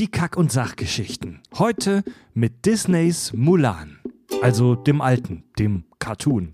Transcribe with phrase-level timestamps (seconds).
[0.00, 1.40] Die Kack- und Sachgeschichten.
[1.58, 3.98] Heute mit Disneys Mulan.
[4.40, 6.52] Also dem alten, dem Cartoon.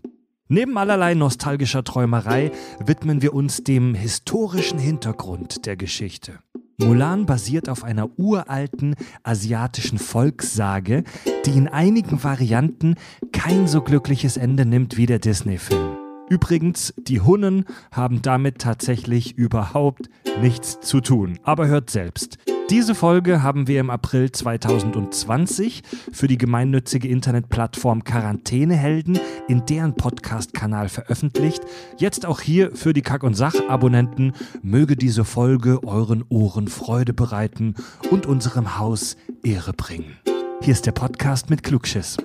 [0.48, 2.50] Neben allerlei nostalgischer Träumerei
[2.84, 6.40] widmen wir uns dem historischen Hintergrund der Geschichte.
[6.78, 11.04] Mulan basiert auf einer uralten asiatischen Volkssage,
[11.44, 12.96] die in einigen Varianten
[13.30, 15.96] kein so glückliches Ende nimmt wie der Disney-Film.
[16.28, 20.10] Übrigens, die Hunnen haben damit tatsächlich überhaupt
[20.42, 21.38] nichts zu tun.
[21.44, 22.38] Aber hört selbst.
[22.68, 30.88] Diese Folge haben wir im April 2020 für die gemeinnützige Internetplattform Quarantänehelden in deren Podcast-Kanal
[30.88, 31.62] veröffentlicht.
[31.96, 37.76] Jetzt auch hier für die Kack- und Sach-Abonnenten möge diese Folge euren Ohren Freude bereiten
[38.10, 40.16] und unserem Haus Ehre bringen.
[40.60, 42.16] Hier ist der Podcast mit Klugschiss.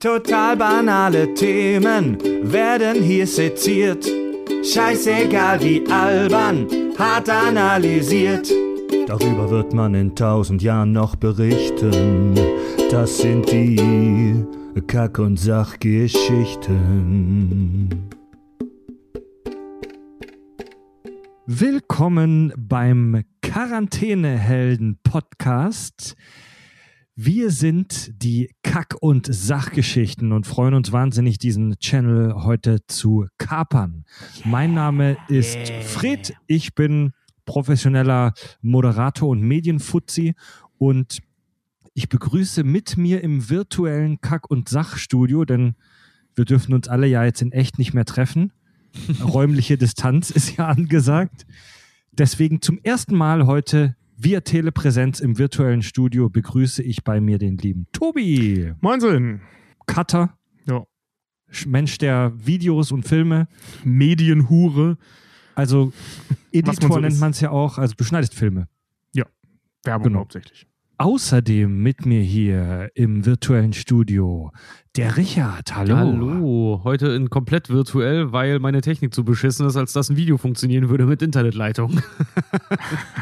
[0.00, 4.04] Total banale Themen werden hier seziert.
[4.64, 6.66] Scheißegal wie albern,
[6.98, 8.50] hart analysiert.
[9.06, 12.34] Darüber wird man in tausend Jahren noch berichten.
[12.90, 14.44] Das sind die
[14.86, 17.88] Kack- und Sachgeschichten.
[21.46, 26.14] Willkommen beim Quarantänehelden-Podcast.
[27.20, 34.04] Wir sind die Kack- und Sachgeschichten und freuen uns wahnsinnig, diesen Channel heute zu kapern.
[34.44, 36.32] Mein Name ist Fred.
[36.46, 37.10] Ich bin
[37.44, 40.36] professioneller Moderator und Medienfuzzi
[40.78, 41.18] und
[41.92, 45.74] ich begrüße mit mir im virtuellen Kack- und Sachstudio, denn
[46.36, 48.52] wir dürfen uns alle ja jetzt in echt nicht mehr treffen.
[49.24, 51.46] Räumliche Distanz ist ja angesagt.
[52.12, 57.56] Deswegen zum ersten Mal heute via Telepräsenz im virtuellen Studio begrüße ich bei mir den
[57.56, 58.74] lieben Tobi.
[58.80, 59.40] Moinsen.
[59.86, 60.36] Cutter.
[60.66, 60.84] Ja.
[61.66, 63.48] Mensch der Videos und Filme.
[63.84, 64.98] Medienhure.
[65.54, 65.92] Also
[66.52, 67.78] Editor so nennt man es ja auch.
[67.78, 68.68] Also du schneidest Filme.
[69.84, 70.18] Werbung Genau.
[70.20, 70.66] hauptsächlich.
[71.00, 74.50] Außerdem mit mir hier im virtuellen Studio
[74.96, 75.76] der Richard.
[75.76, 75.96] Hallo.
[75.96, 80.38] Hallo, heute in komplett virtuell, weil meine Technik zu beschissen ist, als dass ein Video
[80.38, 82.00] funktionieren würde mit Internetleitung.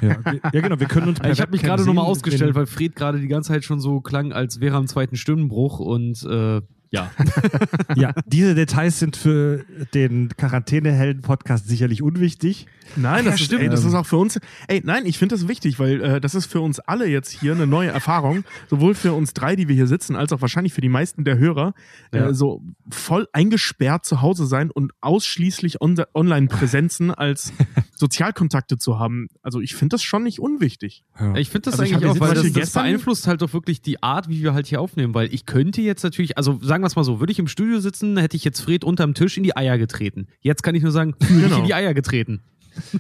[0.03, 0.19] Ja,
[0.53, 3.29] ja genau, wir können uns ich habe mich gerade nochmal ausgestellt, weil Fred gerade die
[3.29, 6.61] ganze Zeit schon so klang, als wäre er am zweiten Stimmenbruch und äh,
[6.97, 7.11] ja.
[7.97, 9.65] Ja, diese Details sind für
[9.95, 12.67] den Quarantänehelden-Podcast sicherlich unwichtig.
[12.95, 13.63] Nein, ja, das, ist, stimmt.
[13.63, 14.39] ey, das ist auch für uns.
[14.69, 17.53] Ey, nein, ich finde das wichtig, weil äh, das ist für uns alle jetzt hier
[17.53, 18.45] eine neue Erfahrung.
[18.69, 21.39] Sowohl für uns drei, die wir hier sitzen, als auch wahrscheinlich für die meisten der
[21.39, 21.75] Hörer.
[22.13, 22.29] Ja.
[22.29, 27.53] Äh, so voll eingesperrt zu Hause sein und ausschließlich on Online-Präsenzen als
[27.97, 29.29] Sozialkontakte zu haben.
[29.43, 31.05] Also ich finde das schon nicht unwichtig.
[31.35, 34.03] Ich finde das Also ich eigentlich auch, weil das, das beeinflusst halt doch wirklich die
[34.03, 36.97] Art, wie wir halt hier aufnehmen, weil ich könnte jetzt natürlich, also sagen wir es
[36.97, 39.57] mal so, würde ich im Studio sitzen, hätte ich jetzt Fred unterm Tisch in die
[39.57, 40.27] Eier getreten.
[40.41, 41.59] Jetzt kann ich nur sagen, fühl dich Genau.
[41.61, 42.41] in die Eier getreten.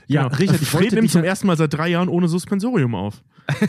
[0.06, 0.36] Ja, Genau.
[0.36, 3.22] Richard, ich Fred nimmt zum ja, ersten Mal seit drei Jahren ohne Suspensorium auf.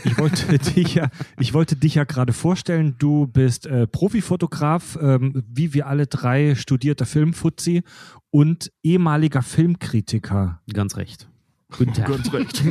[0.04, 5.42] ich, wollte dich ja, ich wollte dich ja gerade vorstellen, du bist äh, Profifotograf, ähm,
[5.52, 7.82] wie wir alle drei studierter Filmfuzzi
[8.30, 10.60] und ehemaliger Filmkritiker.
[10.72, 11.28] Ganz recht.
[11.70, 12.06] Tag.
[12.06, 12.62] Ganz recht.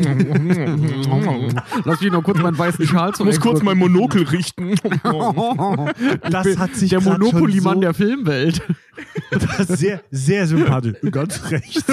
[1.86, 4.74] Lass mich noch kurz meinen weißen Schal Ich muss kurz mein Monokel richten.
[6.30, 8.62] Das hat sich der Monopoly-Mann so- der Filmwelt.
[9.30, 10.96] Das ist sehr, sehr sympathisch.
[11.12, 11.84] Ganz recht.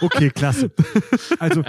[0.00, 0.72] Okay, klasse.
[1.38, 1.62] Also,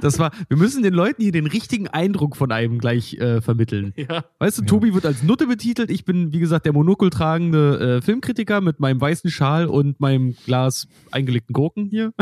[0.00, 3.92] Das war, wir müssen den Leuten hier den richtigen Eindruck von einem gleich äh, vermitteln.
[3.96, 4.24] ja.
[4.40, 5.88] Weißt du, Tobi wird als Nutte betitelt.
[5.90, 10.34] Ich bin, wie gesagt, der Monokel tragende äh, Filmkritiker mit meinem weißen Schal und meinem
[10.46, 12.12] Glas eingelegten Gurken hier.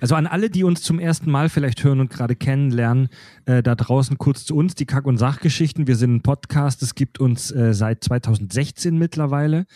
[0.00, 3.08] Also an alle, die uns zum ersten Mal vielleicht hören und gerade kennenlernen,
[3.46, 5.86] äh, da draußen kurz zu uns, die Kack- und Sachgeschichten.
[5.86, 9.66] Wir sind ein Podcast, es gibt uns äh, seit 2016 mittlerweile.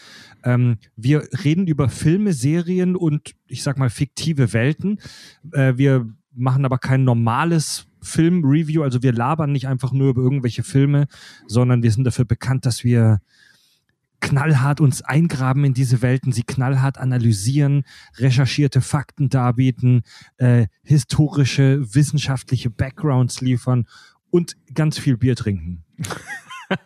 [0.45, 4.99] Ähm, wir reden über Filme, Serien und ich sag mal fiktive Welten.
[5.53, 10.63] Äh, wir machen aber kein normales Film-Review, also wir labern nicht einfach nur über irgendwelche
[10.63, 11.07] Filme,
[11.47, 13.21] sondern wir sind dafür bekannt, dass wir
[14.29, 17.85] knallhart uns eingraben in diese Welten, sie knallhart analysieren,
[18.17, 20.03] recherchierte Fakten darbieten,
[20.39, 23.87] äh, historische, wissenschaftliche Backgrounds liefern
[24.31, 25.85] und ganz viel Bier trinken.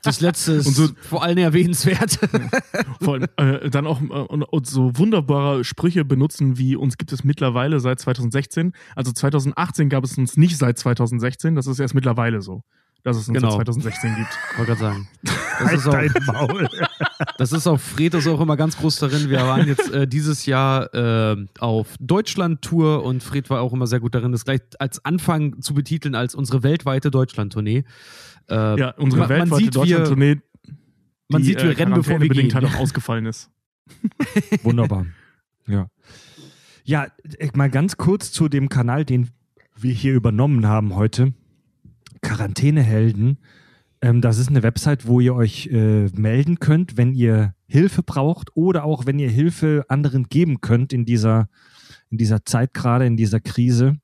[0.02, 2.18] Das letzte ist Und so- vor allem erwähnenswert.
[3.00, 7.12] Vor allem äh, dann auch äh, und, und so wunderbare Sprüche benutzen, wie uns gibt
[7.12, 8.72] es mittlerweile seit 2016.
[8.96, 12.64] Also 2018 gab es uns nicht seit 2016, das ist erst mittlerweile so,
[13.04, 13.50] dass es uns Genau.
[13.56, 14.28] seit 2016 gibt.
[14.56, 15.08] Wollte gerade sagen.
[15.60, 16.68] Das ist, auch, Maul.
[17.38, 19.28] das ist auch, Fred ist auch immer ganz groß darin.
[19.30, 23.98] Wir waren jetzt äh, dieses Jahr äh, auf Deutschland-Tour und Fred war auch immer sehr
[24.00, 27.84] gut darin, das gleich als Anfang zu betiteln als unsere weltweite Deutschland-Tournee.
[28.48, 30.36] Äh, Ja, unsere man- man weltweite Deutschland-Tournee,
[31.28, 32.54] man sieht, wir äh, rennen, bevor wir gehen.
[32.54, 33.50] halt auch ausgefallen ist.
[34.62, 35.06] Wunderbar.
[35.66, 35.88] Ja.
[36.84, 37.06] Ja,
[37.38, 39.30] äh, mal ganz kurz zu dem Kanal, den
[39.76, 41.32] wir hier übernommen haben heute.
[42.20, 43.38] Quarantänehelden.
[44.00, 48.56] Ähm, das ist eine Website, wo ihr euch äh, melden könnt, wenn ihr Hilfe braucht
[48.56, 51.48] oder auch wenn ihr Hilfe anderen geben könnt in dieser,
[52.10, 53.96] in dieser Zeit gerade, in dieser Krise.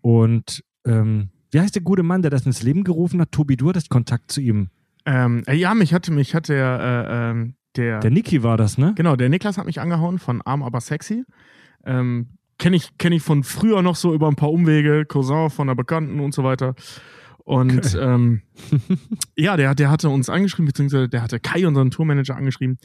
[0.00, 3.32] Und ähm, wie heißt der gute Mann, der das ins Leben gerufen hat?
[3.32, 4.68] Tobi, du hattest Kontakt zu ihm.
[5.04, 8.94] Ähm, äh, ja, mich hatte, mich hatte äh, ähm, der, Der Niki war das, ne?
[8.96, 11.24] Genau, der Niklas hat mich angehauen von Arm aber sexy.
[11.84, 15.66] Ähm, Kenne ich, kenn ich von früher noch so über ein paar Umwege, Cousin von
[15.66, 16.74] einer Bekannten und so weiter.
[17.50, 18.42] Und ähm,
[19.36, 22.78] ja, der, der hatte uns angeschrieben, beziehungsweise der hatte Kai, unseren Tourmanager, angeschrieben,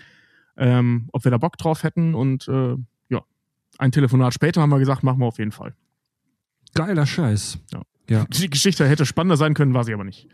[0.58, 2.16] ähm, ob wir da Bock drauf hätten.
[2.16, 2.76] Und äh,
[3.10, 3.22] ja,
[3.78, 5.76] ein Telefonat später haben wir gesagt, machen wir auf jeden Fall.
[6.74, 7.60] Geiler Scheiß.
[7.74, 7.84] Ja.
[8.10, 8.26] Ja.
[8.26, 10.30] Die Geschichte hätte spannender sein können, war sie aber nicht.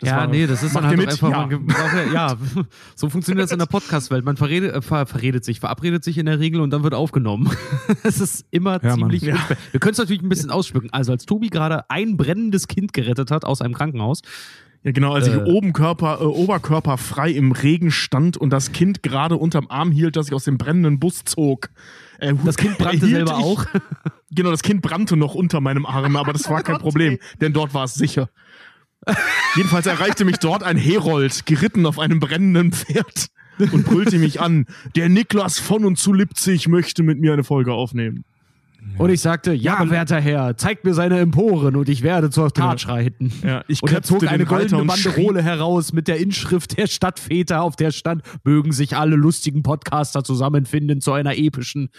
[0.00, 1.46] Das ja, war- nee, das ist dann halt einfach, Ja.
[1.46, 2.36] man ja,
[2.94, 4.24] so funktioniert das in der Podcast-Welt.
[4.24, 7.50] Man verredet, äh, ver, verredet sich, verabredet sich in der Regel und dann wird aufgenommen.
[8.04, 9.22] Es ist immer Ja, ziemlich.
[9.22, 9.36] Ja.
[9.72, 10.90] Wir können es natürlich ein bisschen ausschmücken.
[10.92, 14.22] Also, als Tobi gerade ein brennendes Kind gerettet hat aus einem Krankenhaus,
[14.84, 15.42] Ja, genau, als ich Äh.
[15.42, 20.14] oben Körper, äh, Oberkörper frei im Regen stand und das Kind gerade unterm Arm hielt,
[20.14, 21.70] das ich aus dem brennenden Bus zog.
[22.20, 23.66] Äh, das Kind brannte selber ich- auch.
[24.30, 27.72] Genau, das Kind brannte noch unter meinem Arm, aber das war kein Problem, denn dort
[27.72, 28.28] war es sicher.
[29.56, 33.28] Jedenfalls erreichte mich dort ein Herold, geritten auf einem brennenden Pferd
[33.72, 34.66] und brüllte mich an.
[34.96, 38.24] Der Niklas von und zu Lipzig möchte mit mir eine Folge aufnehmen.
[38.96, 42.80] Und ich sagte, ja, werter Herr, zeigt mir seine Emporen und ich werde zur Tat
[42.80, 43.32] schreiten.
[43.44, 47.76] Ja, ich und er zog eine goldene Banderole heraus mit der Inschrift der Stadtväter, auf
[47.76, 51.90] der stand, mögen sich alle lustigen Podcaster zusammenfinden zu einer epischen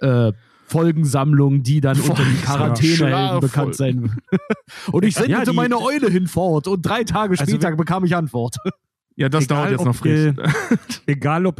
[0.00, 0.32] äh,
[0.66, 3.40] Folgensammlung, die dann unter die Quarantänehelden Schlafvoll.
[3.40, 4.12] bekannt sein wird.
[4.92, 8.04] und ich sendete Ja, die- meine Eule hinfort und drei Tage Also später wir- bekam
[8.04, 8.56] ich Antwort.
[9.18, 10.34] Ja, das Egal, dauert jetzt noch frisch.
[10.36, 10.36] ihr-
[11.06, 11.58] Egal ob,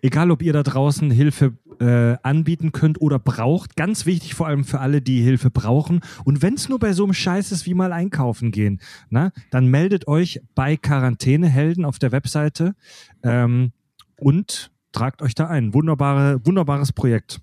[0.00, 4.62] egal ob ihr da draußen Hilfe äh, anbieten könnt oder braucht, ganz wichtig vor allem
[4.62, 6.02] für alle, die Hilfe brauchen.
[6.22, 8.80] Und wenn es nur bei so einem Scheiß ist wie mal einkaufen gehen,
[9.10, 12.76] na, dann meldet euch bei Quarantänehelden auf der Webseite
[13.24, 13.72] ähm,
[14.20, 15.74] und tragt euch da ein.
[15.74, 17.40] Wunderbare, wunderbares Projekt.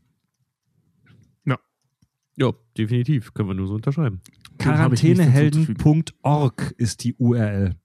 [2.41, 3.33] Ja, definitiv.
[3.35, 4.19] Können wir nur so unterschreiben.
[4.57, 7.75] Quarantänehelden.org ist die URL.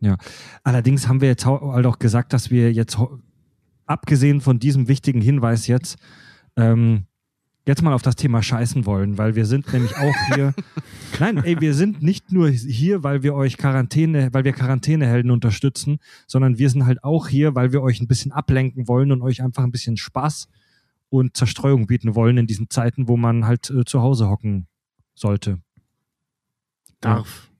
[0.00, 0.16] Ja.
[0.64, 2.98] Allerdings haben wir jetzt halt auch gesagt, dass wir jetzt,
[3.86, 5.96] abgesehen von diesem wichtigen Hinweis jetzt,
[6.56, 7.04] ähm,
[7.68, 10.52] jetzt mal auf das Thema scheißen wollen, weil wir sind nämlich auch hier.
[11.20, 15.98] Nein, ey, wir sind nicht nur hier, weil wir euch Quarantäne, weil wir Quarantänehelden unterstützen,
[16.26, 19.40] sondern wir sind halt auch hier, weil wir euch ein bisschen ablenken wollen und euch
[19.40, 20.48] einfach ein bisschen Spaß
[21.18, 24.66] und Zerstreuung bieten wollen in diesen Zeiten, wo man halt äh, zu Hause hocken
[25.14, 25.58] sollte.
[27.00, 27.50] Darf,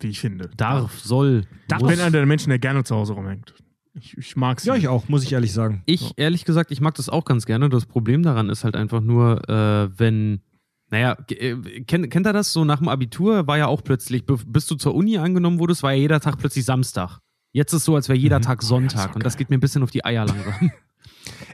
[0.00, 0.50] wie ich finde.
[0.56, 1.90] Darf, soll, Ich muss.
[1.90, 3.54] bin einer der Menschen, der gerne zu Hause rumhängt.
[3.94, 5.82] Ich, ich mag Ja, ich auch, muss ich ehrlich sagen.
[5.86, 7.68] Ich, ehrlich gesagt, ich mag das auch ganz gerne.
[7.68, 10.42] Das Problem daran ist halt einfach nur, äh, wenn,
[10.90, 12.52] naja, äh, kennt, kennt ihr das?
[12.52, 15.92] So nach dem Abitur war ja auch plötzlich, bis du zur Uni angenommen wurdest, war
[15.92, 17.18] ja jeder Tag plötzlich Samstag.
[17.52, 18.42] Jetzt ist so, als wäre jeder Mhm.
[18.42, 19.16] Tag Sonntag.
[19.16, 20.70] und das geht mir ein bisschen auf die Eier langsam.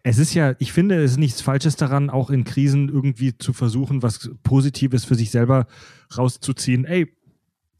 [0.02, 3.52] Es ist ja, ich finde, es ist nichts Falsches daran, auch in Krisen irgendwie zu
[3.52, 5.66] versuchen, was Positives für sich selber
[6.16, 6.84] rauszuziehen.
[6.84, 7.12] Ey,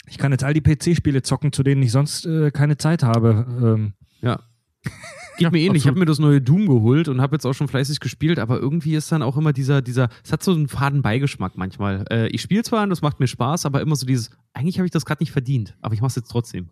[0.09, 3.47] ich kann jetzt all die PC-Spiele zocken, zu denen ich sonst äh, keine Zeit habe.
[3.61, 4.41] Ähm, ja.
[5.39, 5.83] Geht mir ähnlich.
[5.83, 8.59] Ich habe mir das neue Doom geholt und habe jetzt auch schon fleißig gespielt, aber
[8.59, 12.05] irgendwie ist dann auch immer dieser, dieser, es hat so einen faden Beigeschmack manchmal.
[12.11, 14.87] Äh, ich spiele zwar und das macht mir Spaß, aber immer so dieses, eigentlich habe
[14.87, 16.71] ich das gerade nicht verdient, aber ich mache es jetzt trotzdem.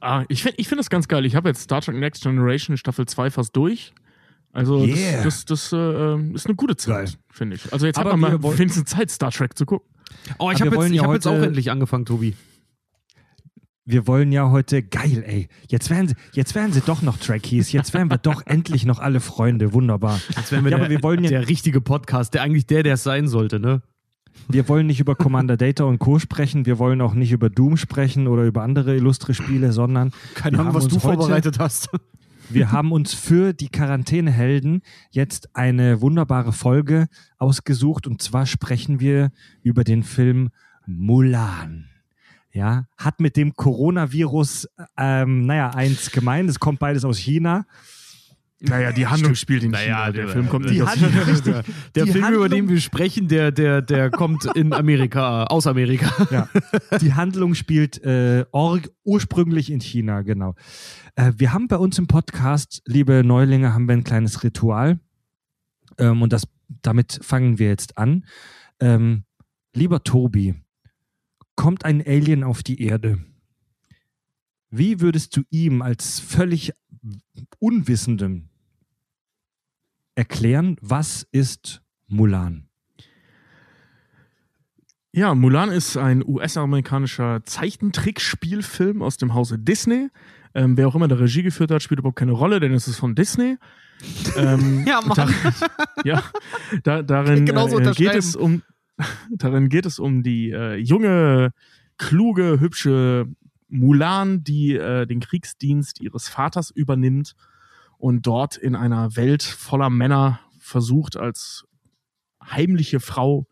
[0.00, 1.24] Ah, ich finde ich find das ganz geil.
[1.24, 3.94] Ich habe jetzt Star Trek Next Generation Staffel 2 fast durch.
[4.54, 5.22] Also Yeah.
[5.24, 7.14] das, das, das äh, ist eine gute Zeit, Geil.
[7.30, 7.72] finde ich.
[7.72, 9.88] Also jetzt Aber hat man wir mal wollen- wenigstens Zeit, Star Trek zu gucken.
[10.38, 12.34] Oh, ich wir habe jetzt, wollen ich ja hab jetzt auch endlich angefangen, Tobi.
[13.84, 17.72] wir wollen ja heute, geil, ey, jetzt werden sie, jetzt werden sie doch noch Trekkies,
[17.72, 20.20] jetzt werden wir doch endlich noch alle Freunde, wunderbar.
[20.36, 22.82] Jetzt wären wir Ja, der, aber wir wollen ja- der richtige Podcast, der eigentlich der,
[22.82, 23.82] der es sein sollte, ne?
[24.48, 26.18] Wir wollen nicht über Commander Data und Co.
[26.18, 30.56] sprechen, wir wollen auch nicht über Doom sprechen oder über andere illustre Spiele, sondern Keine
[30.56, 31.88] wir Ahnung, haben was du heute- vorbereitet hast.
[32.50, 37.08] Wir haben uns für die Quarantänehelden jetzt eine wunderbare Folge
[37.38, 39.32] ausgesucht und zwar sprechen wir
[39.62, 40.50] über den Film
[40.86, 41.88] Mulan.
[42.52, 46.48] Ja, hat mit dem Coronavirus, ähm, naja, eins gemein.
[46.48, 47.66] Es kommt beides aus China.
[48.68, 50.10] Naja, die Handlung spielt in China.
[50.12, 51.22] Der Film kommt nicht die aus China.
[51.22, 51.54] richtig.
[51.94, 55.66] Der Die Film, über Handlung- den wir sprechen, der, der, der kommt in Amerika, aus
[55.66, 56.10] Amerika.
[56.30, 56.48] Ja.
[57.00, 60.54] Die Handlung spielt äh, org, ursprünglich in China, genau.
[61.16, 64.98] Äh, wir haben bei uns im Podcast, liebe Neulinge, haben wir ein kleines Ritual.
[65.98, 66.48] Ähm, und das,
[66.82, 68.24] damit fangen wir jetzt an.
[68.80, 69.24] Ähm,
[69.74, 70.54] lieber Tobi,
[71.56, 73.18] kommt ein Alien auf die Erde.
[74.70, 76.72] Wie würdest du ihm als völlig
[77.58, 78.48] Unwissendem
[80.14, 82.68] erklären, was ist Mulan?
[85.12, 90.08] Ja, Mulan ist ein US-amerikanischer Zeichentrickspielfilm aus dem Hause Disney.
[90.54, 92.98] Ähm, wer auch immer der Regie geführt hat, spielt überhaupt keine Rolle, denn es ist
[92.98, 93.56] von Disney.
[94.36, 95.16] ähm, Ja, Mann.
[95.16, 95.28] Da,
[96.04, 96.22] ja,
[96.82, 98.62] da, darin, äh, geht es um,
[99.30, 101.52] darin geht es um die äh, junge,
[101.96, 103.26] kluge, hübsche
[103.68, 107.34] Mulan, die äh, den Kriegsdienst ihres Vaters übernimmt
[107.98, 111.66] und dort in einer Welt voller Männer versucht, als
[112.42, 113.46] heimliche Frau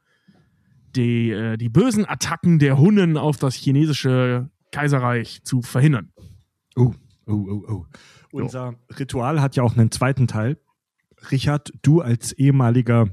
[0.97, 6.13] die, äh, die bösen Attacken der Hunnen auf das chinesische Kaiserreich zu verhindern.
[6.77, 6.95] Oh,
[7.27, 7.87] oh, oh, oh.
[8.33, 10.59] Unser Ritual hat ja auch einen zweiten Teil.
[11.31, 13.09] Richard, du als ehemaliger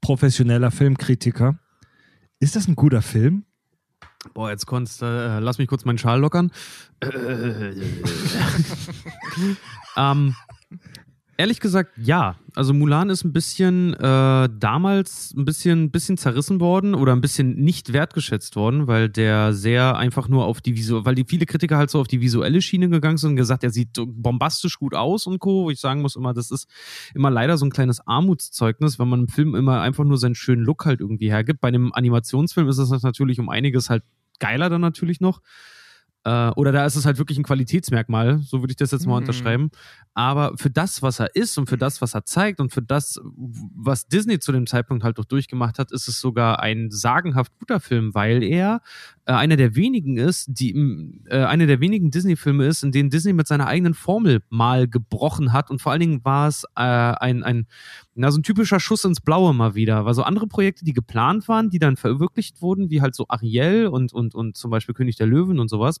[0.00, 1.58] professioneller Filmkritiker,
[2.40, 3.44] ist das ein guter Film?
[4.34, 6.50] Boah, jetzt konntest äh, lass mich kurz meinen Schal lockern.
[7.00, 7.08] Äh,
[9.96, 10.34] ähm,
[11.38, 12.36] ehrlich gesagt, ja.
[12.54, 17.54] Also Mulan ist ein bisschen äh, damals ein bisschen, bisschen zerrissen worden oder ein bisschen
[17.54, 21.78] nicht wertgeschätzt worden, weil der sehr einfach nur auf die Visu weil die viele Kritiker
[21.78, 25.26] halt so auf die visuelle Schiene gegangen sind und gesagt, er sieht bombastisch gut aus
[25.26, 25.64] und Co.
[25.64, 26.68] Wo ich sagen muss immer, das ist
[27.14, 30.64] immer leider so ein kleines Armutszeugnis, wenn man im Film immer einfach nur seinen schönen
[30.64, 31.60] Look halt irgendwie hergibt.
[31.60, 34.02] Bei einem Animationsfilm ist das natürlich um einiges halt
[34.40, 35.40] geiler dann natürlich noch.
[36.24, 39.12] Äh, oder da ist es halt wirklich ein Qualitätsmerkmal, so würde ich das jetzt mal
[39.14, 39.18] Mhm.
[39.18, 39.70] unterschreiben.
[40.14, 43.20] Aber für das, was er ist und für das, was er zeigt und für das,
[43.24, 47.80] was Disney zu dem Zeitpunkt halt auch durchgemacht hat, ist es sogar ein sagenhaft guter
[47.80, 48.80] Film, weil er
[49.28, 50.74] äh, einer der wenigen ist, die
[51.26, 55.52] äh, einer der wenigen Disney-Filme ist, in denen Disney mit seiner eigenen Formel mal gebrochen
[55.52, 57.66] hat und vor allen Dingen war es äh, ein, ein
[58.14, 60.06] na, so ein typischer Schuss ins Blaue mal wieder.
[60.06, 63.88] Weil so andere Projekte, die geplant waren, die dann verwirklicht wurden, wie halt so Ariel
[63.88, 66.00] und, und, und zum Beispiel König der Löwen und sowas,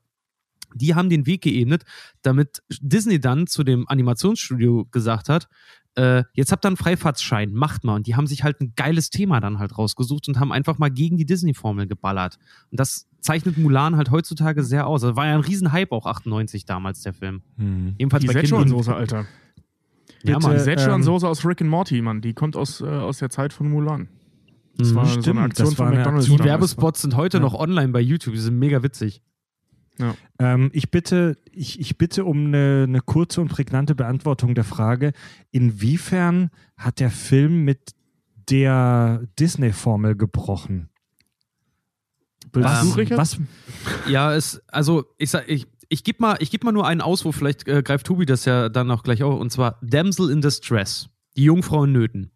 [0.74, 1.84] die haben den Weg geebnet,
[2.22, 5.48] damit Disney dann zu dem Animationsstudio gesagt hat,
[5.98, 7.94] äh, jetzt habt ihr einen Freifahrtsschein, macht mal.
[7.96, 10.90] Und die haben sich halt ein geiles Thema dann halt rausgesucht und haben einfach mal
[10.90, 12.38] gegen die Disney-Formel geballert.
[12.70, 15.00] Und das zeichnet Mulan halt heutzutage sehr aus.
[15.02, 17.42] Das war ja ein Riesenhype auch 98 damals, der Film.
[17.98, 18.46] Jedenfalls Die bei Kindern.
[18.68, 19.26] Szechuan-Soße, Alter.
[20.22, 20.56] Ja, Bitte, Mann.
[20.56, 22.20] Die Szechuan-Soße ähm, aus Rick and Morty, Mann.
[22.20, 24.08] Die kommt aus, äh, aus der Zeit von Mulan.
[24.76, 24.94] Das Mhm.
[24.94, 26.24] war so Stimmt, eine Aktion das von McDonalds.
[26.26, 26.38] Aktion.
[26.38, 26.44] Die.
[26.44, 27.42] Werbespots sind heute Ja.
[27.42, 28.34] noch online bei YouTube.
[28.34, 29.22] Die sind mega witzig.
[30.38, 35.12] Ähm, ich, bitte, ich, ich bitte um eine, eine kurze und prägnante Beantwortung der Frage,
[35.50, 37.94] inwiefern hat der Film mit
[38.48, 40.88] der Disney-Formel gebrochen?
[42.54, 43.18] Ähm, du, Richard?
[43.18, 43.38] was,
[44.08, 47.36] Ja, es, also ich sag, ich, ich gebe mal, ich geb mal nur einen Ausruf,
[47.36, 51.08] vielleicht äh, greift Tobi das ja dann auch gleich auf, und zwar Damsel in Distress.
[51.36, 52.30] Die Jungfrau in Nöten.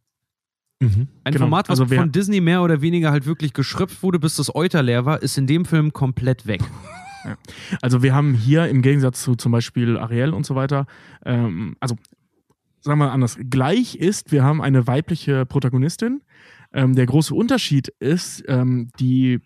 [0.81, 1.09] Mhm.
[1.25, 4.37] Ein Genau, Format, was also von Disney mehr oder weniger halt wirklich geschröpft wurde, bis
[4.37, 6.61] das Euter leer war, ist in dem Film komplett weg.
[7.81, 10.87] Also wir haben hier im Gegensatz zu zum Beispiel Ariel und so weiter,
[11.25, 11.97] ähm, also
[12.81, 16.23] sagen wir anders, gleich ist, wir haben eine weibliche Protagonistin.
[16.73, 19.41] Ähm, der große Unterschied ist, ähm, die,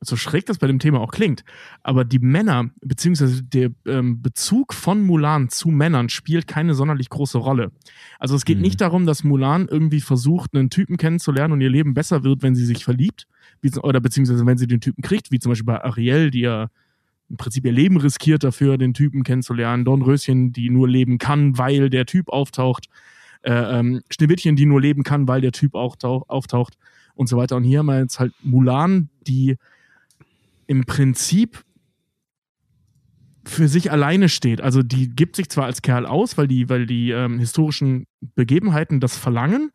[0.00, 1.44] so schräg das bei dem Thema auch klingt,
[1.82, 7.38] aber die Männer, beziehungsweise der ähm, Bezug von Mulan zu Männern spielt keine sonderlich große
[7.38, 7.72] Rolle.
[8.18, 8.62] Also es geht Mhm.
[8.62, 12.54] nicht darum, dass Mulan irgendwie versucht, einen Typen kennenzulernen und ihr Leben besser wird, wenn
[12.54, 13.26] sie sich verliebt,
[13.82, 16.68] oder beziehungsweise wenn sie den Typen kriegt, wie zum Beispiel bei Ariel, die ja
[17.32, 19.86] im Prinzip ihr Leben riskiert dafür, den Typen kennenzulernen.
[19.86, 22.88] Dornröschen, die nur leben kann, weil der Typ auftaucht.
[23.40, 26.76] Äh, ähm, Schneewittchen, die nur leben kann, weil der Typ auch tauch, auftaucht
[27.14, 27.56] und so weiter.
[27.56, 29.56] Und hier haben wir jetzt halt Mulan, die
[30.66, 31.64] im Prinzip
[33.44, 34.60] für sich alleine steht.
[34.60, 39.00] Also die gibt sich zwar als Kerl aus, weil die, weil die ähm, historischen Begebenheiten
[39.00, 39.72] das verlangen,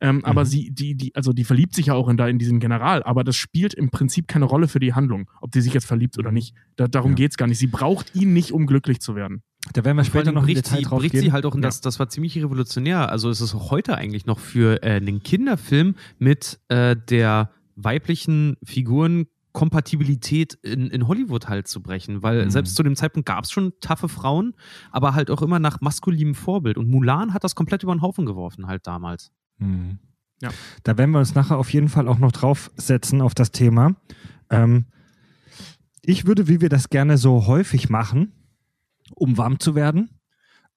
[0.00, 0.46] ähm, aber Mhm.
[0.46, 3.24] sie, die, die, also die verliebt sich ja auch in, da in diesen General, aber
[3.24, 6.32] das spielt im Prinzip keine Rolle für die Handlung, ob die sich jetzt verliebt oder
[6.32, 6.54] nicht.
[6.76, 7.16] Da, darum Ja.
[7.16, 7.58] geht's gar nicht.
[7.58, 9.42] Sie braucht ihn nicht, um glücklich zu werden.
[9.72, 11.22] Da werden wir später noch bricht Detail sie, drauf bricht gehen.
[11.22, 13.10] sie halt auch in das, das war ziemlich revolutionär.
[13.10, 18.56] Also es ist auch heute eigentlich noch für äh, einen Kinderfilm mit äh, der weiblichen
[18.62, 22.22] Figurenkompatibilität in, in Hollywood halt zu brechen.
[22.22, 22.50] Weil Mhm.
[22.50, 24.54] selbst zu dem Zeitpunkt gab es schon taffe Frauen,
[24.90, 26.78] aber halt auch immer nach maskulinem Vorbild.
[26.78, 29.30] Und Mulan hat das komplett über den Haufen geworfen halt damals.
[29.58, 29.98] Mhm.
[30.40, 30.50] Ja.
[30.82, 33.96] Da werden wir uns nachher auf jeden Fall auch noch draufsetzen auf das Thema.
[34.50, 34.86] Ähm,
[36.02, 38.32] ich würde, wie wir das gerne so häufig machen,
[39.14, 40.10] um warm zu werden,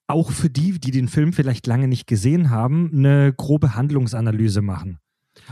[0.08, 5.00] auch für die, die den Film vielleicht lange nicht gesehen haben, eine grobe Handlungsanalyse machen.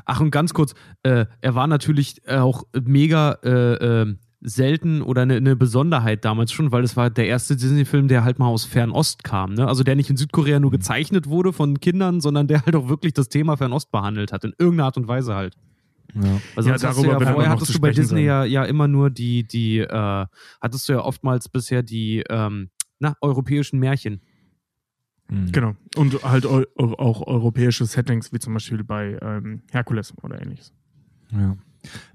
[0.06, 5.42] Ach, und ganz kurz, äh, er war natürlich auch mega äh, äh, selten oder eine
[5.42, 9.24] ne Besonderheit damals schon, weil es war der erste Disney-Film, der halt mal aus Fernost
[9.24, 9.54] kam.
[9.54, 9.68] Ne?
[9.68, 13.14] Also der nicht in Südkorea nur gezeichnet wurde von Kindern, sondern der halt auch wirklich
[13.14, 15.56] das Thema Fernost behandelt hat, in irgendeiner Art und Weise halt.
[16.14, 16.22] Ja.
[16.22, 18.44] Weil Ja, sonst hast du darüber ja, vorher noch hattest zu du bei Disney ja,
[18.44, 20.26] ja immer nur die, die, äh,
[20.62, 24.22] hattest du ja oftmals bisher die, ähm, na, europäischen Märchen.
[25.30, 25.52] Mhm.
[25.52, 25.76] Genau.
[25.96, 30.74] Und halt eu auch europäische Settings, wie zum Beispiel bei ähm, Herkules oder ähnliches.
[31.32, 31.58] Ja.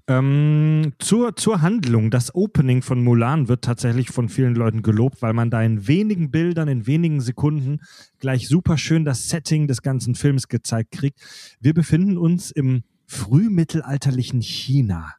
[0.08, 2.10] Ähm, zur, zur Handlung.
[2.10, 6.30] Das Opening von Mulan wird tatsächlich von vielen Leuten gelobt, weil man da in wenigen
[6.30, 7.80] Bildern, in wenigen Sekunden
[8.18, 11.20] gleich super schön das Setting des ganzen Films gezeigt kriegt.
[11.60, 15.14] Wir befinden uns im frühmittelalterlichen China.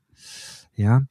[0.76, 1.06] Ja.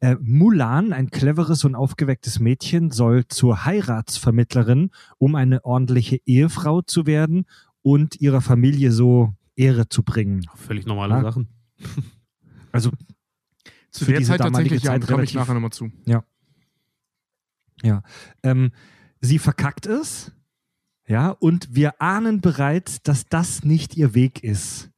[0.00, 7.06] Äh, Mulan, ein cleveres und aufgewecktes Mädchen, soll zur Heiratsvermittlerin, um eine ordentliche Ehefrau zu
[7.06, 7.44] werden
[7.82, 10.46] und ihrer Familie so Ehre zu bringen.
[10.54, 11.22] Völlig normale Ja.
[11.22, 11.48] Sachen.
[12.72, 12.90] Also
[13.90, 15.90] Zu für der Zeit tatsächlich, ja, Zeit da komme ich nachher nochmal zu.
[17.82, 18.02] Ja.
[18.42, 18.70] Ähm,
[19.20, 20.32] sie verkackt es.
[21.06, 24.90] Ja, und wir ahnen bereits, dass das nicht ihr Weg ist.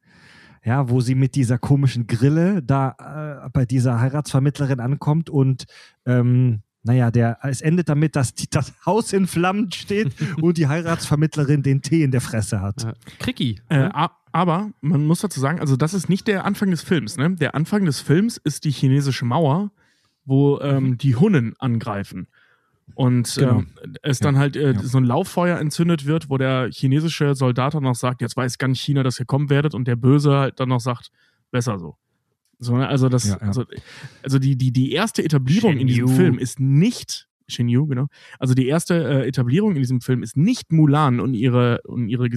[0.63, 5.65] Ja, wo sie mit dieser komischen Grille da äh, bei dieser Heiratsvermittlerin ankommt und
[6.05, 10.67] ähm, naja, der, es endet damit, dass die, das Haus in Flammen steht und die
[10.67, 12.83] Heiratsvermittlerin den Tee in der Fresse hat.
[12.83, 12.93] Ja.
[13.19, 13.59] Kricky.
[13.69, 17.15] Äh, a- aber man muss dazu sagen, also das ist nicht der Anfang des Films.
[17.17, 17.35] Ne?
[17.35, 19.71] Der Anfang des Films ist die chinesische Mauer,
[20.25, 22.27] wo ähm, die Hunnen angreifen.
[22.95, 23.59] Und Genau.
[23.59, 23.67] ähm,
[24.01, 24.79] es dann halt äh, Ja.
[24.83, 28.77] so ein Lauffeuer entzündet wird, wo der chinesische Soldat dann noch sagt, jetzt weiß ganz
[28.79, 31.09] China, dass ihr kommen werdet, und der Böse halt dann noch sagt,
[31.49, 31.95] besser so.
[32.59, 32.87] so ne?
[32.87, 33.47] Also das, Ja, ja.
[33.47, 33.63] also,
[34.21, 36.21] also die, die, die erste Etablierung in diesem Shen Yu.
[36.21, 38.07] Film ist nicht Shin Yu, genau.
[38.39, 42.27] Also die erste äh, Etablierung in diesem Film ist nicht Mulan und ihre und ihre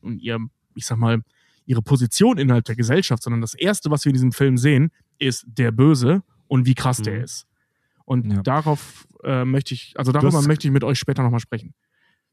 [0.00, 0.38] und ihr,
[0.74, 1.22] ich sag mal,
[1.68, 5.44] ihre Position innerhalb der Gesellschaft, sondern das erste, was wir in diesem Film sehen, ist
[5.46, 7.24] der Böse und wie krass der Mhm.
[7.24, 7.46] ist.
[8.04, 8.42] Und Ja.
[8.42, 11.74] darauf äh, möchte ich, also darüber möchte ich mit euch später nochmal sprechen.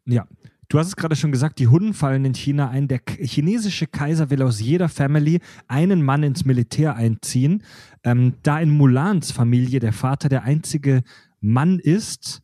[0.06, 0.25] Ja.
[0.70, 2.88] Du hast es gerade schon gesagt, die Hunden fallen in China ein.
[2.88, 7.63] Der chinesische Kaiser will aus jeder Family einen Mann ins Militär einziehen.
[8.04, 11.04] Ähm, da in Mulans Familie der Vater der einzige
[11.42, 12.42] Mann ist,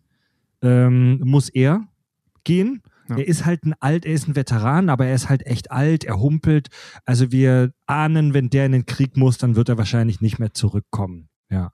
[0.61, 1.87] ähm, muss er
[2.43, 2.81] gehen.
[3.09, 3.17] Ja.
[3.17, 6.03] Er ist halt ein alt, er ist ein Veteran, aber er ist halt echt alt,
[6.03, 6.69] er humpelt.
[7.05, 10.53] Also wir ahnen, wenn der in den Krieg muss, dann wird er wahrscheinlich nicht mehr
[10.53, 11.29] zurückkommen.
[11.49, 11.73] Ja.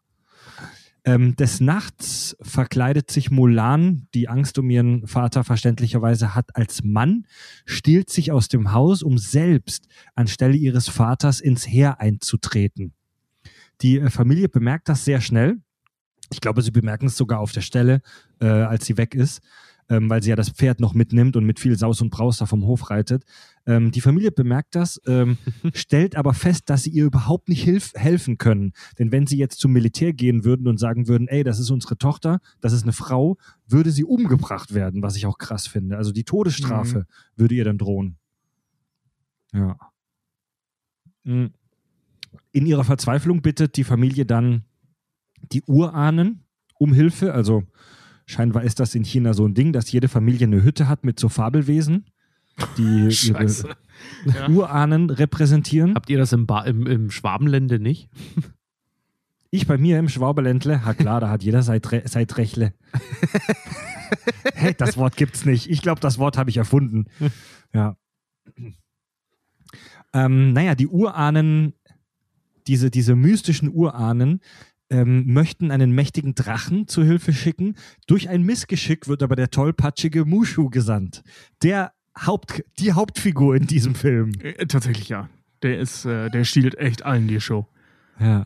[1.07, 7.25] Ähm, des Nachts verkleidet sich Mulan, die Angst um ihren Vater verständlicherweise hat, als Mann,
[7.65, 12.93] stiehlt sich aus dem Haus, um selbst anstelle ihres Vaters ins Heer einzutreten.
[13.81, 15.61] Die äh, Familie bemerkt das sehr schnell.
[16.29, 18.01] Ich glaube, sie bemerken es sogar auf der Stelle,
[18.41, 19.41] äh, als sie weg ist,
[19.89, 22.45] ähm, weil sie ja das Pferd noch mitnimmt und mit viel Saus und Braus da
[22.45, 23.23] vom Hof reitet.
[23.65, 25.37] Ähm, die Familie bemerkt das, ähm,
[25.73, 28.73] stellt aber fest, dass sie ihr überhaupt nicht hilf helfen können.
[28.99, 31.97] Denn wenn sie jetzt zum Militär gehen würden und sagen würden, ey, das ist unsere
[31.97, 35.97] Tochter, das ist eine Frau, würde sie umgebracht werden, was ich auch krass finde.
[35.97, 38.17] Also die Todesstrafe würde ihr dann drohen.
[39.53, 39.77] Ja.
[41.23, 41.47] Mm.
[42.51, 44.63] In ihrer Verzweiflung bittet die Familie dann
[45.51, 46.43] die Urahnen
[46.77, 47.33] um Hilfe.
[47.33, 47.63] Also
[48.27, 51.19] scheinbar ist das in China so ein Ding, dass jede Familie eine Hütte hat mit
[51.19, 52.05] so Fabelwesen,
[52.77, 53.47] die ihre
[54.25, 54.49] Ja.
[54.49, 55.95] Urahnen repräsentieren.
[55.95, 58.09] Habt ihr das im, ba im, im Schwabenlände nicht?
[59.49, 62.73] Ich bei mir im Schwaberländle, ha klar, da hat jeder seit, Re seit Rechle.
[64.53, 65.69] hey, das Wort gibt's nicht.
[65.69, 67.05] Ich glaube, das Wort habe ich erfunden.
[67.73, 67.95] Ja.
[70.13, 71.73] Ähm, naja, die Urahnen,
[72.67, 74.41] diese, diese mystischen Urahnen,
[74.89, 77.75] ähm, möchten einen mächtigen Drachen zu Hilfe schicken.
[78.07, 81.23] Durch ein Missgeschick wird aber der tollpatschige Mushu gesandt.
[81.63, 81.91] Der
[82.25, 84.31] Haupt, die Hauptfigur in diesem Film.
[84.41, 85.29] Äh, tatsächlich ja.
[85.61, 87.67] Der ist, äh, der stiehlt echt allen die Show.
[88.19, 88.45] Ja.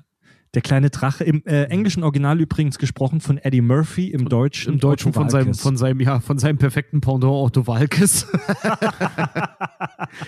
[0.54, 4.80] Der kleine Drache, im äh, englischen Original übrigens gesprochen von Eddie Murphy, im Deutschen, Im
[4.82, 8.28] Deutschen von seinem, von seinem, ja, von seinem perfekten Pendant Otto Walkes.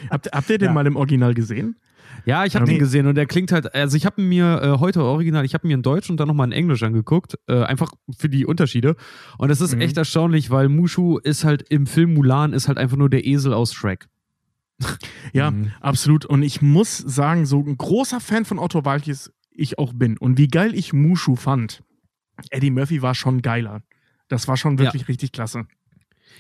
[0.10, 0.74] Habt, habt ihr den Ja.
[0.74, 1.76] mal im Original gesehen?
[2.26, 5.04] Ja, ich habe den gesehen und der klingt halt, also ich habe mir äh, heute
[5.04, 8.30] original, ich habe mir in Deutsch und dann nochmal in Englisch angeguckt, äh, einfach für
[8.30, 8.96] die Unterschiede.
[9.38, 9.82] Und es ist Mhm.
[9.82, 13.54] echt erstaunlich, weil Mushu ist halt im Film Mulan ist halt einfach nur der Esel
[13.54, 14.08] aus Shrek.
[15.34, 15.72] Ja, Mhm.
[15.82, 16.26] absolut.
[16.26, 20.18] Und ich muss sagen, so ein großer Fan von Otto Walkes ich auch bin.
[20.18, 21.84] Und wie geil ich Mushu fand.
[22.50, 23.84] Eddie Murphy war schon geiler.
[24.30, 25.68] Das war schon wirklich richtig klasse.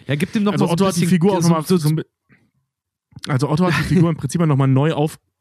[0.07, 1.77] Ja, gibt ihm noch Also so Otto ein hat die Figur auch so, nochmal so,
[1.77, 1.95] so,
[3.27, 4.93] Also Otto hat die Figur im Prinzip nochmal neu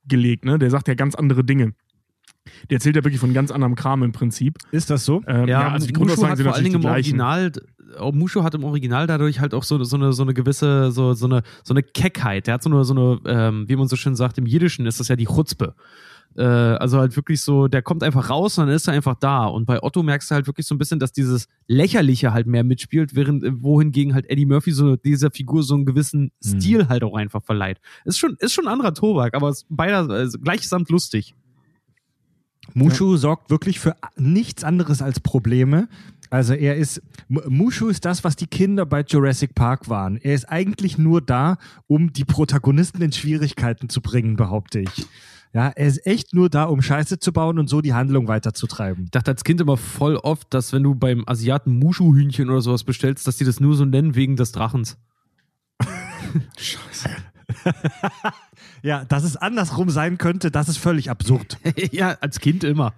[0.03, 0.59] aufgelegt, ne?
[0.59, 1.75] Der sagt ja ganz andere Dinge.
[2.71, 4.59] Der erzählt ja wirklich von ganz anderem Kram im Prinzip.
[4.73, 5.23] Ist das so?
[5.27, 6.85] Ähm, Ja, also die Mushu Grundaussagen hat sind vor allen Dingen im.
[6.85, 7.53] Original,
[7.99, 11.15] äh, Mushu hat im Original dadurch halt auch so, so, eine, so eine gewisse, so,
[11.15, 12.49] so, eine, so eine Keckheit.
[12.49, 14.99] Der hat so eine, so eine ähm, wie man so schön sagt, im Jiddischen ist
[14.99, 15.75] das ja die Chutzpe.
[16.37, 19.45] Äh, also halt wirklich so, der kommt einfach raus und dann ist er einfach da.
[19.45, 22.65] Und bei Otto merkst du halt wirklich so ein bisschen, dass dieses Lächerliche halt mehr
[22.65, 26.61] mitspielt, während äh, wohingegen halt Eddie Murphy so dieser Figur so einen gewissen Mhm.
[26.61, 27.81] Stil halt auch einfach verleiht.
[28.05, 31.35] Ist schon, ist schon ein anderer Tobak, aber ist beider also gleichsamt lustig.
[32.75, 35.89] Mushu sorgt wirklich für nichts anderes als Probleme.
[36.31, 40.17] Also er ist, Mushu ist das, was die Kinder bei Jurassic Park waren.
[40.17, 45.07] Er ist eigentlich nur da, um die Protagonisten in Schwierigkeiten zu bringen, behaupte ich.
[45.55, 49.05] Ja, er ist echt nur da, um Scheiße zu bauen und so die Handlung weiterzutreiben.
[49.05, 52.85] Ich dachte als Kind immer voll oft, dass wenn du beim Asiaten Mushu-Hühnchen oder sowas
[52.85, 54.97] bestellst, dass die das nur so nennen wegen des Drachens.
[56.59, 57.11] Scheiße.
[58.83, 61.59] Ja, dass es andersrum sein könnte, das ist völlig absurd.
[61.93, 62.95] ja, als Kind immer.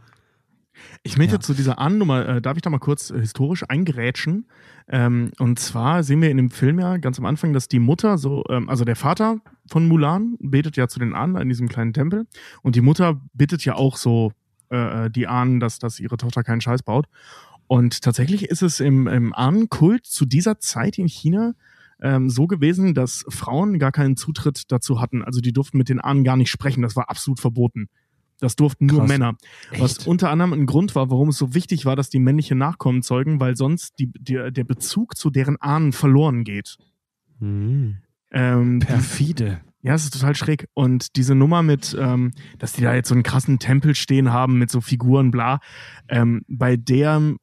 [1.03, 1.41] Ich möchte Ja.
[1.41, 4.47] zu dieser Ahnennummer, äh, darf ich da mal kurz äh, historisch eingerätschen?
[4.89, 8.19] Ähm, und zwar sehen wir in dem Film ja ganz am Anfang, dass die Mutter,
[8.19, 11.93] so, ähm, also der Vater von Mulan, betet ja zu den Ahnen in diesem kleinen
[11.93, 12.27] Tempel.
[12.63, 14.33] Und die Mutter bittet ja auch so
[14.69, 17.07] äh, die Ahnen, dass, dass ihre Tochter keinen Scheiß baut.
[17.67, 21.55] Und tatsächlich ist es im, im Ahnenkult zu dieser Zeit in China
[22.03, 25.25] ähm, so gewesen, dass Frauen gar keinen Zutritt dazu hatten.
[25.25, 26.83] Also die durften mit den Ahnen gar nicht sprechen.
[26.83, 27.89] Das war absolut verboten.
[28.41, 29.09] Das durften nur Krass.
[29.09, 29.37] Männer.
[29.79, 30.07] Was Echt?
[30.07, 33.41] unter anderem ein Grund war, warum es so wichtig war, dass die männliche Nachkommen zeugen,
[33.41, 36.77] weil sonst die, die, der Bezug zu deren Ahnen verloren geht.
[37.39, 37.99] Hm.
[38.33, 39.61] Ähm, Perfide.
[39.83, 40.67] ja, es ist total schräg.
[40.75, 44.59] Und diese Nummer mit, ähm, dass die da jetzt so einen krassen Tempel stehen haben
[44.59, 45.61] mit so Figuren, bla,
[46.09, 47.37] ähm, bei der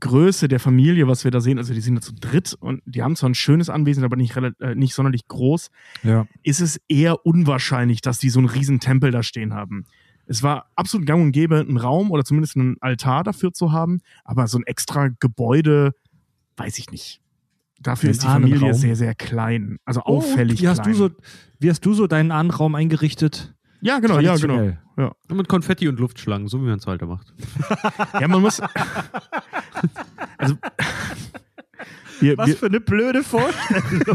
[0.00, 3.02] Größe der Familie, was wir da sehen, also die sind da zu dritt und die
[3.02, 5.70] haben zwar ein schönes Anwesen, aber nicht, äh, nicht sonderlich groß,
[6.02, 6.26] Ja.
[6.42, 9.84] ist es eher unwahrscheinlich, dass die so einen riesen Tempel da stehen haben.
[10.26, 14.00] Es war absolut gang und gäbe, einen Raum oder zumindest einen Altar dafür zu haben,
[14.24, 15.92] aber so ein extra Gebäude,
[16.56, 17.20] weiß ich nicht.
[17.80, 18.74] Dafür ist die Familie Ahnenraum?
[18.74, 19.78] sehr, sehr klein.
[19.84, 20.92] Also Oh, auffällig wie hast klein.
[20.92, 21.10] du so,
[21.58, 23.54] wie hast du so deinen Ahnenraum eingerichtet?
[23.80, 24.72] ja, genau, ja, genau.
[24.96, 25.12] Ja.
[25.34, 27.34] Mit Konfetti und Luftschlangen, so wie man es heute macht.
[28.20, 28.62] ja, man muss.
[30.38, 30.56] also.
[32.20, 33.84] Wir, Was wir, für eine blöde Vorstellung.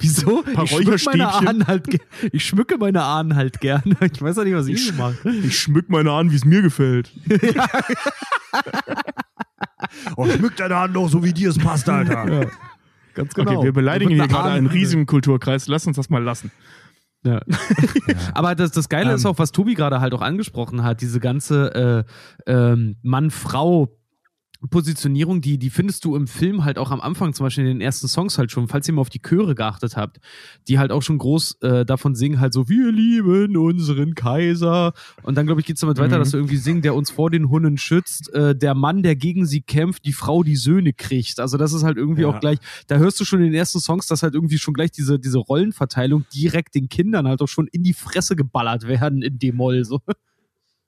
[0.00, 0.42] Wieso?
[0.46, 1.34] Ich schmücke, meine.
[1.34, 1.86] Ahnen halt,
[2.32, 3.94] ich schmücke meine Ahnen halt gerne.
[4.00, 5.28] Ich weiß ja nicht, was ich mache.
[5.28, 7.12] ich schmück meine an, wie es mir gefällt.
[10.16, 12.48] oh, schmückt deine Hand noch so, wie dir es passt, Alter.
[13.14, 15.68] Ganz Okay, wir beleidigen hier gerade einen Ahnen- riesigen Kulturkreis.
[15.68, 16.50] Lass uns das mal lassen.
[17.24, 17.40] Ja.
[18.32, 19.16] Aber das, das Geile Ähm.
[19.16, 22.04] ist auch, was Tobi gerade halt auch angesprochen hat, diese ganze
[22.46, 23.90] äh, ähm, Mann-Frau-
[24.70, 27.80] Positionierung, die, die findest du im Film halt auch am Anfang, zum Beispiel in den
[27.80, 30.18] ersten Songs halt schon, falls ihr mal auf die Chöre geachtet habt,
[30.68, 34.92] die halt auch schon groß äh, davon singen, halt so, wir lieben unseren Kaiser.
[35.22, 36.20] Und dann, glaube ich, geht's damit weiter, Mhm.
[36.20, 39.46] dass du irgendwie singen, der uns vor den Hunden schützt, äh, der Mann, der gegen
[39.46, 41.40] sie kämpft, die Frau, die Söhne kriegt.
[41.40, 42.28] Also das ist halt irgendwie Ja.
[42.28, 44.90] auch gleich, da hörst du schon in den ersten Songs, dass halt irgendwie schon gleich
[44.90, 49.38] diese, diese Rollenverteilung direkt den Kindern halt auch schon in die Fresse geballert werden in
[49.38, 49.84] D-Moll.
[49.84, 50.00] So.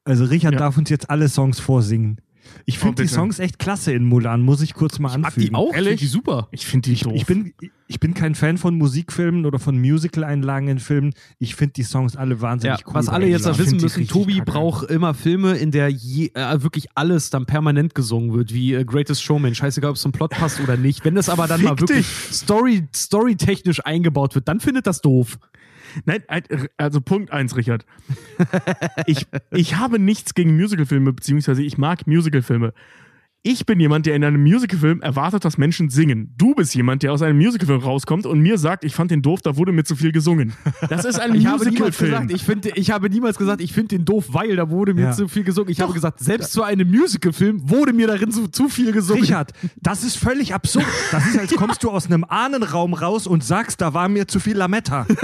[0.05, 0.59] Also Richard Ja.
[0.61, 2.21] darf uns jetzt alle Songs vorsingen.
[2.65, 3.15] Ich Oh, finde die bitte.
[3.15, 5.49] Songs echt klasse in Mulan, muss ich kurz mal Mag anfügen.
[5.51, 5.73] die auch?
[5.75, 6.01] Ehrlich?
[6.01, 6.49] Die super.
[6.51, 7.13] Ich finde die Ich, doof.
[7.15, 7.53] ich, bin,
[7.89, 11.15] ich bin kein Fan von Musikfilmen oder von Musical-Einlagen in Filmen.
[11.39, 12.95] Ich finde die Songs alle Ja, wahnsinnig cool.
[12.95, 14.51] was alle jetzt ich da wissen die müssen, Tobi kacke.
[14.53, 18.85] braucht immer Filme, in der je, äh, wirklich alles dann permanent gesungen wird, wie äh,
[18.85, 19.55] Greatest Showman.
[19.55, 21.05] Scheißegal, ob es zum Plot passt oder nicht.
[21.05, 25.39] Wenn das aber dann mal Fick wirklich Story, storytechnisch eingebaut wird, dann findet das doof.
[26.05, 26.23] Nein,
[26.77, 27.87] also Punkt eins, Richard.
[29.07, 32.73] Ich, ich habe nichts gegen Musicalfilme, beziehungsweise ich mag Musicalfilme.
[33.43, 36.35] Ich bin jemand, der in einem Musicalfilm erwartet, dass Menschen singen.
[36.37, 39.41] Du bist jemand, der aus einem Musicalfilm rauskommt und mir sagt, ich fand den doof,
[39.41, 40.53] da wurde mir zu viel gesungen.
[40.89, 42.11] Das ist ein Ich habe niemals Musicalfilm.
[42.11, 45.03] gesagt, ich, finde, ich habe niemals gesagt, ich finde den doof, weil da wurde mir
[45.03, 45.13] Ja.
[45.13, 45.71] zu viel gesungen.
[45.71, 49.23] Ich habe gesagt, selbst zu einem Musicalfilm wurde mir darin zu, zu viel gesungen.
[49.23, 50.85] Richard, das ist völlig absurd.
[51.13, 54.41] Das ist, als kommst du aus einem Ahnenraum raus und sagst, da war mir zu
[54.41, 55.07] viel Lametta.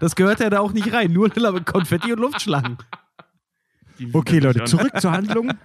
[0.00, 1.12] Das gehört ja da auch nicht rein.
[1.12, 2.76] Nur Konfetti und Luftschlangen.
[4.12, 5.50] Okay, Leute, zurück zur Handlung.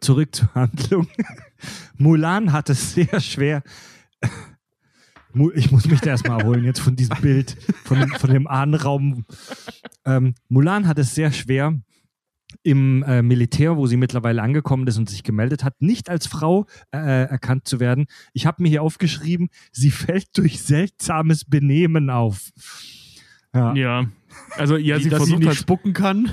[0.00, 1.08] Zurück zur Handlung.
[1.96, 3.62] Mulan hat es sehr schwer.
[5.54, 9.24] Ich muss mich da erstmal erholen jetzt von diesem Bild, von, von dem Ahnenraum.
[10.04, 11.80] Ähm, Mulan hat es sehr schwer
[12.62, 16.66] im äh, Militär, wo sie mittlerweile angekommen ist und sich gemeldet hat, nicht als Frau
[16.92, 18.06] äh, erkannt zu werden.
[18.32, 22.50] Ich habe mir hier aufgeschrieben, sie fällt durch seltsames Benehmen auf.
[23.52, 23.74] Ja.
[23.74, 24.06] Ja.
[24.56, 26.30] Also, ja, Wie, sie dass sie versucht nicht halt, spucken kann.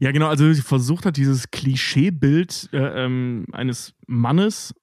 [0.00, 4.74] Ja, genau, also sie versucht hat, dieses Klischeebild äh, ähm, eines Mannes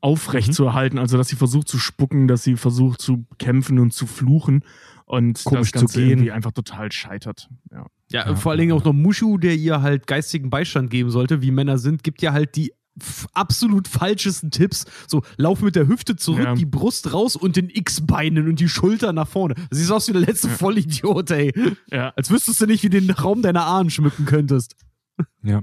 [0.00, 0.52] aufrecht Mhm.
[0.52, 0.98] zu erhalten.
[0.98, 4.62] Also, dass sie versucht zu spucken, dass sie versucht zu kämpfen und zu fluchen
[5.06, 6.10] und Komisch das zu Ganze gehen.
[6.10, 7.48] irgendwie einfach total scheitert.
[7.70, 7.86] Ja.
[8.12, 8.36] Ja, Ja.
[8.36, 11.78] vor allen Dingen auch noch Mushu, der ihr halt geistigen Beistand geben sollte, wie Männer
[11.78, 12.72] sind, gibt ja halt die
[13.32, 14.84] absolut falschesten Tipps.
[15.06, 16.54] So, lauf mit der Hüfte zurück, Ja.
[16.54, 19.54] die Brust raus und den X-Beinen und die Schulter nach vorne.
[19.70, 21.52] Siehst aus wie der letzte Vollidiot, ey.
[21.90, 22.12] Ja.
[22.16, 24.76] Als wüsstest du nicht, wie du den Raum deiner Ahnen schmücken könntest.
[25.42, 25.62] Ja.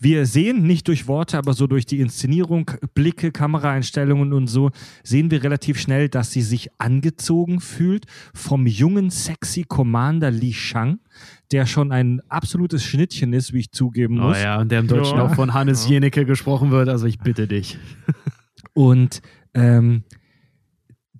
[0.00, 4.70] Wir sehen nicht durch Worte, aber so durch die Inszenierung, Blicke, Kameraeinstellungen und so,
[5.04, 10.98] sehen wir relativ schnell, dass sie sich angezogen fühlt vom jungen, sexy Commander Li Shang,
[11.52, 14.40] der schon ein absolutes Schnittchen ist, wie ich zugeben Oh muss.
[14.42, 15.24] ja, und der im Deutschen Ja.
[15.24, 15.92] auch von Hannes Ja.
[15.92, 17.78] Jenecke gesprochen wird, also ich bitte dich.
[18.74, 19.22] Und
[19.54, 20.04] ähm,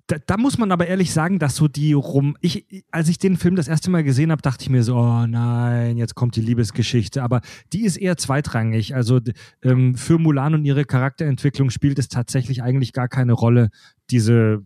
[0.07, 2.35] da, da muss man aber ehrlich sagen, dass so die rum.
[2.41, 5.27] Ich, als ich den Film das erste Mal gesehen habe, dachte ich mir so, oh
[5.27, 7.21] nein, jetzt kommt die Liebesgeschichte.
[7.21, 7.41] Aber
[7.73, 8.95] die ist eher zweitrangig.
[8.95, 9.19] Also
[9.61, 13.69] ähm, für Mulan und ihre Charakterentwicklung spielt es tatsächlich eigentlich gar keine Rolle,
[14.09, 14.65] diese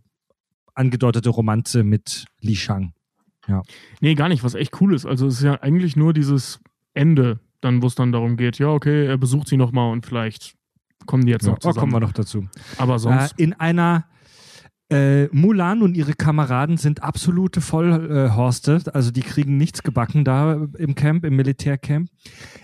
[0.76, 2.94] angedeutete Romanze mit Li Shang.
[4.02, 5.06] Nee, gar nicht, was echt cool ist.
[5.06, 6.60] Also es ist ja eigentlich nur dieses
[6.94, 10.56] Ende, dann, wo es dann darum geht, ja, okay, er besucht sie nochmal und vielleicht
[11.06, 11.80] kommen die jetzt Ja, noch oh, zusammen.
[11.80, 12.48] kommen wir noch dazu.
[12.78, 14.06] Aber Äh, sonst, in einer
[14.90, 20.94] äh, Mulan und ihre Kameraden sind absolute Vollhorste, also die kriegen nichts gebacken da im
[20.94, 22.10] Camp, im Militärcamp.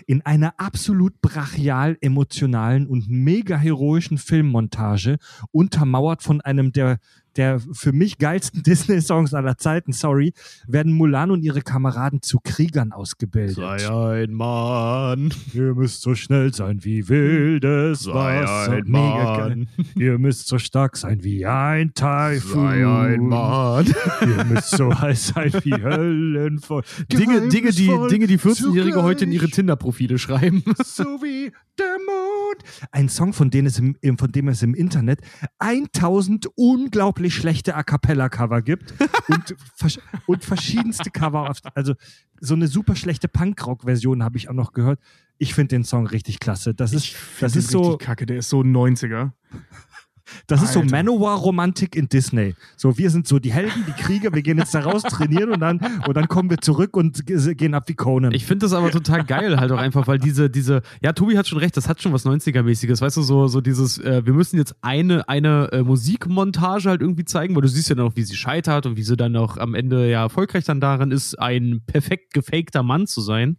[0.06, 5.16] In einer absolut brachial emotionalen und mega heroischen Filmmontage,
[5.50, 6.98] untermauert von einem der
[7.36, 10.32] der für mich geilsten Disney-Songs aller Zeiten, sorry,
[10.66, 13.58] werden Mulan und ihre Kameraden zu Kriegern ausgebildet.
[13.90, 15.32] ein Mann.
[15.52, 18.80] Ihr müsst so schnell sein wie wildes Wasser.
[18.84, 19.66] Mega geil.
[19.96, 23.28] Ihr müsst so stark sein wie ein Taifun.
[23.28, 23.86] Mann.
[24.22, 26.82] Ihr müsst so heiß sein wie Höllenfeuer.
[27.12, 30.62] Dinge, Dinge, die, Dinge, die 14-Jährige heute in ihre Tinder-Profile schreiben.
[30.84, 31.90] So wie der.
[32.92, 35.20] Ein Song, von dem es im, von dem es im Internet
[35.58, 38.94] 1000 unglaublich schlechte A Cappella-Cover gibt
[39.28, 39.56] und,
[40.26, 41.50] und verschiedenste Cover.
[41.50, 41.94] Auf, also
[42.40, 45.00] so eine super schlechte Punkrock-Version habe ich auch noch gehört.
[45.38, 46.74] Ich finde den Song richtig klasse.
[46.74, 49.32] Das ist, das ist so, richtig kacke, der ist so 90er.
[50.50, 50.90] Das ist so Alter.
[50.96, 52.54] Manowar-Romantik in Disney.
[52.76, 55.60] So, wir sind so die Helden, die Krieger, wir gehen jetzt da raus, trainieren und
[55.60, 58.32] dann, und dann kommen wir zurück und ge- gehen ab wie Conan.
[58.32, 61.46] Ich finde das aber total geil halt auch einfach, weil diese, diese, ja, Tobi hat
[61.46, 64.56] schon recht, das hat schon was 90er-mäßiges, weißt du, so, so dieses, äh, wir müssen
[64.56, 68.22] jetzt eine, eine äh, Musikmontage halt irgendwie zeigen, weil du siehst ja dann auch, wie
[68.22, 71.82] sie scheitert und wie sie dann auch am Ende ja erfolgreich dann darin ist, ein
[71.86, 73.58] perfekt gefakter Mann zu sein.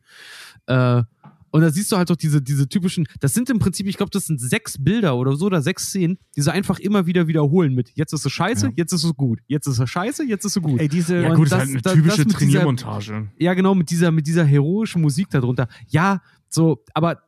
[0.67, 1.03] Äh,
[1.51, 4.09] und da siehst du halt doch diese, diese typischen, das sind im Prinzip, ich glaube,
[4.09, 7.73] das sind sechs Bilder oder so oder sechs Szenen, die sie einfach immer wieder wiederholen
[7.75, 8.71] mit, jetzt ist es scheiße, Ja.
[8.75, 10.79] jetzt ist es gut, jetzt ist es scheiße, jetzt ist es gut.
[10.79, 13.27] Ey, diese, Ja, gut, ist das- halt eine das- typische das mit dieser- Trainiermontage.
[13.37, 15.67] Ja, genau, mit dieser, mit dieser heroischen Musik darunter.
[15.87, 17.21] Ja, so, aber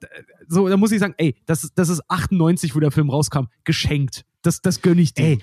[0.47, 3.45] so, da muss ich sagen, ey, das, ist- das ist 98, wo der Film rauskam,
[3.63, 4.25] geschenkt.
[4.41, 5.23] Das, das gönn ich dir.
[5.25, 5.39] ey,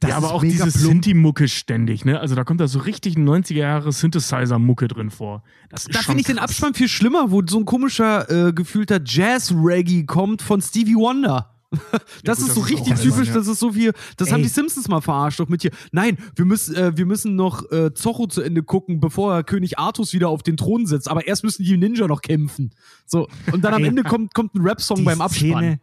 [0.00, 0.70] das ja, aber ist auch diese.
[0.70, 2.20] Sinti-Mucke ständig, ne?
[2.20, 5.42] Also da kommt da so richtig 90er Jahre Synthesizer-Mucke drin vor.
[5.70, 6.38] Das ist da finde ich den.
[6.38, 11.52] Abspann viel schlimmer, wo so ein komischer, äh, gefühlter Jazz-Reggae kommt von Stevie Wonder.
[12.24, 13.34] Das gut, ist so das ist richtig auch typisch, ja.
[13.34, 14.44] das ist so viel, das haben Ey.
[14.44, 15.70] die Simpsons mal verarscht, doch mit hier.
[15.92, 20.12] Nein, wir müssen, äh, wir müssen noch äh, Zorro zu Ende gucken, bevor König Artus
[20.12, 22.70] wieder auf den Thron setzt, aber erst müssen die Ninja noch kämpfen.
[23.04, 23.88] So, und dann am Ey.
[23.88, 25.50] Ende kommt, kommt ein Rap-Song beim Abspann.
[25.50, 25.80] Szene,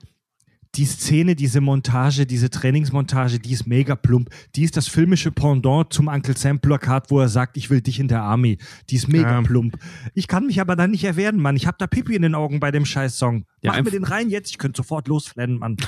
[0.76, 4.30] die Szene, diese Montage, diese Trainingsmontage, die ist mega plump.
[4.56, 8.00] Die ist das filmische Pendant zum Uncle Sam Plakat, wo er sagt, ich will dich
[8.00, 8.58] in der Army.
[8.90, 9.42] Die ist mega Ja.
[9.44, 9.78] plump.
[10.16, 11.56] Ich kann mich aber dann nicht erwehren, Mann.
[11.56, 13.46] Ich hab da Pipi in den Augen bei dem Scheiß-Song.
[13.62, 14.50] Ja, Mach mir den rein jetzt.
[14.50, 15.78] Ich könnte sofort losflennen, Mann.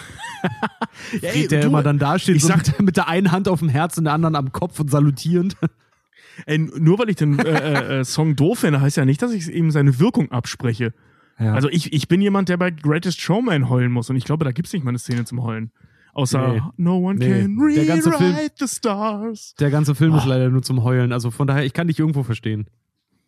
[1.22, 3.32] Ja, Fred, der du, immer dann da steht, ich so sag- mit, mit der einen
[3.32, 5.58] Hand auf dem Herz und der anderen am Kopf und salutierend.
[6.46, 9.32] Ey, nur weil ich den äh, äh, äh, Song doof finde, heißt ja nicht, dass
[9.32, 10.94] ich ihm seine Wirkung abspreche.
[11.40, 11.54] Ja.
[11.54, 14.52] Also ich, ich bin jemand, der bei Greatest Showman heulen muss und ich glaube, da
[14.52, 15.72] gibt es nicht mal eine Szene zum Heulen.
[16.14, 16.62] Außer Nee.
[16.78, 17.42] No one Nee.
[17.42, 19.54] can Der ganze Film- rewrite the stars.
[19.60, 22.24] Der ganze Film ist leider nur zum Heulen, also von daher, ich kann dich irgendwo
[22.24, 22.68] verstehen.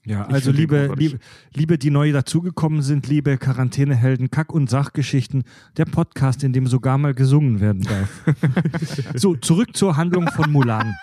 [0.05, 1.19] Ja, Ich also liebe, liebe,
[1.53, 5.43] liebe, die neu dazugekommen sind, liebe Quarantänehelden, Kack- und Sachgeschichten,
[5.75, 8.23] der Podcast, in dem sogar mal gesungen werden darf.
[9.15, 10.95] so, zurück zur Handlung von Mulan.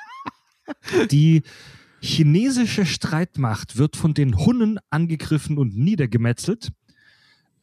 [1.10, 1.42] Die
[2.00, 6.72] chinesische Streitmacht wird von den Hunnen angegriffen und niedergemetzelt.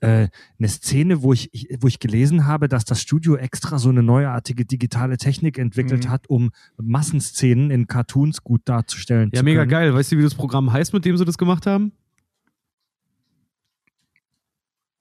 [0.02, 4.02] Äh, eine Szene, wo ich, wo ich gelesen habe, dass das Studio extra so eine
[4.02, 6.10] neuartige digitale Technik entwickelt Mhm.
[6.10, 6.50] hat, um
[6.82, 9.30] Massenszenen in Cartoons gut darzustellen.
[9.32, 9.70] Ja, zu mega können.
[9.70, 9.94] geil.
[9.94, 11.92] Weißt du, wie das Programm heißt, mit dem sie das gemacht haben?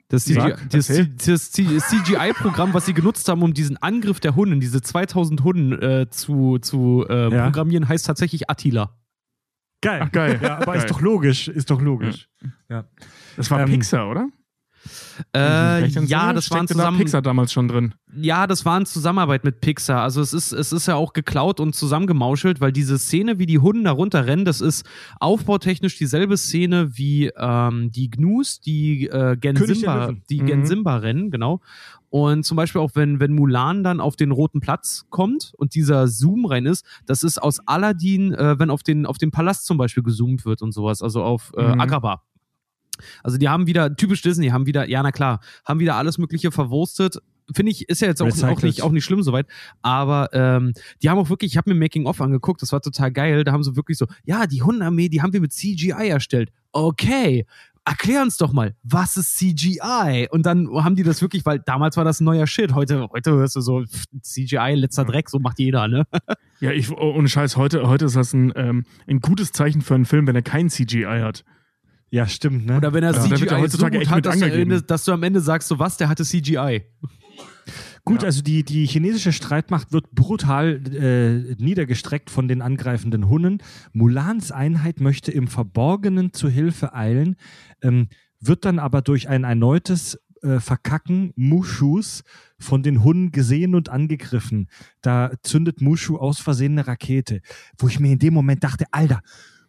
[0.08, 6.08] Das, CGI-Programm, was sie genutzt haben, um diesen Angriff der Hunden, diese 2000 Hunden äh,
[6.10, 7.44] zu, zu äh, Ja.
[7.44, 8.96] programmieren, heißt tatsächlich Attila.
[9.82, 10.00] Geil.
[10.04, 10.38] Ach, geil.
[10.42, 10.76] Ja, aber Geil.
[10.78, 12.28] ist doch logisch, ist doch logisch.
[12.68, 12.84] Ja.
[13.36, 14.28] Das war Ähm, Pixar, oder?
[15.34, 16.98] Äh, ja, das waren Steckte da zusammen.
[16.98, 17.94] Pixar damals schon drin.
[18.16, 20.02] Ja, das war in Zusammenarbeit mit Pixar.
[20.02, 23.58] Also es ist, es ist ja auch geklaut und zusammengemauschelt, weil diese Szene, wie die
[23.58, 24.84] Hunden da runterrennen, das ist
[25.20, 30.46] aufbautechnisch dieselbe Szene wie ähm, die Gnus, die äh, Gen Simba, die Mhm.
[30.46, 31.60] Gen Simba rennen, genau.
[32.08, 36.08] Und zum Beispiel auch, wenn, wenn Mulan dann auf den roten Platz kommt und dieser
[36.08, 39.78] Zoom rein ist, das ist aus Aladdin, äh, wenn auf den, auf den Palast zum
[39.78, 41.80] Beispiel gezoomt wird und sowas, also auf äh, Mhm.
[41.80, 42.22] Agrabah.
[43.22, 46.50] Also die haben wieder, typisch Disney, haben wieder, ja na klar, haben wieder alles mögliche
[46.50, 47.18] verwurstet.
[47.52, 49.46] Finde ich, ist ja jetzt auch, auch, nicht, auch nicht schlimm soweit.
[49.82, 53.42] Aber ähm, die haben auch wirklich, ich habe mir Making-of angeguckt, das war total geil.
[53.42, 56.50] Da haben sie wirklich so, ja, die Hundenarmee, die haben wir mit CGI erstellt.
[56.72, 57.44] Okay.
[57.84, 60.28] erklär uns doch mal, was ist CGI?
[60.30, 62.74] Und dann haben die das wirklich, weil damals war das ein neuer Shit.
[62.74, 66.04] Heute, heute hörst du so pff, CGI, letzter Dreck, so macht jeder, ne?
[66.60, 69.94] Ja, ich, oh, ohne Scheiß, heute, heute ist das ein, ähm, ein gutes Zeichen für
[69.94, 71.44] einen Film, wenn er kein CGI hat.
[72.10, 72.76] Ja, stimmt, ne?
[72.78, 74.44] Oder wenn er Ja, wird CGI ja so gut hat, dass du.
[74.44, 76.82] Ende, dass du am Ende sagst, so was, der hatte CGI.
[78.04, 78.26] Gut, Ja.
[78.26, 83.62] also die, die chinesische Streitmacht wird brutal äh, niedergestreckt von den angreifenden Hunnen.
[83.92, 87.36] Mulans Einheit möchte im Verborgenen zu Hilfe eilen,
[87.82, 88.08] ähm,
[88.40, 92.24] wird dann aber durch ein erneutes äh, Verkacken Mushus
[92.58, 94.68] von den Hunnen gesehen und angegriffen.
[95.02, 97.42] Da zündet Mushu aus Versehen eine Rakete,
[97.78, 99.20] wo ich mir in dem Moment dachte, Alter,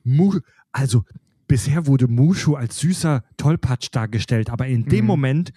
[0.04, 0.40] Mu
[0.72, 1.04] also
[1.52, 5.08] bisher wurde Mushu als süßer Tollpatsch dargestellt, aber in dem Mhm.
[5.08, 5.52] Moment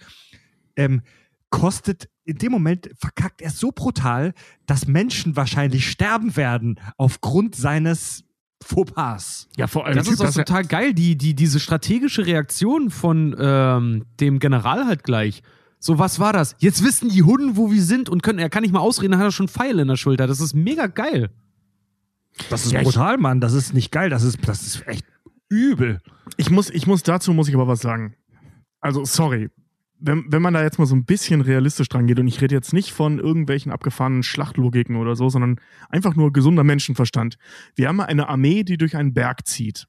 [0.75, 1.01] ähm,
[1.49, 4.33] kostet, in dem Moment verkackt er so brutal,
[4.65, 8.23] dass Menschen wahrscheinlich sterben werden aufgrund seines
[8.61, 9.47] Fauxpas.
[9.55, 14.05] Ja, vor allem Das ist auch total geil, die, die, diese strategische Reaktion von ähm,
[14.19, 15.43] dem General halt gleich.
[15.79, 16.55] So, was war das?
[16.59, 19.19] Jetzt wissen die Hunden, wo wir sind und können, er kann nicht mal ausreden, dann
[19.21, 20.25] hat er schon Pfeil in der Schulter.
[20.27, 21.29] Das ist mega geil.
[22.49, 23.39] Das ist Ja, ich- brutal, Mann.
[23.39, 24.09] Das ist nicht geil.
[24.09, 25.05] Das ist, das ist echt
[25.49, 26.01] übel.
[26.37, 28.15] Ich muss, ich muss dazu muss ich aber was sagen.
[28.79, 29.49] Also, sorry.
[29.97, 32.53] Wenn, wenn man da jetzt mal so ein bisschen realistisch dran geht, und ich rede
[32.53, 37.37] jetzt nicht von irgendwelchen abgefahrenen Schlachtlogiken oder so, sondern einfach nur gesunder Menschenverstand.
[37.75, 39.87] Wir haben eine Armee, die durch einen Berg zieht.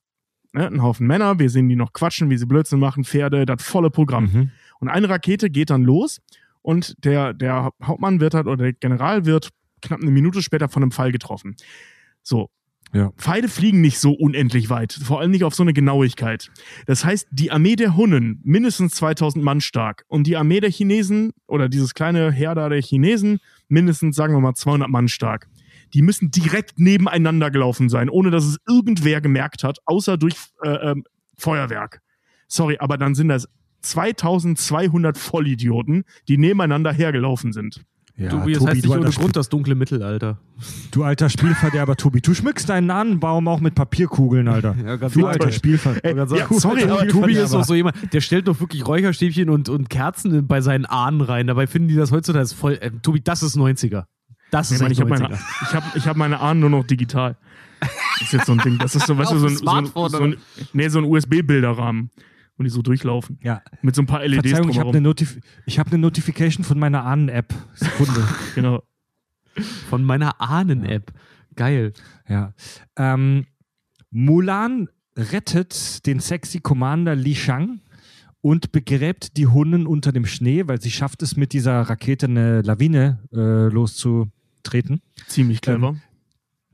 [0.52, 0.66] Ne?
[0.66, 3.90] Ein Haufen Männer, wir sehen die noch quatschen, wie sie Blödsinn machen, Pferde, das volle
[3.90, 4.30] Programm.
[4.32, 4.50] Mhm.
[4.78, 6.20] Und eine Rakete geht dann los
[6.62, 9.50] und der, der Hauptmann wird halt, oder der General wird
[9.82, 11.56] knapp eine Minute später von einem Pfeil getroffen.
[12.22, 12.48] So.
[12.94, 13.10] Ja.
[13.16, 16.50] Pfeile fliegen nicht so unendlich weit, vor allem nicht auf so eine Genauigkeit.
[16.86, 21.32] Das heißt, die Armee der Hunnen, mindestens 2000 Mann stark, und die Armee der Chinesen,
[21.46, 25.48] oder dieses kleine Heer da der Chinesen, mindestens, sagen wir mal, 200 Mann stark.
[25.94, 30.70] Die müssen direkt nebeneinander gelaufen sein, ohne dass es irgendwer gemerkt hat, außer durch äh,
[30.90, 31.04] ähm,
[31.36, 32.00] Feuerwerk.
[32.48, 33.48] Sorry, aber dann sind das
[33.82, 37.84] 2200 Vollidioten, die nebeneinander hergelaufen sind.
[38.18, 40.38] Ja, Tobi, das Tobi, heißt du, nicht ohne Grund das dunkle Mittelalter.
[40.58, 42.22] Spiel, du alter Spielverderber, Tobi.
[42.22, 44.74] Du schmückst deinen Ahnenbaum auch mit Papierkugeln, Alter.
[44.82, 45.24] Ja, du toll.
[45.26, 46.36] alter Spielverderber.
[46.36, 49.90] Ja, sorry, aber Tobi ist auch so jemand, der stellt doch wirklich Räucherstäbchen und, und
[49.90, 51.46] Kerzen bei seinen Ahnen rein.
[51.46, 52.78] Dabei finden die das heutzutage ist voll.
[52.80, 54.04] Äh, Tobi, das ist 90er.
[54.50, 55.20] Das Nee, ist Mann, ich habe 90er.
[55.22, 57.36] meine, ich hab, ich hab meine Ahnen nur noch digital.
[57.80, 58.78] Das ist jetzt so ein Ding.
[58.78, 60.36] Das ist so, weißt du, so ein, so ein, so ein,
[60.72, 62.10] nee, so ein USB-Bilderrahmen,
[62.56, 63.38] wo die so durchlaufen.
[63.42, 63.62] Ja.
[63.82, 64.96] Mit so ein paar LEDs Verzeihung, ich habe drumherum.
[64.96, 67.54] eine, Notif ich hab eine Notification von meiner Ahnen-App.
[67.74, 68.26] Sekunde.
[68.54, 68.82] Genau.
[69.88, 71.12] Von meiner Ahnen-App.
[71.54, 71.92] Geil.
[72.28, 72.52] ja.
[72.96, 73.46] Ähm,
[74.10, 77.80] Mulan rettet den sexy Commander Li Shang
[78.40, 82.62] und begräbt die Hunnen unter dem Schnee, weil sie schafft es mit dieser Rakete eine
[82.62, 85.00] Lawine äh, loszutreten.
[85.26, 85.96] Ziemlich clever.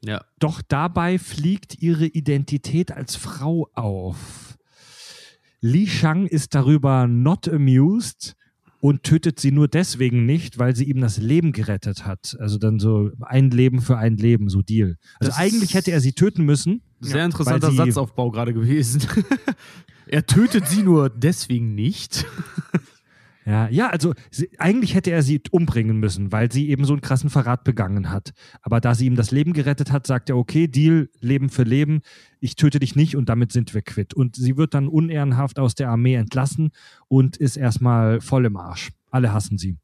[0.04, 0.24] Ja.
[0.38, 4.51] Doch dabei fliegt ihre Identität als Frau auf.
[5.62, 8.34] Li Shang ist darüber not amused
[8.80, 12.36] und tötet sie nur deswegen nicht, weil sie ihm das Leben gerettet hat.
[12.40, 14.96] Also dann so ein Leben für ein Leben, so Deal.
[15.20, 16.82] Also Das eigentlich hätte er sie töten müssen.
[16.98, 19.02] Sehr interessanter Satzaufbau gerade gewesen.
[20.08, 22.26] er tötet sie nur deswegen nicht.
[23.44, 27.02] Ja, ja, also sie, eigentlich hätte er sie umbringen müssen, weil sie eben so einen
[27.02, 28.32] krassen Verrat begangen hat.
[28.62, 32.02] Aber da sie ihm das Leben gerettet hat, sagt er, okay, Deal, Leben für Leben,
[32.38, 34.14] ich töte dich nicht und damit sind wir quitt.
[34.14, 36.70] Und sie wird dann unehrenhaft aus der Armee entlassen
[37.08, 38.92] und ist erstmal voll im Arsch.
[39.10, 39.76] Alle hassen sie.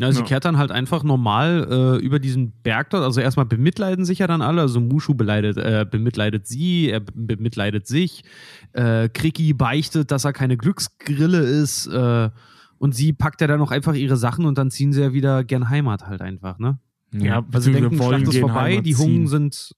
[0.00, 0.24] Ja, sie Ja.
[0.26, 1.66] kehrt dann halt einfach normal
[2.00, 3.04] äh, über diesen Berg dort.
[3.04, 4.62] Also erstmal bemitleiden sich ja dann alle.
[4.62, 8.24] Also Mushu beleidet, äh, bemitleidet sie, er be- bemitleidet sich.
[8.72, 11.86] Äh, Kriki beichtet, dass er keine Glücksgrille ist.
[11.88, 12.30] Äh,
[12.78, 15.44] und sie packt ja dann noch einfach ihre Sachen und dann ziehen sie ja wieder
[15.44, 16.78] gern Heimat halt einfach, ne?
[17.12, 18.94] Ja, Weil sie denken, Schlacht ist vorbei, Heimat die.
[18.94, 19.74] Hunden sind,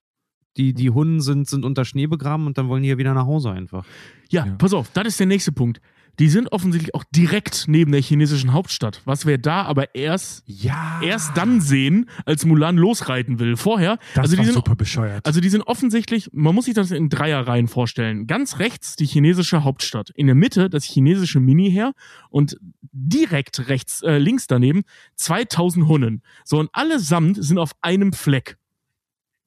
[0.58, 3.24] die, die Hunden sind, sind unter Schnee begraben und dann wollen die ja wieder nach
[3.26, 3.84] Hause einfach.
[4.30, 4.54] Ja, Ja.
[4.58, 5.80] pass auf, das ist der nächste Punkt.
[6.18, 11.00] Die sind offensichtlich auch direkt neben der chinesischen Hauptstadt, was wir da aber erst, Ja.
[11.02, 13.56] erst dann sehen, als Mulan losreiten will.
[13.56, 15.24] Vorher, Das also die sind super bescheuert.
[15.26, 18.26] Also die sind offensichtlich, man muss sich das in Dreierreihen vorstellen.
[18.26, 21.92] Ganz rechts die chinesische Hauptstadt, in der Mitte das chinesische Mini-Heer
[22.28, 22.56] und
[22.92, 24.82] direkt rechts, äh, links daneben
[25.16, 26.22] 2000 Hunnen.
[26.44, 28.58] So und allesamt sind auf einem Fleck.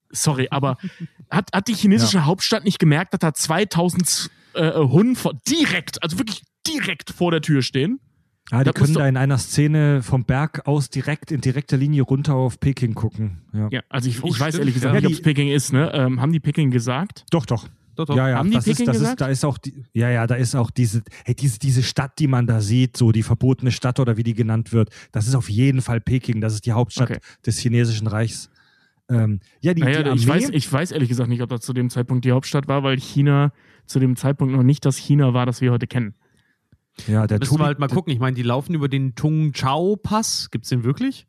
[0.09, 0.77] Sorry, aber
[1.29, 6.17] hat, hat die chinesische Hauptstadt nicht gemerkt, dass da 2000 äh, Hunnen vor, direkt, also
[6.17, 7.99] wirklich direkt vor der Tür stehen?
[8.51, 12.03] ja, die da können da in einer Szene vom Berg aus direkt in direkter Linie
[12.03, 13.41] runter auf Peking gucken.
[13.53, 13.69] Ja.
[13.71, 14.99] Ja, also ich, Oh, ich weiß ehrlich gesagt ja.
[15.01, 15.91] nicht, ob es Peking ist, ne?
[15.93, 17.25] Ähm, haben die Peking gesagt?
[17.31, 17.67] Doch, doch.
[17.95, 18.15] Doch, doch.
[18.17, 19.21] Ja, ja, Haben die das ist, Peking das ist, gesagt?
[19.21, 22.27] da ist auch die, ja, ja, da ist auch diese, hey, diese, diese Stadt, die
[22.27, 25.49] man da sieht, so die verbotene Stadt oder wie die genannt wird, das ist auf
[25.49, 27.19] jeden Fall Peking, das ist die Hauptstadt Okay.
[27.45, 28.49] des chinesischen Reichs.
[29.09, 31.61] Ähm, ja, die, Naja, die ich, Armee, weiß, ich weiß ehrlich gesagt nicht, ob das
[31.61, 33.53] zu dem Zeitpunkt die Hauptstadt war, weil China
[33.85, 36.15] zu dem Zeitpunkt noch nicht das China war, das wir heute kennen.
[37.07, 38.13] Ja, der Müssen Tobi, wir halt mal gucken.
[38.13, 40.49] Ich meine, die laufen über den Tung Chao Pass.
[40.51, 41.27] Gibt's den wirklich?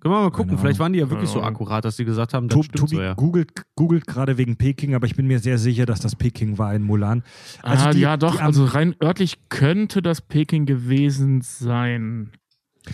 [0.00, 0.50] Können wir mal gucken.
[0.50, 1.56] Keine Vielleicht waren die ja wirklich so Keine Ahnung.
[1.62, 3.14] akkurat, dass die gesagt haben, das To- stimmt Tobi so, ja.
[3.14, 6.72] googelt, googelt gerade wegen Peking, aber ich bin mir sehr sicher, dass das Peking war
[6.74, 7.24] in Mulan.
[7.62, 8.40] Also ah, die- ja, doch.
[8.40, 12.30] also rein örtlich könnte das Peking gewesen sein.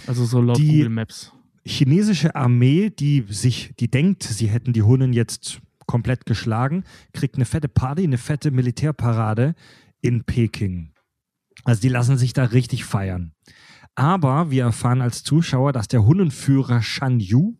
[0.06, 1.32] Also so laut Die- Google Maps.
[1.66, 7.44] chinesische Armee, die sich, die denkt, sie hätten die Hunnen jetzt komplett geschlagen, kriegt eine
[7.44, 9.54] fette Party, eine fette Militärparade
[10.00, 10.90] in Peking.
[11.62, 13.32] Also die lassen sich da richtig feiern.
[13.94, 17.54] Aber wir erfahren als Zuschauer, dass der Hunnenführer Shan Yu,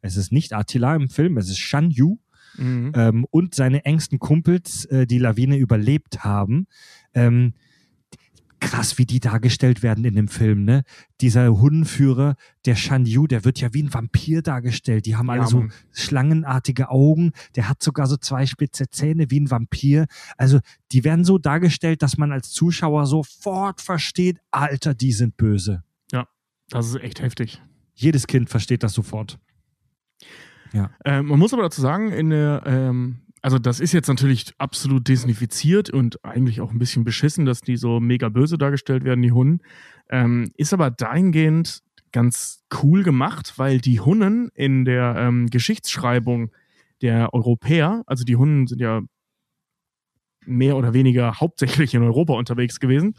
[0.00, 2.16] es ist nicht Attila im Film, es ist Shan Yu,
[2.56, 2.90] Mhm.
[2.96, 6.66] ähm, und seine engsten Kumpels äh, die Lawine überlebt haben.
[7.14, 7.54] Ähm,
[8.60, 10.82] krass, wie die dargestellt werden in dem Film, ne?
[11.20, 12.36] Dieser Hundenführer,
[12.66, 15.06] der Shan Yu, der wird ja wie ein Vampir dargestellt.
[15.06, 15.72] Die haben alle Ja, so Mann.
[15.92, 17.32] schlangenartige Augen.
[17.56, 20.06] Der hat sogar so zwei spitze Zähne wie ein Vampir.
[20.36, 20.60] Also,
[20.92, 25.82] die werden so dargestellt, dass man als Zuschauer sofort versteht, Alter, die sind böse.
[26.72, 27.60] Das ist echt heftig.
[27.94, 29.40] Jedes Kind versteht das sofort.
[31.04, 35.08] Ähm, man muss aber dazu sagen, in der, ähm, also das ist jetzt natürlich absolut
[35.08, 39.32] designifiziert und eigentlich auch ein bisschen beschissen, dass die so mega böse dargestellt werden, die
[39.32, 39.62] Hunnen.
[40.10, 41.82] Ähm, ist aber dahingehend
[42.12, 46.50] ganz cool gemacht, weil die Hunnen in der ähm, Geschichtsschreibung
[47.02, 49.00] der Europäer, also die Hunnen sind ja
[50.44, 53.14] mehr oder weniger hauptsächlich in Europa unterwegs gewesen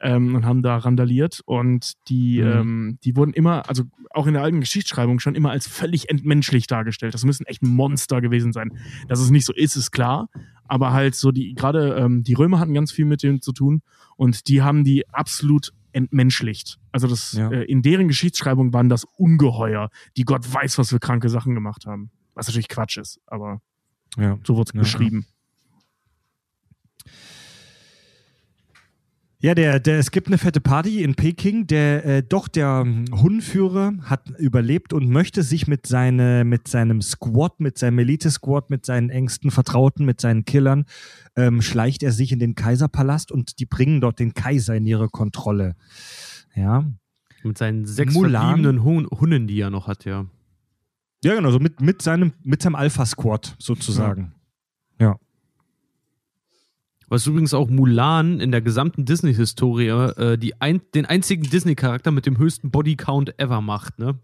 [0.00, 2.46] ähm, und haben da randaliert und die, Mhm.
[2.48, 6.66] ähm, die wurden immer, also auch in der alten Geschichtsschreibung schon immer als völlig entmenschlich
[6.66, 7.14] dargestellt.
[7.14, 8.70] Das müssen echt Monster gewesen sein.
[9.08, 10.28] Dass es nicht so ist, ist klar.
[10.70, 13.82] Aber halt so die, gerade ähm, die Römer hatten ganz viel mit denen zu tun
[14.16, 16.78] und die haben die absolut entmenschlicht.
[16.92, 17.50] Also das Ja.
[17.50, 21.86] äh, in deren Geschichtsschreibung waren das Ungeheuer, die Gott weiß, was für kranke Sachen gemacht
[21.86, 22.10] haben.
[22.34, 23.60] Was natürlich Quatsch ist, aber
[24.16, 24.38] Ja.
[24.44, 24.80] so wurde es Ja.
[24.80, 25.26] beschrieben.
[29.40, 31.68] Ja, der, der, es gibt eine fette Party in Peking.
[31.68, 37.00] Der, äh, doch der ähm, Hundenführer hat überlebt und möchte sich mit, seine, mit seinem
[37.00, 40.86] Squad, mit seinem Elite-Squad, mit seinen engsten Vertrauten, mit seinen Killern,
[41.36, 45.08] ähm, schleicht er sich in den Kaiserpalast und die bringen dort den Kaiser in ihre
[45.08, 45.76] Kontrolle.
[46.56, 46.84] Ja.
[47.44, 48.42] Mit seinen sechs Mulan.
[48.42, 50.26] verbliebenen Hun Hunnen, die er noch hat, ja.
[51.22, 54.34] Ja, genau, so mit, mit seinem, mit seinem Alpha-Squad sozusagen.
[57.10, 62.26] Was übrigens auch Mulan in der gesamten Disney-Historie äh, die ein, den einzigen Disney-Charakter mit
[62.26, 64.18] dem höchsten Bodycount ever macht, ne?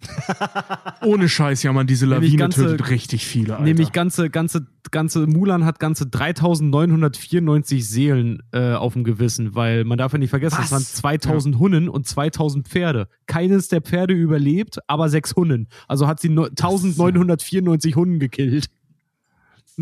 [1.02, 3.54] Ohne Scheiß, ja, man, diese Lawine ganze- tötet richtig viele.
[3.54, 3.64] Alter.
[3.64, 9.96] Nämlich ganze, ganze, ganze, Mulan hat ganze 3994 Seelen äh, auf dem Gewissen, weil man
[9.98, 13.08] darf ja nicht vergessen, es waren 2000 Hunnen und 2000 Pferde.
[13.26, 15.68] Keines der Pferde überlebt, aber sechs Hunnen.
[15.88, 18.68] Also hat sie no 1994 Hunnen gekillt.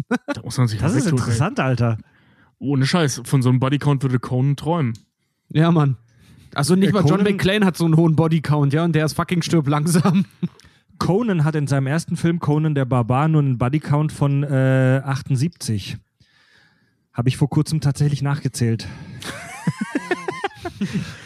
[0.08, 1.98] da muss man sich Das ist interessant, Alter.
[2.62, 4.92] Ohne Scheiß, von so einem Bodycount würde Conan träumen.
[5.48, 5.96] Ja, Mann.
[6.54, 9.42] Also nicht mal John McClane hat so einen hohen Bodycount, ja, und der ist fucking
[9.42, 10.26] stirb langsam.
[10.98, 15.96] Conan hat in seinem ersten Film Conan der Barbar nur einen Bodycount von äh, 78.
[17.12, 18.86] Habe ich vor kurzem tatsächlich nachgezählt.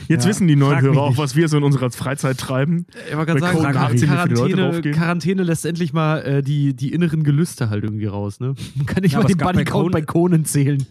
[0.09, 2.87] Jetzt Ja, wissen die neuen Hörer auch, was wir so in unserer Freizeit treiben.
[3.11, 4.81] Ich wollte gerade sagen, Quarantäne.
[4.93, 8.55] Quarantäne lässt endlich mal äh, die, die inneren Gelüste halt irgendwie raus, ne?
[8.77, 10.87] Man kann nicht Ja, mal den bei Bodycount bei Conan zählen.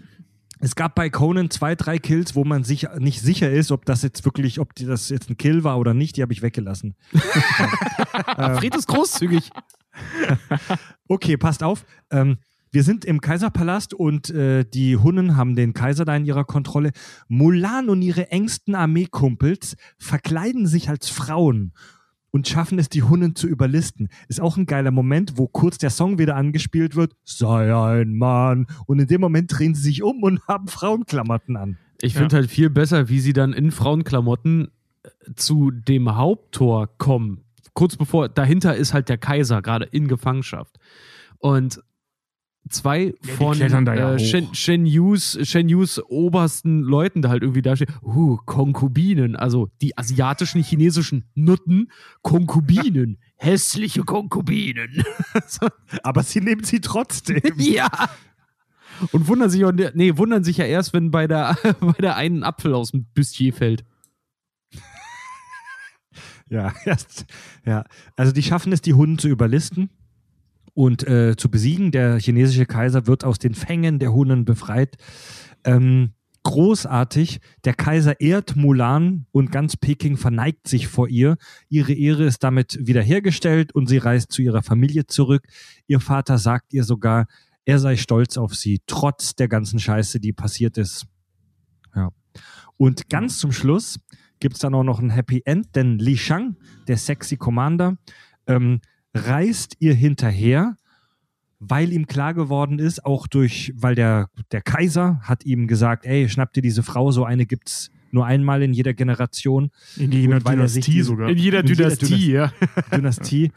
[0.59, 4.01] Es gab bei Conan zwei, drei Kills, wo man sich nicht sicher ist, ob das
[4.03, 6.17] jetzt wirklich, ob das jetzt ein Kill war oder nicht.
[6.17, 6.95] Die habe ich weggelassen.
[8.35, 9.49] Fred ist großzügig.
[11.07, 11.85] Okay, passt auf.
[12.09, 12.37] Ähm,
[12.71, 16.91] wir sind im Kaiserpalast und äh, die Hunnen haben den Kaiser da in ihrer Kontrolle.
[17.27, 21.73] Mulan und ihre engsten Armeekumpels verkleiden sich als Frauen
[22.35, 24.09] und schaffen es, die Hunnen zu überlisten.
[24.27, 27.13] Ist auch ein geiler Moment, wo kurz der Song wieder angespielt wird.
[27.23, 28.67] Sei ein Mann.
[28.87, 31.77] Und in dem Moment drehen sie sich um und haben Frauenklamotten an.
[32.01, 32.19] Ich Ja.
[32.19, 34.67] finde halt viel besser, wie sie dann in Frauenklamotten
[35.03, 37.45] äh, zu dem Haupttor kommen.
[37.73, 40.77] Kurz bevor, dahinter ist halt der Kaiser, gerade in Gefangenschaft.
[41.37, 41.81] Und
[42.69, 44.19] zwei die von ja äh.
[44.19, 47.93] Shen, Shen, Yus, Shen Yus obersten Leuten da halt irgendwie dastehen.
[48.01, 51.91] Uh, Konkubinen, also die asiatischen, chinesischen Nutten,
[52.21, 55.03] Konkubinen, hässliche Konkubinen.
[56.03, 57.41] Aber sie nehmen sie trotzdem.
[57.57, 57.89] ja.
[59.11, 62.43] Und wundern sich, auch- nee, wundern sich ja erst, wenn bei der, bei der einen
[62.43, 63.83] Apfel aus dem Bustier fällt.
[66.49, 67.25] Ja, erst,
[67.65, 67.83] ja.
[68.15, 69.89] Also die schaffen es, die Hunden zu überlisten
[70.75, 71.91] und äh, zu besiegen.
[71.91, 74.97] Der chinesische Kaiser wird aus den Fängen der Hunnen befreit.
[75.63, 76.11] Ähm,
[76.43, 77.39] großartig.
[77.63, 81.37] Der Kaiser ehrt Mulan und ganz Peking verneigt sich vor ihr.
[81.69, 85.47] Ihre Ehre ist damit wiederhergestellt und sie reist zu ihrer Familie zurück.
[85.87, 87.25] Ihr Vater sagt ihr sogar,
[87.63, 91.07] er sei stolz auf sie, trotz der ganzen Scheiße, die passiert ist.
[91.95, 92.11] Ja.
[92.77, 93.99] Und ganz zum Schluss
[94.39, 96.57] gibt's dann auch noch ein Happy End, denn Li Shang,
[96.87, 97.97] der sexy Commander,
[98.45, 98.81] ähm,
[99.15, 100.77] reist ihr hinterher,
[101.59, 106.27] weil ihm klar geworden ist, auch durch, weil der, der Kaiser hat ihm gesagt, ey,
[106.29, 109.71] schnapp dir diese Frau, so eine gibt's nur einmal in jeder Generation.
[109.97, 111.29] In jeder Und weil er sich Dynastie die- sogar.
[111.29, 112.53] In jeder In jeder Dynastie, ja.
[112.95, 113.51] Dynastie.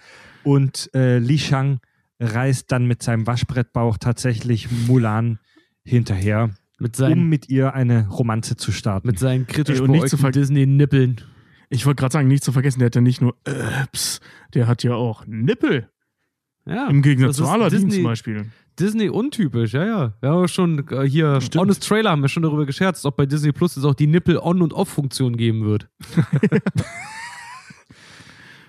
[0.45, 1.81] Und äh, Li Shang
[2.21, 5.39] reist dann mit seinem Waschbrettbauch tatsächlich Mulan
[5.85, 9.07] hinterher, Mit um seinen, mit ihr eine Romanze zu starten.
[9.07, 11.21] mit seinen kritisch Ey, und nicht zu Disney-Nippeln.
[11.71, 13.53] Ich wollte gerade sagen, nicht zu vergessen, der hat ja nicht nur äh,
[13.93, 14.21] Ps,
[14.55, 15.89] der hat ja auch Nippel.
[16.67, 18.47] Ja, Im Gegensatz zu Aladdin Disney, zum Beispiel.
[18.79, 20.13] Disney untypisch, ja, ja.
[20.21, 21.63] Wir haben auch schon äh, hier, Stimmt.
[21.63, 24.63] Honest Trailer haben wir schon darüber gescherzt, ob bei Disney Plus es auch die Nippel-On-
[24.63, 25.89] und Off-Funktion geben wird.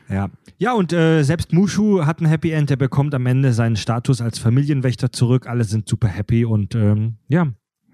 [0.10, 2.70] Ja, ja und äh, selbst Mushu hat ein Happy End.
[2.70, 5.47] Der bekommt am Ende seinen Status als Familienwächter zurück.
[5.47, 7.47] Alle sind super happy und ähm, ja,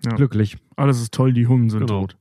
[0.05, 0.15] Ja.
[0.15, 0.57] glücklich.
[0.77, 2.01] Alles ist toll, die Hunden sind Genau.
[2.01, 2.17] tot.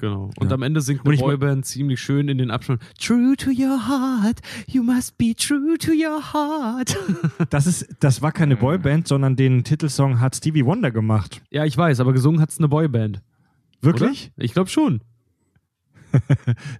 [0.00, 0.30] Genau.
[0.38, 0.54] Und Ja.
[0.54, 2.80] am Ende singt eine Boyband ziemlich schön in den Abschnitt.
[3.00, 6.96] True to your heart, you must be true to your heart.
[7.50, 11.42] Das, ist, das war keine Boyband, sondern den Titelsong hat Stevie Wonder gemacht.
[11.50, 13.20] ja, ich weiß, aber gesungen hat's eine Boyband.
[13.80, 14.30] Wirklich?
[14.36, 14.44] Oder?
[14.44, 15.00] Ich glaube schon.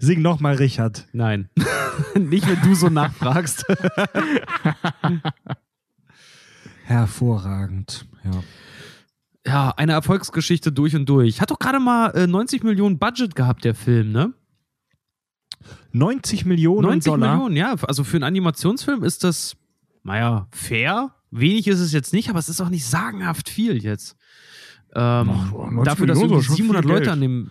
[0.01, 1.07] Sing nochmal, Richard.
[1.13, 1.49] Nein.
[2.19, 3.65] Nicht, wenn du so nachfragst.
[6.85, 8.07] Hervorragend.
[8.25, 8.31] Ja.
[9.49, 11.41] Ja, eine Erfolgsgeschichte durch und durch.
[11.41, 14.35] Hat doch gerade mal äh, 90 Millionen Budget gehabt, der Film, ne?
[15.93, 17.35] 90 Millionen 90 Dollar.
[17.35, 17.75] Millionen, ja.
[17.83, 19.57] Also für einen Animationsfilm ist das,
[20.05, 21.15] naja, fair.
[21.31, 24.17] Wenig ist es jetzt nicht, aber es ist auch nicht sagenhaft viel jetzt.
[24.95, 27.09] Ähm, Ach, 90 dafür, dass irgendwie ist schon viel 700 Leute Geld.
[27.09, 27.51] an dem,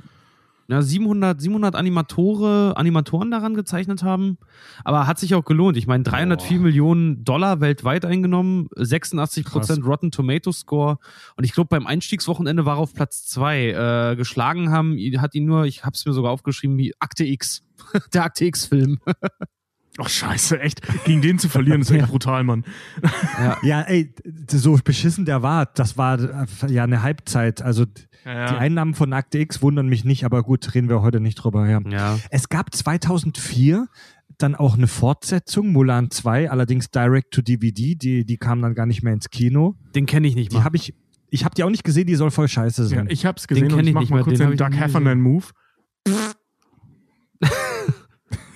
[0.68, 4.38] na, 700, 700 Animatore, Animatoren daran gezeichnet haben.
[4.84, 5.78] Aber hat sich auch gelohnt.
[5.78, 10.97] Ich meine, 304 Millionen Dollar weltweit eingenommen, 86 Prozent Rotten Tomato Score.
[11.36, 15.45] Und ich glaube, beim Einstiegswochenende war er auf Platz zwei Äh, geschlagen haben, hat ihn
[15.45, 17.63] nur, ich habe es mir sogar aufgeschrieben, wie Akte X.
[18.13, 18.99] Der Akte X-Film.
[19.97, 20.82] Ach, scheiße, echt.
[21.05, 22.65] Gegen den zu verlieren, ist echt brutal, Mann.
[23.63, 24.13] Ja, ey,
[24.51, 27.61] so beschissen der war, das war äh, ja eine Halbzeit.
[27.61, 27.86] Also
[28.26, 31.68] die Einnahmen von Akte X wundern mich nicht, aber gut, reden wir heute nicht drüber.
[31.70, 31.80] Ja.
[31.89, 32.20] Ja.
[32.30, 33.88] Es gab 2004
[34.38, 38.86] dann auch eine Fortsetzung, Mulan 2, allerdings direct to DVD, die, die kam dann gar
[38.86, 39.76] nicht mehr ins Kino.
[39.95, 40.63] Den kenne ich nicht Die mal.
[40.63, 40.93] habe ich,
[41.30, 43.07] ich habe die auch nicht gesehen, die soll voll scheiße Ja, sein.
[43.09, 44.72] ich hab's gesehen Den und ich ich mach nicht mal mehr, kurz den den Doug
[44.78, 45.45] Heffernan-Move.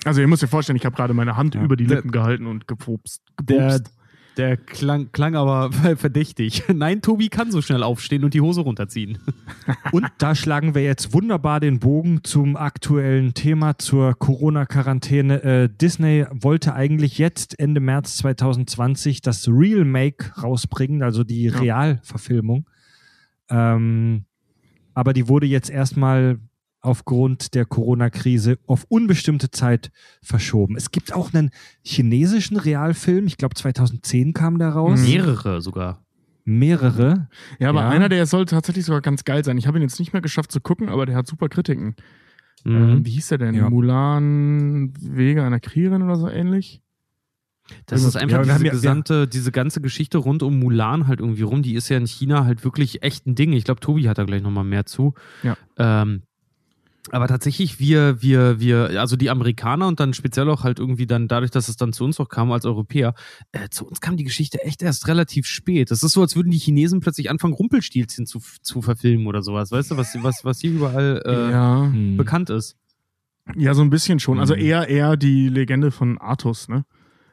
[0.06, 1.64] also ihr müsst dir vorstellen, ich habe gerade meine Hand Ja.
[1.64, 3.22] über die Der- Lippen gehalten und gepupst.
[3.42, 3.86] Der, gepupst.
[3.88, 3.92] der
[4.58, 6.64] klang, klang aber verdächtig.
[6.74, 9.20] Nein, Tobi kann so schnell aufstehen und die Hose runterziehen.
[9.92, 15.44] Und da schlagen wir jetzt wunderbar den Bogen zum aktuellen Thema, zur Corona-Quarantäne.
[15.44, 21.52] Äh, Disney wollte eigentlich jetzt Ende März 2020 das Real Make rausbringen, also die.
[21.62, 22.66] Realverfilmung.
[23.50, 24.26] Ähm,
[24.94, 26.40] aber die wurde jetzt erstmal
[26.82, 30.76] aufgrund der Corona-Krise auf unbestimmte Zeit verschoben.
[30.76, 31.52] Es gibt auch einen
[31.84, 35.00] chinesischen Realfilm, ich glaube 2010 kam der raus.
[35.00, 35.06] Mhm.
[35.06, 36.04] Mehrere sogar.
[36.44, 37.28] Mehrere.
[37.60, 37.90] Ja, aber Ja.
[37.90, 39.58] einer, der soll tatsächlich sogar ganz geil sein.
[39.60, 41.96] Ich habe ihn jetzt nicht mehr geschafft zu gucken, aber der hat super Kritiken.
[42.64, 42.76] Mhm.
[42.76, 43.54] Ähm, wie hieß der denn?
[43.56, 43.70] Ja.
[43.70, 46.82] Mulan Wege einer Kriegerin oder so ähnlich?
[47.86, 51.08] Das ist Ja, einfach wir diese haben ja- gesamte, diese ganze Geschichte rund um Mulan
[51.08, 51.62] halt irgendwie rum.
[51.62, 53.54] Die ist ja in China halt wirklich echt ein Ding.
[53.54, 55.14] Ich glaube, Tobi hat da gleich nochmal mehr zu.
[55.44, 55.56] Ja.
[55.78, 56.24] Ähm,
[57.10, 61.28] aber tatsächlich, wir, wir, wir, also die Amerikaner und dann speziell auch halt irgendwie dann
[61.28, 63.16] dadurch, dass es dann zu uns auch kam als Europäer,
[63.52, 65.90] äh, zu uns kam die Geschichte echt erst relativ spät.
[65.90, 69.72] Das ist so, als würden die Chinesen plötzlich anfangen, Rumpelstilzchen zu, zu verfilmen oder sowas.
[69.72, 71.86] Weißt du, was, was, was hier überall äh, ja.
[71.92, 72.18] Hm.
[72.18, 72.78] bekannt ist.
[73.56, 74.40] ja, so ein bisschen schon.
[74.40, 74.62] Also Mhm.
[74.62, 76.86] eher eher die Legende von Artus, ne?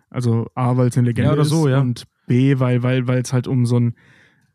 [0.08, 1.80] Also A, weil es eine Legende Ja, oder ist so, ja.
[1.80, 3.94] und B, weil weil weil es halt um so ein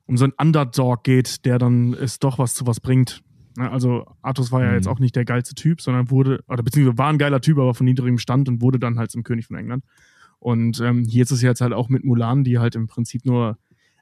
[0.07, 3.21] um so ein Underdog geht, der dann es doch was zu was bringt.
[3.57, 3.69] Ne?
[3.69, 4.75] Also Artus war ja Mhm.
[4.75, 7.73] jetzt auch nicht der geilste Typ, sondern wurde oder beziehungsweise war ein geiler Typ, aber
[7.73, 9.83] von niedrigem Stand und wurde dann halt zum König von England.
[10.39, 13.57] Und ähm, hier ist es jetzt halt auch mit Mulan, die halt im Prinzip nur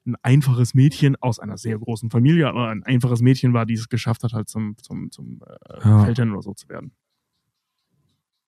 [0.05, 3.87] ein einfaches Mädchen aus einer sehr großen Familie, aber ein einfaches Mädchen war, die es
[3.89, 6.03] geschafft hat, halt zum, zum, zum äh, Ja.
[6.05, 6.91] Feldherrn oder so zu werden.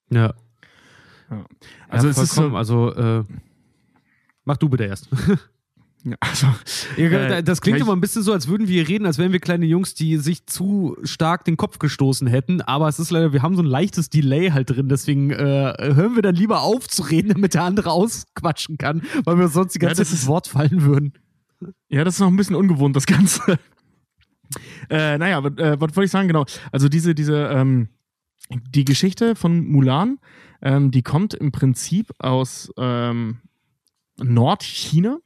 [0.10, 0.34] Ja.
[1.90, 3.24] Also ja, es ist so, also, äh,
[4.46, 5.10] mach du bitte erst.
[6.04, 6.48] ja, also,
[6.98, 9.32] Ja, Äh, das klingt ja, immer ein bisschen so, als würden wir reden, als wären
[9.32, 12.62] wir kleine Jungs, die sich zu stark den Kopf gestoßen hätten.
[12.62, 14.90] Aber es ist leider, wir haben so ein leichtes Delay halt drin.
[14.90, 19.38] Deswegen äh, hören wir dann lieber auf zu reden, damit der andere ausquatschen kann, weil
[19.38, 21.14] wir sonst die Ja, ganze das Zeit ins Wort fallen würden.
[21.90, 23.58] Ja, das ist noch ein bisschen ungewohnt, das Ganze.
[24.90, 26.28] äh, naja, aber, äh, was wollte ich sagen?
[26.28, 26.46] Genau.
[26.72, 27.88] Also diese, diese, ähm,
[28.50, 30.20] die Geschichte von Mulan,
[30.62, 33.38] ähm, die kommt im Prinzip aus ähm,
[34.22, 35.20] Nordchina.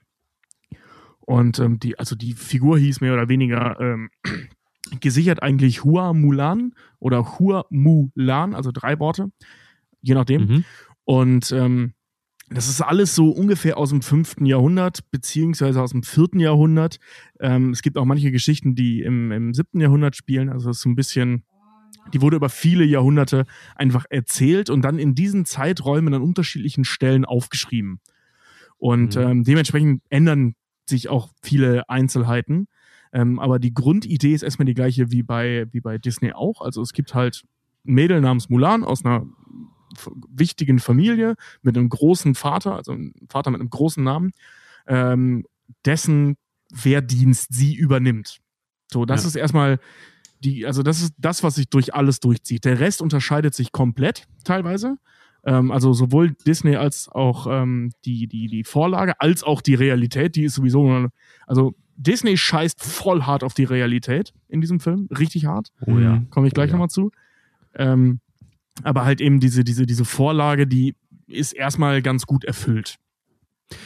[1.28, 4.09] Und ähm, die, also die Figur hieß mehr oder weniger ähm,
[5.01, 9.30] gesichert eigentlich Hua Mulan oder Hua Mulan, also drei Worte,
[10.01, 10.41] je nachdem.
[10.41, 10.63] Mhm.
[11.03, 11.91] Und ähm,
[12.49, 16.97] das ist alles so ungefähr aus dem fünften Jahrhundert, beziehungsweise aus dem vierten Jahrhundert.
[17.41, 20.47] Ähm, es gibt auch manche Geschichten, die im, im siebten Jahrhundert spielen.
[20.47, 21.43] Also es ist so ein bisschen,
[22.13, 27.25] die wurde über viele Jahrhunderte einfach erzählt und dann in diesen Zeiträumen an unterschiedlichen Stellen
[27.25, 27.99] aufgeschrieben.
[28.78, 29.21] Und Mhm.
[29.21, 30.55] ähm, dementsprechend ändern
[30.89, 32.67] sich auch viele Einzelheiten.
[33.13, 36.61] Ähm, aber die Grundidee ist erstmal die gleiche wie bei, wie bei Disney auch.
[36.61, 37.43] Also es gibt halt
[37.85, 39.25] ein Mädel namens Mulan aus einer
[40.29, 44.31] wichtigen Familie mit einem großen Vater, also ein Vater mit einem großen Namen,
[44.85, 45.45] ähm,
[45.85, 46.38] dessen
[46.71, 48.39] Wehrdienst sie übernimmt.
[48.91, 49.29] So, das Ja.
[49.29, 49.79] ist erstmal
[50.43, 52.65] die, also das ist das, was sich durch alles durchzieht.
[52.65, 54.97] Der Rest unterscheidet sich komplett teilweise.
[55.48, 60.36] Ähm, also sowohl Disney als auch ähm, die, die, die Vorlage, als auch die Realität,
[60.36, 61.08] die ist sowieso,
[61.48, 65.72] also Disney scheißt voll hart auf die Realität in diesem Film, richtig hart.
[65.86, 66.22] Oh ja.
[66.32, 66.74] Komme ich gleich Oh ja.
[66.74, 67.12] nochmal zu.
[67.76, 68.20] Ähm,
[68.84, 70.95] aber halt eben diese, diese, diese Vorlage, die
[71.28, 72.98] ist erstmal ganz gut erfüllt.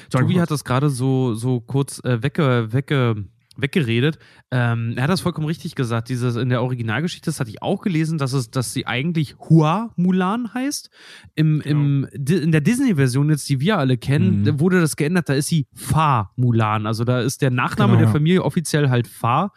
[0.09, 3.26] Sag Tobi hat das gerade so, so kurz äh, wegge, wegge,
[3.62, 4.18] weggeredet.
[4.51, 6.09] Ähm, er hat das vollkommen richtig gesagt.
[6.09, 9.91] Dieses in der Originalgeschichte, das hatte ich auch gelesen, dass es, dass sie eigentlich Hua
[9.95, 10.89] Mulan heißt.
[11.36, 14.59] Im, im, Di- in der Disney-Version, jetzt die wir alle kennen, Mhm.
[14.59, 15.30] wurde das geändert.
[15.30, 16.86] Da ist sie Fa Mulan.
[16.86, 18.12] Also da ist der Nachname Genau, der ja.
[18.14, 19.51] Familie offiziell halt Fa.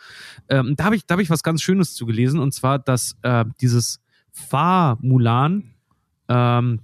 [0.48, 2.40] Ähm, da habe ich, da hab ich was ganz Schönes zu gelesen.
[2.40, 4.00] Und zwar, dass äh, dieses
[4.32, 5.64] Fa Mulan
[6.28, 6.80] ähm,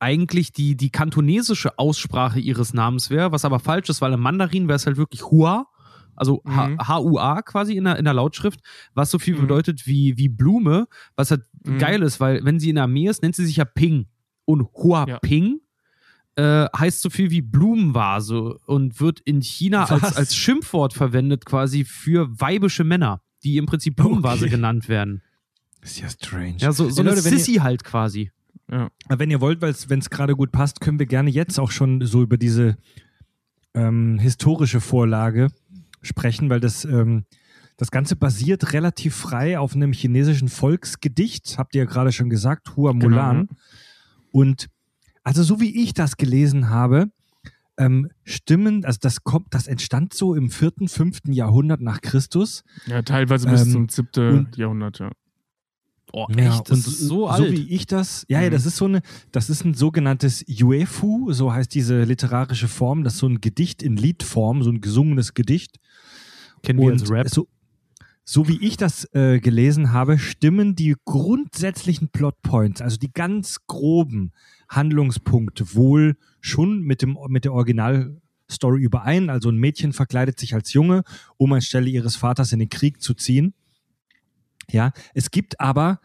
[0.00, 4.68] eigentlich die, die kantonesische Aussprache ihres Namens wäre, was aber falsch ist, weil im Mandarin
[4.68, 5.66] wäre es halt wirklich Hua,
[6.18, 6.78] also Mhm.
[6.78, 8.60] H-U-A quasi in der, in der Lautschrift,
[8.94, 9.40] was so viel Mhm.
[9.42, 11.78] bedeutet wie, wie Blume, was halt Mhm.
[11.78, 14.06] geil ist, weil wenn sie in der Armee ist, nennt sie sich ja Ping.
[14.44, 15.18] Und Hua Ja.
[15.20, 15.60] Ping
[16.36, 20.16] äh, heißt so viel wie Blumenvase und wird in China als, Was?
[20.16, 24.50] als Schimpfwort verwendet quasi für weibische Männer, die im Prinzip Blumenvase Okay.
[24.54, 25.22] genannt werden.
[25.80, 26.54] Ist ja strange.
[26.58, 28.30] Ja, so, so Ey, eine Leute, wenn ihr- Sissy halt quasi.
[28.70, 28.88] Ja.
[29.08, 32.04] Aber Wenn ihr wollt, wenn es gerade gut passt, können wir gerne jetzt auch schon
[32.06, 32.76] so über diese
[33.74, 35.48] ähm, historische Vorlage
[36.02, 37.24] sprechen, weil das, ähm,
[37.76, 42.76] das Ganze basiert relativ frei auf einem chinesischen Volksgedicht, habt ihr ja gerade schon gesagt,
[42.76, 43.46] Hua Mulan.
[43.48, 43.60] Genau,
[44.32, 44.66] Und
[45.22, 47.10] also so wie ich das gelesen habe,
[47.76, 52.64] ähm, stimmen, also das kommt, das entstand so im vierten, fünften Jahrhundert nach Christus.
[52.86, 55.10] Ja, teilweise bis Ähm, zum siebten und- Jahrhundert, ja.
[56.12, 56.70] Oh, Ja, echt?
[56.70, 57.52] Das ist so alt.
[57.52, 58.52] wie ich das, ja, ja, Mhm.
[58.54, 63.12] das ist so eine, das ist ein sogenanntes Yuefu, so heißt diese literarische Form, das
[63.14, 65.76] ist so ein Gedicht in Liedform, so ein gesungenes Gedicht.
[66.62, 67.28] Kennen wir als Rap.
[67.28, 67.48] So,
[68.24, 74.32] so wie ich das äh, gelesen habe, stimmen die grundsätzlichen Plotpoints, also die ganz groben
[74.68, 79.30] Handlungspunkte wohl schon mit, dem, mit der Originalstory überein.
[79.30, 81.04] Also ein Mädchen verkleidet sich als Junge,
[81.38, 83.54] um anstelle ihres Vaters in den Krieg zu ziehen.
[84.70, 85.98] Ja, es gibt aber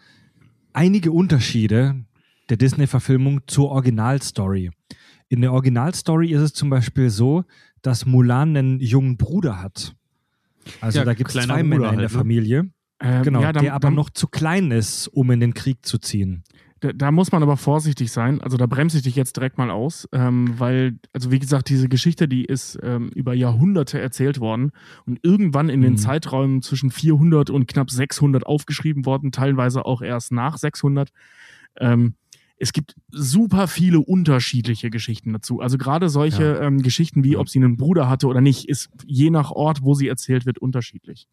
[0.72, 2.06] einige Unterschiede
[2.50, 4.72] der Disney-Verfilmung zur Originalstory.
[5.28, 7.44] In der Originalstory ist es zum Beispiel so,
[7.82, 9.96] dass Mulan einen jungen Bruder hat.
[10.82, 12.10] Also Ja, da gibt es zwei Bruder Männer in halt, der ne?
[12.10, 12.70] Familie,
[13.02, 15.86] Ähm, genau, ja, da, der aber da, noch zu klein ist, um in den Krieg
[15.86, 16.44] zu ziehen.
[16.80, 18.42] Da, da muss man aber vorsichtig sein.
[18.42, 21.88] Also da bremse ich dich jetzt direkt mal aus, ähm, weil, also wie gesagt, diese
[21.88, 24.72] Geschichte, die ist ähm, über Jahrhunderte erzählt worden
[25.06, 25.98] und irgendwann in den Mhm.
[25.98, 31.10] Zeiträumen zwischen 400 und knapp 600 aufgeschrieben worden, teilweise auch erst nach 600.
[31.80, 32.16] Ähm,
[32.64, 35.60] es gibt super viele unterschiedliche Geschichten dazu.
[35.60, 39.30] Also gerade solche ähm, Geschichten wie, ob sie einen Bruder hatte oder nicht, ist je
[39.30, 41.28] nach Ort, wo sie erzählt wird, unterschiedlich.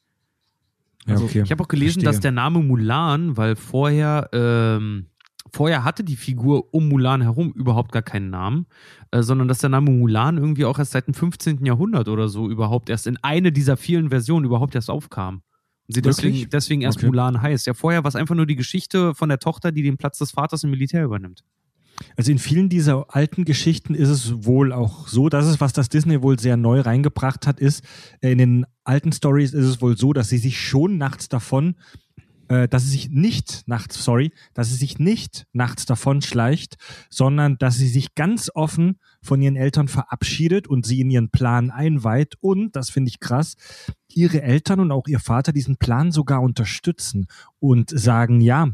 [1.06, 1.42] Ja, Also, okay.
[1.44, 2.10] Ich habe auch gelesen, Verstehe.
[2.12, 5.06] dass der Name Mulan, weil vorher, ähm,
[5.52, 8.66] vorher hatte die Figur um Mulan herum überhaupt gar keinen Namen,
[9.12, 11.64] äh, sondern dass der Name Mulan irgendwie auch erst seit dem 15.
[11.64, 15.42] Jahrhundert oder so überhaupt erst in eine dieser vielen Versionen überhaupt erst aufkam.
[15.92, 17.06] Sie deswegen, deswegen erst Okay.
[17.06, 17.66] Mulan heißt.
[17.66, 20.30] Ja, vorher war es einfach nur die Geschichte von der Tochter, die den Platz des
[20.30, 21.44] Vaters im Militär übernimmt.
[22.16, 25.88] Also in vielen dieser alten Geschichten ist es wohl auch so, dass es, was das
[25.88, 27.84] Disney wohl sehr neu reingebracht hat, ist,
[28.20, 31.76] äh, in den alten Stories ist es wohl so, dass sie sich schon nachts davon,
[32.48, 36.76] äh, dass sie sich nicht nachts, sorry, dass sie sich nicht nachts davon schleicht,
[37.10, 41.70] sondern dass sie sich ganz offen von ihren Eltern verabschiedet und sie in ihren Plan
[41.70, 43.56] einweiht und, das finde ich krass,
[44.08, 47.26] ihre Eltern und auch ihr Vater diesen Plan sogar unterstützen
[47.58, 48.68] und sagen, ja,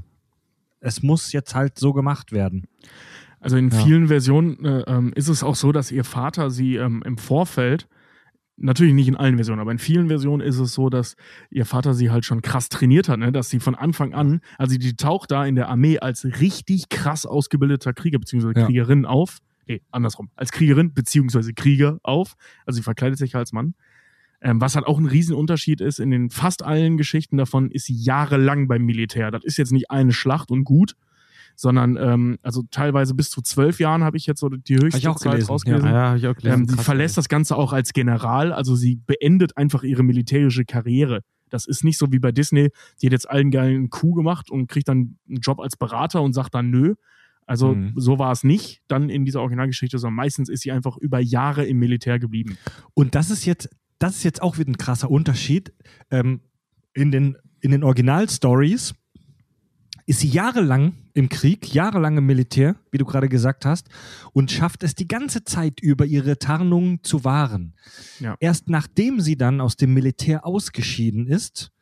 [0.80, 2.66] es muss jetzt halt so gemacht werden.
[3.40, 3.78] Also in Ja.
[3.78, 7.88] vielen Versionen äh, ähm, ist es auch so, dass ihr Vater sie ähm, im Vorfeld,
[8.56, 11.16] natürlich nicht in allen Versionen, aber in vielen Versionen ist es so, dass
[11.50, 13.32] ihr Vater sie halt schon krass trainiert hat, ne?
[13.32, 17.26] dass sie von Anfang an, also die taucht da in der Armee als richtig krass
[17.26, 18.52] ausgebildeter Krieger bzw.
[18.58, 18.64] Ja.
[18.66, 19.38] Kriegerin auf.
[19.66, 20.30] Nee, andersrum.
[20.36, 21.52] Als Kriegerin bzw.
[21.52, 22.34] Krieger auf.
[22.64, 23.74] Also sie verkleidet sich als Mann.
[24.40, 27.96] Ähm, was halt auch ein Riesenunterschied ist, in den fast allen Geschichten davon ist sie
[27.96, 29.30] jahrelang beim Militär.
[29.30, 30.94] Das ist jetzt nicht eine Schlacht und gut,
[31.56, 35.08] sondern ähm, also teilweise bis zu zwölf Jahren habe ich jetzt so die höchste ich
[35.08, 35.88] auch Zeit gelesen, rausgelesen.
[35.88, 36.60] Ja, habe ich auch gelesen.
[36.60, 40.64] Ähm, sie Krass, verlässt das Ganze auch als General, also sie beendet einfach ihre militärische
[40.64, 41.22] Karriere.
[41.48, 44.68] Das ist nicht so wie bei Disney, die hat jetzt allen geilen Coup gemacht und
[44.68, 46.94] kriegt dann einen Job als Berater und sagt dann nö.
[47.46, 47.92] Also Mhm.
[47.96, 51.64] so war es nicht dann in dieser Originalgeschichte, sondern meistens ist sie einfach über Jahre
[51.64, 52.58] im Militär geblieben.
[52.94, 55.72] Und das ist jetzt, das ist jetzt auch wieder ein krasser Unterschied.
[56.10, 56.40] Ähm,
[56.92, 58.94] in den, in den Original-Stories
[60.06, 63.88] ist sie jahrelang im Krieg, jahrelang im Militär, wie du gerade gesagt hast,
[64.32, 67.74] und schafft es die ganze Zeit über ihre Tarnung zu wahren.
[68.20, 68.36] Ja.
[68.38, 71.72] Erst nachdem sie dann aus dem Militär ausgeschieden ist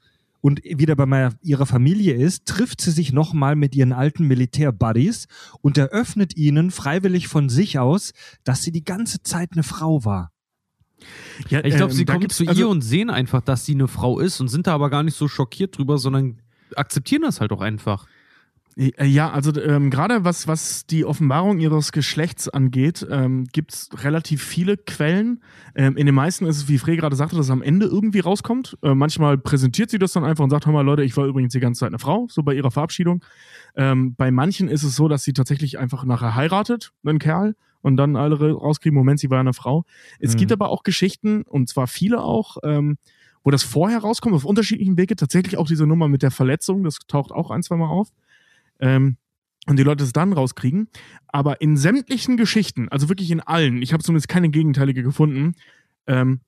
[0.44, 5.26] und wieder bei meiner, ihrer Familie ist, trifft sie sich nochmal mit ihren alten Militär-Buddies
[5.62, 8.12] und eröffnet ihnen freiwillig von sich aus,
[8.44, 10.32] dass sie die ganze Zeit eine Frau war.
[11.48, 13.88] Ja, Ich glaube, ähm, sie kommen zu also, ihr und sehen einfach, dass sie eine
[13.88, 16.42] Frau ist und sind da aber gar nicht so schockiert drüber, sondern
[16.76, 18.06] akzeptieren das halt auch einfach.
[18.76, 24.42] Äh, Ja, also ähm, gerade was, was die Offenbarung ihres Geschlechts angeht, ähm, gibt's relativ
[24.42, 25.42] viele Quellen.
[25.74, 28.20] Ähm, in den meisten ist es, wie Frey gerade sagte, dass es am Ende irgendwie
[28.20, 28.76] rauskommt.
[28.82, 31.52] Äh, manchmal präsentiert sie das dann einfach und sagt, hör mal Leute, ich war übrigens
[31.52, 33.24] die ganze Zeit eine Frau, so bei ihrer Verabschiedung.
[33.76, 37.98] Ähm, bei manchen ist es so, dass sie tatsächlich einfach nachher heiratet, einen Kerl, und
[37.98, 39.84] dann alle ra- rauskriegen, Moment, sie war eine Frau.
[40.18, 40.38] Es Mhm.
[40.38, 42.96] gibt aber auch Geschichten, und zwar viele auch, ähm,
[43.42, 45.16] wo das vorher rauskommt, auf unterschiedlichen Wege.
[45.16, 48.08] Tatsächlich auch diese Nummer mit der Verletzung, das taucht auch ein, zwei Mal auf
[48.80, 49.16] ähm,
[49.66, 50.88] und die Leute es dann rauskriegen.
[51.28, 55.54] Aber in sämtlichen Geschichten, also wirklich in allen, ich habe zumindest keine gegenteilige gefunden,
[56.06, 56.40] ähm,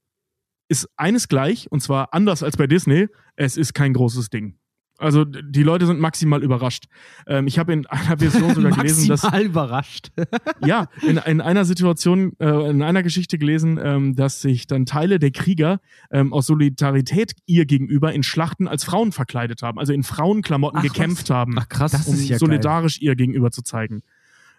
[0.68, 4.59] ist eines gleich, und zwar anders als bei Disney, es ist kein großes Ding.
[4.99, 6.84] Also die Leute sind maximal überrascht.
[7.26, 10.11] Ähm, ich habe in einer Version sogar gelesen, dass Maximal überrascht.
[10.64, 15.18] ja, in, in einer Situation, äh, in einer Geschichte gelesen, ähm, dass sich dann Teile
[15.18, 15.80] der Krieger
[16.11, 20.84] ähm, aus Solidarität ihr gegenüber in Schlachten als Frauen verkleidet haben, also in Frauenklamotten Ach,
[20.84, 21.36] gekämpft was?
[21.36, 21.92] haben, Ach krass.
[21.92, 24.03] Das um ja solidarisch ihr gegenüber zu zeigen.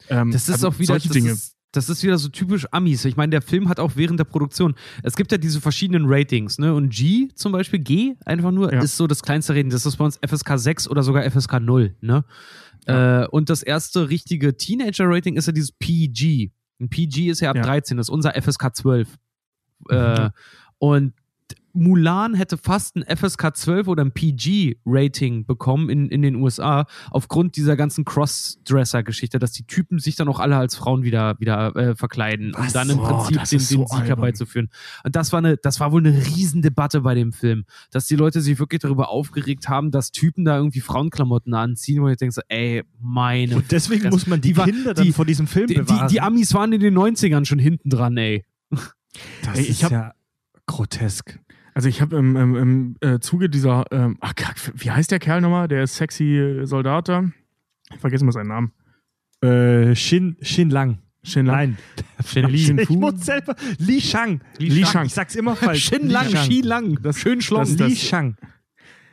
[0.09, 1.31] Ähm, Das ist also auch wieder solche das Dinge.
[1.31, 3.05] Ist, das ist wieder so typisch Amis.
[3.05, 6.57] Ich meine, der Film hat auch während der Produktion, es gibt ja diese verschiedenen Ratings,
[6.59, 6.73] ne?
[6.73, 8.81] Und G zum Beispiel, G einfach nur, Ja.
[8.81, 9.69] ist so das kleinste Rating.
[9.69, 12.25] Das ist bei uns FSK 6 oder sogar FSK 0, ne?
[12.85, 16.51] Äh, und das erste richtige Teenager-Rating ist ja dieses PG.
[16.79, 17.63] Ein PG ist ja ab Ja.
[17.63, 19.17] 13, das ist unser FSK 12.
[19.89, 20.29] Äh,
[20.79, 21.13] und
[21.77, 27.55] Mulan hätte fast ein FSK 12 oder ein PG-Rating bekommen in, in den USA, aufgrund
[27.55, 31.95] dieser ganzen Crossdresser-Geschichte, dass die Typen sich dann auch alle als Frauen wieder, wieder äh,
[31.95, 32.73] verkleiden, um Was?
[32.73, 34.07] dann im Oh, Prinzip das den, den so Sieg albern.
[34.07, 34.69] herbeizuführen.
[35.03, 38.41] Und das war, eine, das war wohl eine Riesendebatte bei dem Film, dass die Leute
[38.41, 42.41] sich wirklich darüber aufgeregt haben, dass Typen da irgendwie Frauenklamotten anziehen, wo ich denke so,
[42.49, 44.15] ey, meine Und deswegen Fresse.
[44.15, 46.07] muss man die, Die war- Kinder dann die- vor diesem Film die, die, bewahren.
[46.09, 48.45] die Amis waren in den 90ern schon hinten dran, ey.
[49.43, 50.13] das Ey, ist hab- ja
[50.65, 51.39] grotesk.
[51.77, 54.33] Also ich habe im, im, im äh, Zuge dieser, ähm, ach,
[54.73, 57.29] wie heißt der Kerl nochmal, der sexy Soldat da?
[57.93, 58.71] Ich vergesse mal seinen Namen.
[59.43, 60.97] Äh, Shin, Shin Lang.
[61.21, 61.55] Shin Lang.
[61.55, 61.77] Nein.
[62.25, 62.81] Shin Li.
[62.81, 63.55] Ich muss selber.
[63.77, 64.41] Li Shang.
[64.57, 65.05] Li Shang.
[65.05, 65.83] Ich sag's immer falsch.
[65.89, 66.45] Shin Li lang, Shang.
[66.45, 67.59] Ski lang, Das- schön schlong.
[67.59, 68.37] das- Li Shang.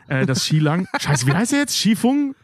[0.09, 0.87] Äh, das Shi Lang.
[0.99, 1.77] Scheiße, wie heißt er jetzt?
[1.77, 2.35] Shi Fung?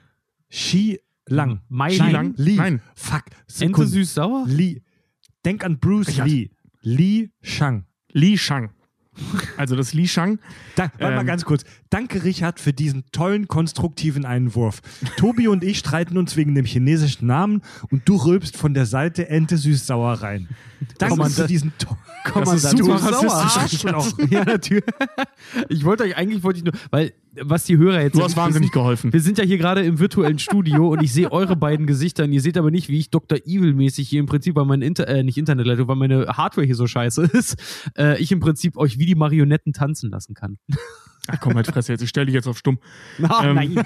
[0.51, 1.63] Shi Lang.
[1.71, 2.35] Mai Shi Lang?
[2.37, 2.57] Li.
[2.57, 2.83] Nein.
[2.95, 3.23] Fuck.
[3.31, 3.87] Ente Sekunde.
[3.91, 4.45] süß-sauer?
[4.49, 4.83] Li.
[5.47, 6.51] Denk an Bruce Lee.
[6.83, 7.87] Li Shang.
[8.13, 8.69] Li Shang.
[9.57, 10.39] Also das Li Shang.
[10.77, 11.27] Da, warte mal Ähm.
[11.27, 11.65] ganz kurz.
[11.91, 14.81] Danke, Richard, für diesen tollen, konstruktiven Einwurf.
[15.17, 19.29] Tobi und ich streiten uns wegen dem chinesischen Namen und du rülpst von der Seite
[19.29, 20.49] Ente süß-sauer rein.
[20.99, 21.99] Danke Kommandant- für diesen tollen.
[22.45, 23.85] Das ist super rassistisch.
[23.87, 24.19] Arschloch.
[24.31, 24.85] ja, natürlich.
[25.69, 27.13] Ich wollte euch eigentlich, wollte ich nur, weil,
[27.43, 28.17] was die Hörer jetzt.
[28.17, 29.13] Du hast wahnsinnig geholfen.
[29.13, 32.33] Wir sind ja hier gerade im virtuellen Studio und ich sehe eure beiden Gesichter und
[32.33, 33.39] ihr seht aber nicht, wie ich Dr.
[33.39, 36.87] Evil-mäßig hier im Prinzip, weil meine Inter äh, nicht Internetleitung, weil meine Hardware hier so
[36.87, 37.57] scheiße ist,
[37.97, 40.59] äh, ich im Prinzip euch wie die Marionetten tanzen lassen kann.
[41.29, 42.03] Ach komm, halt Fresse jetzt.
[42.03, 42.79] Ich stelle dich jetzt auf stumm.
[43.23, 43.75] Ah, Ähm, nein.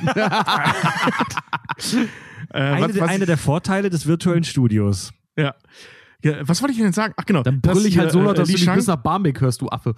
[2.50, 5.12] Äh, Eine, was, einer der Vorteile des virtuellen Studios.
[5.36, 5.54] ja.
[6.22, 6.46] ja.
[6.46, 7.14] Was wollte ich denn sagen?
[7.16, 7.42] Ach genau.
[7.42, 9.68] Dann brüll ich halt so laut, dass Li du Shang- bis nach Barmbek hörst, du
[9.68, 9.94] Affe.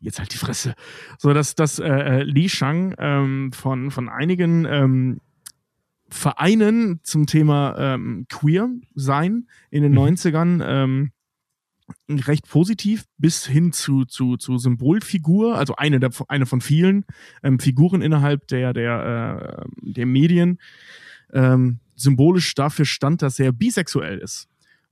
[0.00, 0.74] Jetzt halt die Fresse.
[1.18, 5.20] So, dass dass äh, äh, Li Shang ähm, von, von einigen ähm,
[6.10, 9.98] Vereinen zum Thema ähm, Queer sein in den Mhm.
[9.98, 11.10] 90ern ähm,
[12.08, 17.04] recht positiv bis hin zu, zu, zu Symbolfigur, also eine, der, eine von vielen
[17.42, 20.58] ähm, Figuren innerhalb der, der, äh, der Medien,
[21.32, 24.48] ähm, symbolisch dafür stand, dass er bisexuell ist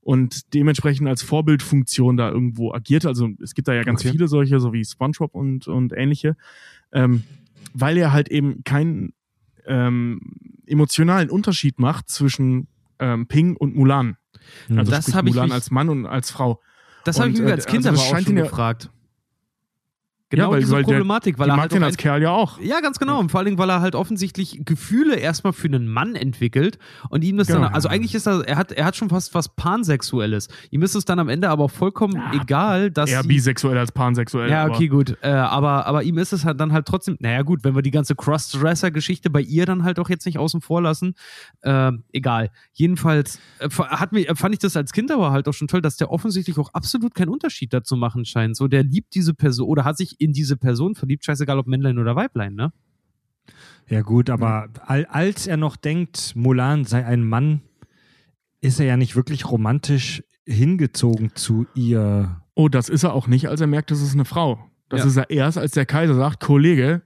[0.07, 3.05] und dementsprechend als Vorbildfunktion da irgendwo agiert.
[3.05, 4.11] Also es gibt da ja ganz Okay.
[4.11, 6.37] viele solche, so wie SpongeBob und, und ähnliche,
[6.93, 7.23] ähm,
[7.73, 9.11] weil er halt eben keinen
[9.65, 10.21] ähm,
[10.65, 14.15] emotionalen Unterschied macht zwischen ähm, Ping und Mulan.
[14.69, 16.61] Also Das sprich Mulan als Mann und als Frau.
[17.03, 18.89] Das habe ich mir äh, als Kind also aber auch schon gefragt.
[20.29, 22.21] Genau weil, diese weil Problematik, der, weil die er mag halt den als ein- Kerl
[22.21, 22.59] ja auch.
[22.59, 23.17] Ja, ganz genau.
[23.19, 26.77] Und vor allem, weil er halt offensichtlich Gefühle erstmal für einen Mann entwickelt
[27.09, 27.61] und ihm das Genau.
[27.61, 30.49] dann, also eigentlich ist er, er hat, er hat schon fast was Pansexuelles.
[30.69, 33.09] Ihm ist es dann am Ende aber auch vollkommen egal, dass.
[33.09, 34.49] Eher sie- bisexuell als pansexuell.
[34.49, 35.15] ja, aber- okay, gut.
[35.21, 37.91] Äh, aber, aber ihm ist es halt dann halt trotzdem, naja, gut, wenn wir die
[37.91, 41.15] ganze Crossdresser-Geschichte bei ihr dann halt auch jetzt nicht außen vor lassen,
[41.63, 42.51] ähm, egal.
[42.73, 45.97] Jedenfalls äh, hat mir, fand ich das als Kind aber halt auch schon toll, dass
[45.97, 48.55] der offensichtlich auch absolut keinen Unterschied dazu machen scheint.
[48.57, 51.97] So, der liebt diese Person oder hat sich in diese Person verliebt, scheißegal ob Männlein
[51.99, 52.71] oder Weiblein, ne?
[53.89, 57.61] Ja, gut, aber al als er noch denkt, Mulan sei ein Mann,
[58.59, 62.41] ist er ja nicht wirklich romantisch hingezogen zu ihr.
[62.55, 64.59] Oh, das ist er auch nicht, als er merkt, das ist eine Frau.
[64.89, 65.05] Das Ja.
[65.07, 67.01] ist er erst, als der Kaiser sagt, Kollege,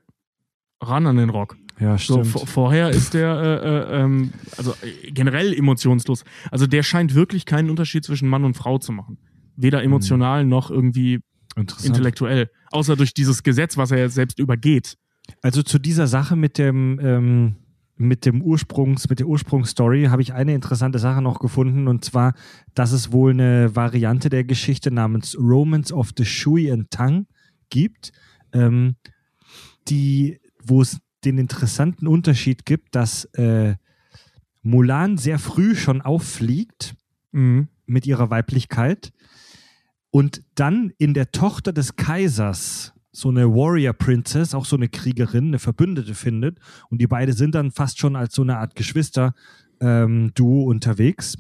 [0.82, 1.58] ran an den Rock.
[1.80, 6.24] Ja, So, vor- vorher ist der äh, äh, ähm, also äh, generell emotionslos.
[6.52, 9.18] Also der scheint wirklich keinen Unterschied zwischen Mann und Frau zu machen.
[9.56, 11.20] Weder emotional noch irgendwie.
[11.56, 12.50] Intellektuell.
[12.72, 14.98] Außer durch dieses Gesetz, was er jetzt selbst übergeht.
[15.42, 17.56] Also zu dieser Sache mit dem, ähm,
[17.96, 22.34] mit dem Ursprungs, mit der Ursprungsstory habe ich eine interessante Sache noch gefunden und zwar,
[22.74, 27.28] dass es wohl eine Variante der Geschichte namens Romance of the Shui and Tang
[27.70, 28.12] gibt,
[28.54, 28.96] ähm,
[29.88, 33.76] die, wo es den interessanten Unterschied gibt, dass äh,
[34.64, 36.96] Mulan sehr früh schon auffliegt
[37.32, 37.70] Mhm.
[37.86, 39.12] mit ihrer Weiblichkeit
[40.12, 45.48] und dann in der Tochter des Kaisers so eine Warrior Princess, auch so eine Kriegerin,
[45.48, 46.60] eine Verbündete findet
[46.90, 49.34] und die beide sind dann fast schon als so eine Art Geschwister
[49.82, 51.38] ähm, Duo unterwegs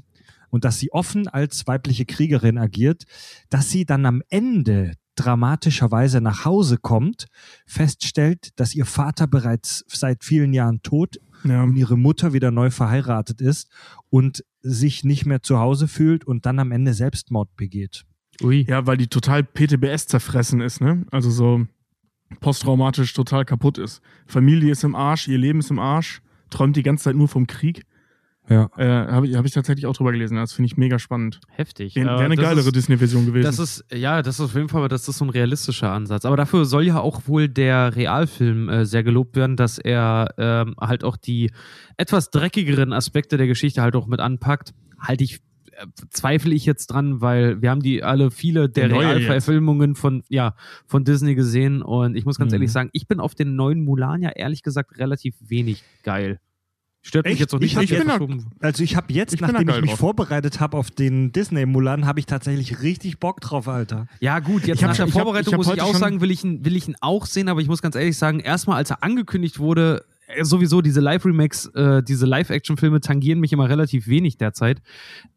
[0.49, 3.03] und dass sie offen als weibliche Kriegerin agiert,
[3.49, 7.27] dass sie dann am Ende dramatischerweise nach Hause kommt,
[7.65, 11.63] feststellt, dass ihr Vater bereits seit vielen Jahren tot Ja.
[11.63, 13.69] und ihre Mutter wieder neu verheiratet ist
[14.09, 18.03] und sich nicht mehr zu Hause fühlt und dann am Ende Selbstmord begeht.
[18.43, 18.65] Ui.
[18.67, 21.05] ja, weil die total PTBS zerfressen ist, ne?
[21.11, 21.65] Also so
[22.39, 24.01] posttraumatisch total kaputt ist.
[24.25, 27.47] Familie ist im Arsch, ihr Leben ist im Arsch, träumt die ganze Zeit nur vom
[27.47, 27.83] Krieg.
[28.49, 28.69] Ja.
[28.75, 30.35] Äh, Habe ich, hab ich tatsächlich auch drüber gelesen.
[30.35, 31.39] Das finde ich mega spannend.
[31.49, 31.95] Heftig.
[31.95, 33.45] Wäre wär eine geilere Disney-Version gewesen.
[33.45, 36.25] Das ist, ja, das ist auf jeden Fall, das ist so ein realistischer Ansatz.
[36.25, 40.75] Aber dafür soll ja auch wohl der Realfilm äh, sehr gelobt werden, dass er ähm,
[40.79, 41.51] halt auch die
[41.97, 44.73] etwas dreckigeren Aspekte der Geschichte halt auch mit anpackt.
[44.99, 45.39] Halte ich,
[46.09, 50.55] zweifle ich jetzt dran, weil wir haben die alle viele der Realverfilmungen von, ja,
[50.85, 52.55] von Disney gesehen und ich muss ganz Mhm.
[52.55, 56.39] ehrlich sagen, ich bin auf den neuen Mulan ja ehrlich gesagt relativ wenig geil.
[57.03, 57.39] Stört mich Echt?
[57.41, 59.99] jetzt auch nicht, Ich hab jetzt- Also ich habe jetzt, Ich nachdem ich mich drauf.
[59.99, 64.05] vorbereitet habe auf den Disney Mulan, habe ich tatsächlich richtig Bock drauf, Alter.
[64.19, 65.95] Ja, gut, jetzt Ich hab- nach der ich hab- Vorbereitung ich hab muss ich auch
[65.95, 68.39] sagen, will ich, ihn, will ich ihn auch sehen, aber ich muss ganz ehrlich sagen,
[68.39, 70.05] erstmal als er angekündigt wurde,
[70.41, 74.81] sowieso diese Live-Remakes, äh, diese Live-Action-Filme tangieren mich immer relativ wenig derzeit.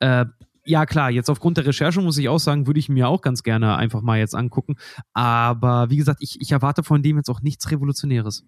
[0.01, 0.27] Äh,
[0.67, 3.43] ja, klar, jetzt aufgrund der Recherche muss ich auch sagen, würde ich mir auch ganz
[3.43, 4.77] gerne einfach mal jetzt angucken.
[5.13, 8.45] Aber wie gesagt, ich, ich erwarte von dem jetzt auch nichts Revolutionäres.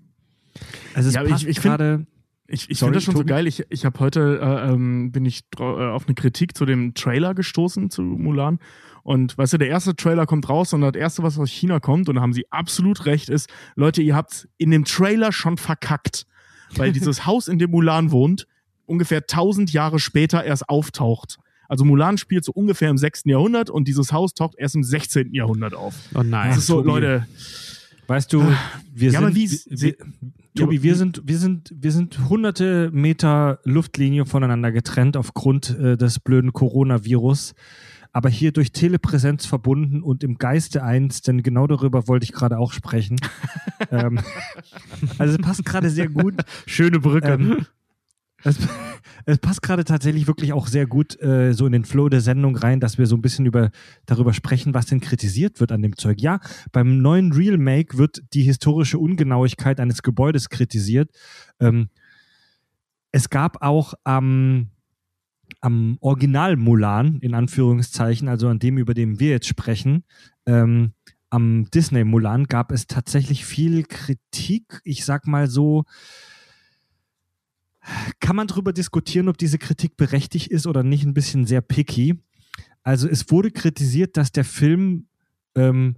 [0.94, 2.06] Also es Ja, ich- passt ich find- gerade.
[2.48, 3.48] Ich, ich finde das schon so geil.
[3.48, 7.34] Ich, ich habe heute äh, ähm, bin ich äh, auf eine Kritik zu dem Trailer
[7.34, 8.60] gestoßen zu Mulan.
[9.02, 12.08] Und weißt du, der erste Trailer kommt raus und das erste, was aus China kommt,
[12.08, 16.26] und da haben sie absolut recht, ist, Leute, ihr habt in dem Trailer schon verkackt.
[16.74, 18.46] Weil dieses Haus, in dem Mulan wohnt,
[18.86, 21.38] ungefähr 1000 Jahre später erst auftaucht.
[21.68, 23.22] Also Mulan spielt so ungefähr im 6.
[23.24, 25.34] Jahrhundert und dieses Haus taucht erst im 16.
[25.34, 25.94] Jahrhundert auf.
[26.14, 26.50] Oh nein.
[26.50, 26.88] Das ist so, Tobi.
[26.88, 27.26] Leute,
[28.08, 28.40] Weißt du,
[28.94, 29.96] wir Ja, sind, aber wie- wir,
[30.54, 36.20] Tobi, wir sind, wir sind, wir sind hunderte Meter Luftlinie voneinander getrennt aufgrund äh, des
[36.20, 37.54] blöden Coronavirus.
[38.16, 42.56] Aber hier durch Telepräsenz verbunden und im Geiste eins, denn genau darüber wollte ich gerade
[42.56, 43.18] auch sprechen.
[43.90, 44.20] ähm,
[45.18, 46.34] also es passt gerade sehr gut.
[46.64, 47.34] Schöne Brücke.
[47.34, 47.66] Ähm,
[48.42, 48.56] es,
[49.26, 52.56] es passt gerade tatsächlich wirklich auch sehr gut äh, so in den Flow der Sendung
[52.56, 53.70] rein, dass wir so ein bisschen über,
[54.06, 56.18] darüber sprechen, was denn kritisiert wird an dem Zeug.
[56.18, 56.40] Ja,
[56.72, 61.10] beim neuen Real Make wird die historische Ungenauigkeit eines Gebäudes kritisiert.
[61.60, 61.90] Ähm,
[63.12, 64.70] es gab auch am,
[65.60, 70.04] am Original Mulan, in Anführungszeichen, also an dem, über dem wir jetzt sprechen,
[70.46, 70.92] ähm,
[71.30, 74.80] am Disney Mulan gab es tatsächlich viel Kritik.
[74.84, 75.84] Ich sag mal so,
[78.20, 82.18] kann man darüber diskutieren, ob diese Kritik berechtigt ist oder nicht, ein bisschen sehr picky.
[82.82, 85.06] Also es wurde kritisiert, dass der Film
[85.54, 85.96] ähm,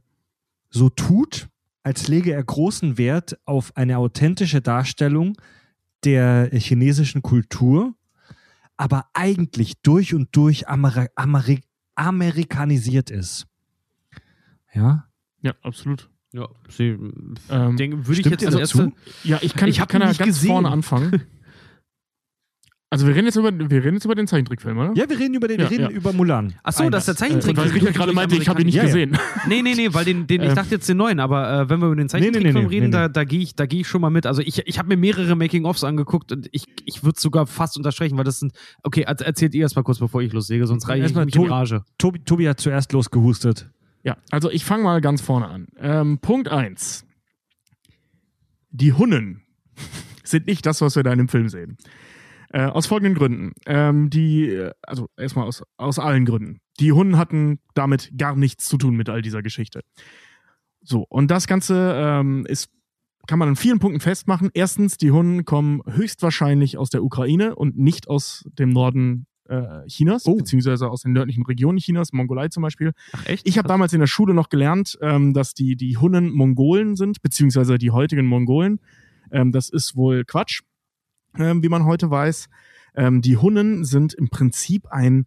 [0.70, 1.49] so tut,
[1.82, 5.36] als lege er großen Wert auf eine authentische Darstellung
[6.05, 7.94] der chinesischen Kultur,
[8.79, 11.61] aber eigentlich durch und durch Ameri Ameri
[11.95, 13.47] amerikanisiert ist.
[14.74, 15.05] Ja,
[15.43, 16.09] ja, absolut.
[16.33, 16.97] ja, sie,
[17.51, 18.83] Ähm, denke, würde ich stimmt jetzt ihr als dazu?
[18.83, 20.49] erste, Ja, ich kann, Ich ich kann ja nicht ganz gesehen.
[20.51, 21.22] vorne anfangen.
[22.91, 24.93] Also wir reden jetzt über, wir reden jetzt über den Zeichentrickfilm, oder?
[24.95, 25.91] Ja, wir reden über den, Ja, wir reden ja.
[25.91, 26.55] über Mulan.
[26.62, 27.57] Achso, das ist der Äh, Zeichentrick.
[27.59, 28.86] weil Richard gerade meinte, ich habe ihn nicht Ja, ja.
[28.86, 29.18] gesehen.
[29.47, 30.55] Nee, nee, nee, weil den, den ich Ähm.
[30.55, 32.91] dachte jetzt den neuen, aber äh, wenn wir über den Zeichentrickfilm nee, nee, reden, nee,
[32.93, 34.24] da, da gehe ich, da gehe ich schon mal mit.
[34.24, 38.16] Also ich, ich habe mir mehrere Making-ofs angeguckt und ich, ich würde sogar fast unterstreichen,
[38.16, 38.53] weil das sind.
[38.82, 41.36] Okay, er- erzählt ihr erst mal kurz, bevor ich loslege, sonst reiche ich Erstmal mich
[41.36, 41.84] in Rage.
[41.99, 43.68] Tobi, Tobi hat zuerst losgehustet.
[44.03, 45.66] Ja, also ich fange mal ganz vorne an.
[45.78, 47.05] Ähm, Punkt 1.
[48.70, 49.43] Die Hunnen
[50.24, 51.76] sind nicht das, was wir da in dem Film sehen.
[52.51, 53.53] Äh, aus folgenden Gründen.
[53.66, 56.61] Ähm, die, äh, also erstmal aus, aus allen Gründen.
[56.80, 59.82] Die Hunnen hatten damit gar nichts zu tun mit all dieser Geschichte.
[60.82, 62.70] So, und das Ganze ähm, ist,
[63.26, 64.49] kann man an vielen Punkten festmachen.
[64.55, 70.26] Erstens, die Hunnen kommen höchstwahrscheinlich aus der Ukraine und nicht aus dem Norden äh, Chinas,
[70.26, 70.36] Oh.
[70.36, 72.92] beziehungsweise aus den nördlichen Regionen Chinas, Mongolei zum Beispiel.
[73.12, 73.46] Ach echt?
[73.46, 77.20] Ich habe damals in der Schule noch gelernt, ähm, dass die, die Hunnen Mongolen sind,
[77.20, 78.80] beziehungsweise die heutigen Mongolen.
[79.30, 80.62] Ähm, das ist wohl Quatsch,
[81.37, 82.49] ähm, wie man heute weiß.
[82.95, 85.26] Ähm, die Hunnen sind im Prinzip ein,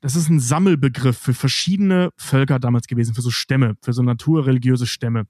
[0.00, 4.86] das ist ein Sammelbegriff für verschiedene Völker damals gewesen, für so Stämme, für so naturreligiöse
[4.86, 5.26] Stämme.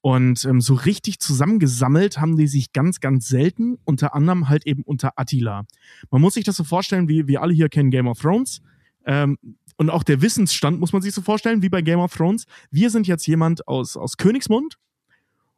[0.00, 4.82] Und ähm, so richtig zusammengesammelt haben die sich ganz, ganz selten, unter anderem halt eben
[4.82, 5.64] unter Attila.
[6.10, 8.60] Man muss sich das so vorstellen, wie wir alle hier kennen Game of Thrones.
[9.04, 9.38] Ähm,
[9.76, 12.44] und auch der Wissensstand muss man sich so vorstellen, wie bei Game of Thrones.
[12.70, 14.76] Wir sind jetzt jemand aus, aus Königsmund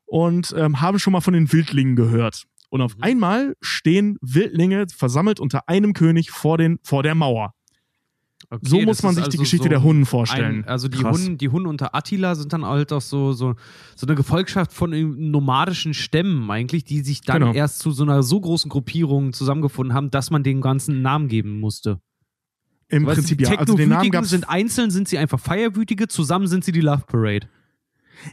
[0.07, 2.47] und ähm, haben schon mal von den Wildlingen gehört.
[2.71, 7.53] Und auf einmal stehen Wildlinge versammelt unter einem König vor, den, vor der Mauer.
[8.49, 10.65] Okay, So muss man sich die also Geschichte so der Hunnen vorstellen.
[10.65, 11.17] Ein, also die Krass.
[11.17, 13.55] Hunnen, die Hunnen unter Attila sind dann halt auch so, so,
[13.95, 14.91] so eine Gefolgschaft von
[15.31, 17.53] nomadischen Stämmen eigentlich, die sich dann Genau.
[17.53, 21.61] erst zu so einer so großen Gruppierung zusammengefunden haben, dass man dem Ganzen Namen geben
[21.61, 22.01] musste.
[22.89, 23.57] Im Prinzip die ja.
[23.57, 27.49] Also den Namen sind einzeln, sind sie einfach Feierwütige, zusammen sind sie die Love Parade.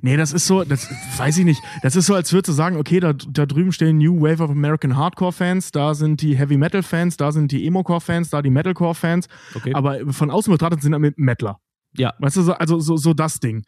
[0.01, 1.61] Nee, das ist so, das weiß ich nicht.
[1.81, 4.49] Das ist so, als würdest du sagen, okay, da, da drüben stehen New Wave of
[4.49, 8.41] American Hardcore Fans, da sind die Heavy Metal Fans, da sind die Emo-Core Fans, da
[8.41, 9.27] die Metalcore Fans.
[9.55, 9.73] Okay.
[9.73, 11.59] Aber von außen betrachtet sind damit Mettler.
[11.93, 12.13] ja.
[12.19, 13.63] Weißt du, so, also so, so das Ding.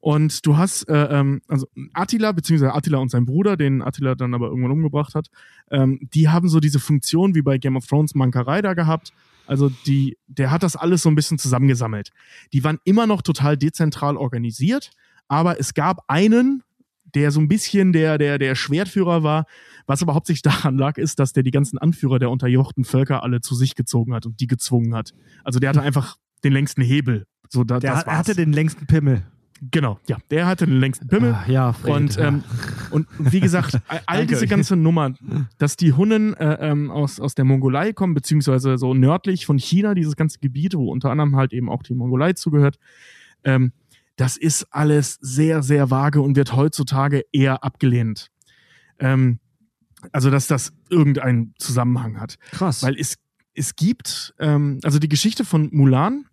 [0.00, 4.34] Und du hast, äh, ähm, also Attila, beziehungsweise Attila und sein Bruder, den Attila dann
[4.34, 5.28] aber irgendwann umgebracht hat,
[5.70, 9.12] ähm, die haben so diese Funktion wie bei Game of Thrones Mankerei da gehabt.
[9.52, 12.10] Also die, der hat das alles so ein bisschen zusammengesammelt.
[12.54, 14.90] Die waren immer noch total dezentral organisiert,
[15.28, 16.62] aber es gab einen,
[17.14, 19.44] der so ein bisschen der, der, der Schwertführer war.
[19.86, 23.42] Was aber hauptsächlich daran lag, ist, dass der die ganzen Anführer der unterjochten Völker alle
[23.42, 25.12] zu sich gezogen hat und die gezwungen hat.
[25.44, 27.26] Also der hatte einfach den längsten Hebel.
[27.50, 28.18] So, da, Der das er war's.
[28.18, 29.26] hatte den längsten Pimmel.
[29.70, 31.34] Genau, ja, der hatte den längsten Pimmel.
[31.34, 32.28] Ah, ja, Fred, und, ja.
[32.28, 32.42] ähm,
[32.90, 35.14] und wie gesagt, all- diese ganze Nummer,
[35.58, 39.94] dass die Hunnen äh, ähm, aus, aus der Mongolei kommen, beziehungsweise so nördlich von China,
[39.94, 42.78] dieses ganze Gebiet, wo unter anderem halt eben auch die Mongolei zugehört,
[43.44, 43.72] ähm,
[44.16, 48.28] das ist alles sehr, sehr vage und wird heutzutage eher abgelehnt.
[48.98, 49.38] Ähm,
[50.10, 52.36] also, dass das irgendeinen Zusammenhang hat.
[52.50, 52.82] Krass.
[52.82, 53.16] Weil es,
[53.54, 56.24] es gibt, ähm, also die Geschichte von Mulan,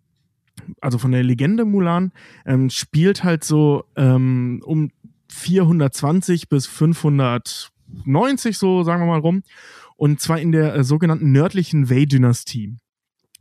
[0.80, 2.12] also von der Legende Mulan,
[2.46, 4.90] ähm, spielt halt so ähm, um
[5.28, 9.42] 420 bis 590, so sagen wir mal rum.
[9.96, 12.76] Und zwar in der äh, sogenannten nördlichen Wei-Dynastie.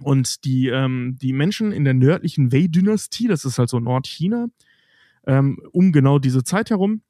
[0.01, 4.47] Und die, ähm, die Menschen in der nördlichen Wei-Dynastie, das ist halt so Nordchina,
[5.25, 7.01] ähm, um genau diese Zeit herum,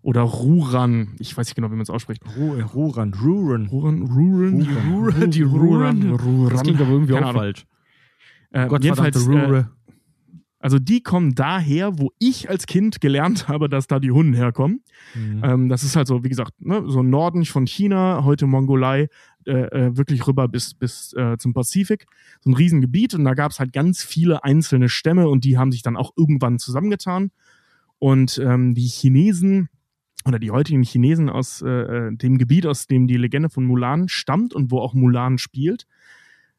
[0.03, 1.15] oder Ruran.
[1.19, 2.23] Ich weiß nicht genau, wie man es ausspricht.
[2.37, 3.67] Ru Ruran, Ruran.
[3.67, 6.11] Ruran, Ruran, Die Ruran, die Ruran.
[6.11, 6.51] Ruran.
[6.51, 7.43] Das klingt aber irgendwie Keine auch Ahnung.
[7.43, 7.67] falsch.
[8.51, 9.69] Äh, Gottverdammte jedenfalls, äh,
[10.63, 14.85] also die kommen daher, wo ich als Kind gelernt habe, dass da die Hunnen herkommen.
[15.15, 15.41] Mhm.
[15.43, 19.09] Ähm, das ist halt so, wie gesagt, ne, so Norden von China, heute Mongolei,
[19.45, 22.07] äh, äh, wirklich rüber bis, bis äh, zum Pazifik.
[22.41, 25.73] So ein Riesengebiet und da gab es halt ganz viele einzelne Stämme und die haben
[25.73, 27.33] sich dann auch irgendwann zusammengetan.
[28.03, 29.69] Und ähm, die Chinesen
[30.25, 34.09] oder die heutigen Chinesen aus äh, äh, dem Gebiet, aus dem die Legende von Mulan
[34.09, 35.87] stammt und wo auch Mulan spielt,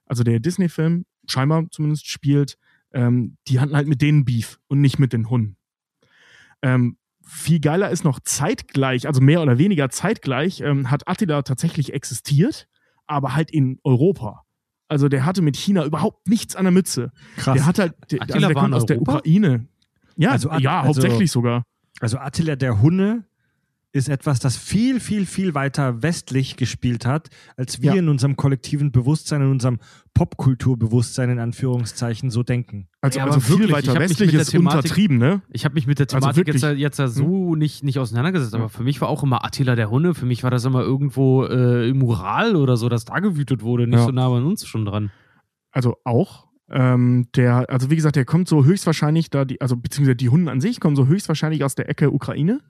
[0.05, 2.57] also der Disney-Film scheinbar zumindest spielt,
[2.93, 5.57] ähm, die hatten halt mit denen Beef und nicht mit den Hunnen.
[6.61, 11.91] Ähm, viel geiler ist noch zeitgleich, also mehr oder weniger zeitgleich, ähm, hat Attila tatsächlich
[11.91, 12.69] existiert,
[13.05, 14.45] aber halt in Europa.
[14.87, 17.11] Also der hatte mit China überhaupt nichts an der Mütze.
[17.35, 17.55] Krass.
[17.55, 19.17] Der hat halt, der, Attila also der war kommt aus der Europa?
[19.17, 19.67] Ukraine.
[20.17, 21.63] Ja, Also ja, also- hauptsächlich sogar.
[21.99, 23.25] Also Attila der Hunne
[23.95, 27.99] ist etwas, das viel, viel, viel weiter westlich gespielt hat, als wir Ja.
[27.99, 29.77] in unserem kollektiven Bewusstsein, in unserem
[30.37, 32.87] Popkulturbewusstsein in Anführungszeichen so denken.
[33.01, 35.41] Also, Ja, also viel wirklich, weiter westlich ist Thematik- untertrieben, ne?
[35.51, 36.61] Ich habe mich mit der Also Thematik wirklich.
[36.61, 39.91] jetzt, ja- jetzt so nicht, nicht auseinandergesetzt, aber für mich war auch immer Attila der
[39.91, 43.61] Hunde, für mich war das immer irgendwo äh, im Ural oder so, dass da gewütet
[43.61, 44.05] wurde, nicht Ja.
[44.05, 45.11] so nah bei uns schon dran.
[45.71, 50.15] Also auch, Ähm, der, also wie gesagt, der kommt so höchstwahrscheinlich da, die, also beziehungsweise
[50.15, 52.61] die Hunden an sich kommen so höchstwahrscheinlich aus der Ecke Ukraine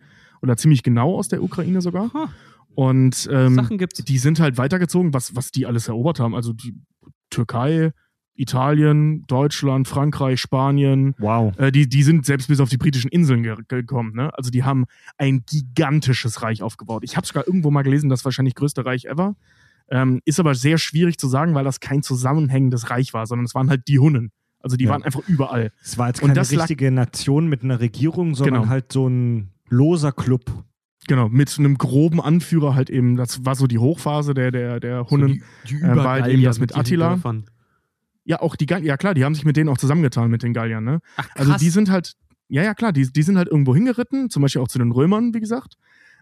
[0.42, 2.12] oder ziemlich genau aus der Ukraine sogar.
[2.14, 2.30] Ha.
[2.76, 4.04] Und ähm, Sachen gibt's.
[4.04, 6.34] die sind halt weitergezogen, was, was die alles erobert haben.
[6.34, 6.76] Also die
[7.30, 7.92] Türkei,
[8.36, 11.58] Italien, Deutschland, Frankreich, Spanien, Wow.
[11.60, 14.16] äh, die, die sind selbst bis auf die britischen Inseln ge gekommen.
[14.16, 14.36] Ne?
[14.36, 14.86] Also die haben
[15.18, 17.04] ein gigantisches Reich aufgebaut.
[17.06, 19.36] Ich habe sogar irgendwo mal gelesen, das wahrscheinlich größte Reich ever.
[19.96, 23.54] Ähm, ist aber sehr schwierig zu sagen, weil das kein zusammenhängendes Reich war, sondern es
[23.54, 24.32] waren halt die Hunnen.
[24.60, 24.92] Also die Ja.
[24.92, 25.72] waren einfach überall.
[25.84, 28.70] Es war jetzt Und keine das lag- richtige Nation mit einer Regierung, sondern Genau.
[28.70, 30.46] halt so ein loser Club.
[31.08, 35.10] Genau, mit einem groben Anführer halt eben, das war so die Hochphase der, der, der
[35.12, 35.44] Hunnen.
[35.68, 37.20] die, die äh, war halt eben das mit Attila.
[38.26, 40.54] Ja, auch die Gallier, ja klar, die haben sich mit denen auch zusammengetan, mit den
[40.54, 41.02] Galliern, ne?
[41.18, 42.14] Ach, Also die sind halt,
[42.48, 45.34] ja, ja klar, die, die sind halt irgendwo hingeritten, zum Beispiel auch zu den Römern,
[45.34, 45.76] wie gesagt,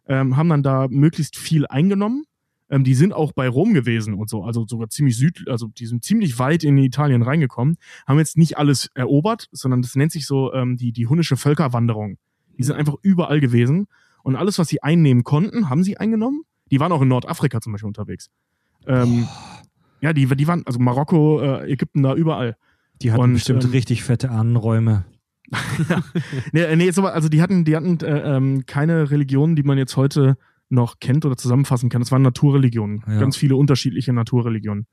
[0.08, 2.24] ähm, haben dann da möglichst viel eingenommen.
[2.72, 5.86] Ähm, die sind auch bei Rom gewesen und so, also sogar ziemlich süd, also die
[5.86, 7.76] sind ziemlich weit in Italien reingekommen,
[8.08, 12.18] haben jetzt nicht alles erobert, sondern das nennt sich so ähm, die, die hunnische Völkerwanderung.
[12.58, 13.88] Die sind einfach überall gewesen
[14.24, 16.44] und alles, was sie einnehmen konnten, haben sie eingenommen.
[16.72, 18.30] Die waren auch in Nordafrika zum Beispiel unterwegs.
[18.88, 19.28] Ähm,
[20.00, 22.56] ja, die, die waren, also Marokko, äh, Ägypten, da überall.
[23.02, 25.06] Die hatten Und, bestimmt ähm, richtig fette Ahnenräume.
[26.54, 29.98] Nee, äh, nee also die hatten, die hatten äh, ähm, keine Religionen, die man jetzt
[29.98, 30.38] heute
[30.72, 32.02] noch kennt oder zusammenfassen kann.
[32.02, 33.04] Das waren Naturreligionen.
[33.08, 33.20] Ja.
[33.20, 34.88] Ganz viele unterschiedliche Naturreligionen.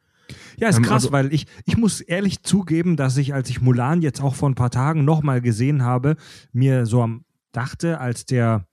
[0.59, 3.61] Ja, ist Ähm, krass, also- weil ich, ich muss ehrlich zugeben, dass ich, als ich
[3.63, 6.17] Mulan jetzt auch vor ein paar Tagen nochmal gesehen habe,
[6.53, 8.67] mir so am dachte, als der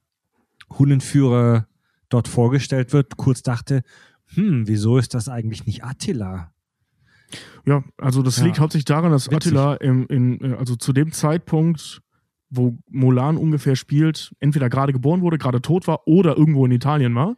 [0.70, 1.68] Hundenführer
[2.10, 3.84] dort vorgestellt wird, kurz dachte,
[4.34, 6.52] hm, wieso ist das eigentlich nicht Attila?
[7.66, 8.46] Ja, also das Ja.
[8.46, 9.54] liegt hauptsächlich daran, dass Witzig.
[9.54, 12.02] Attila im, in, äh, also zu dem Zeitpunkt,
[12.56, 17.16] wo Mulan ungefähr spielt, entweder gerade geboren wurde, gerade tot war oder irgendwo in Italien
[17.16, 17.36] war.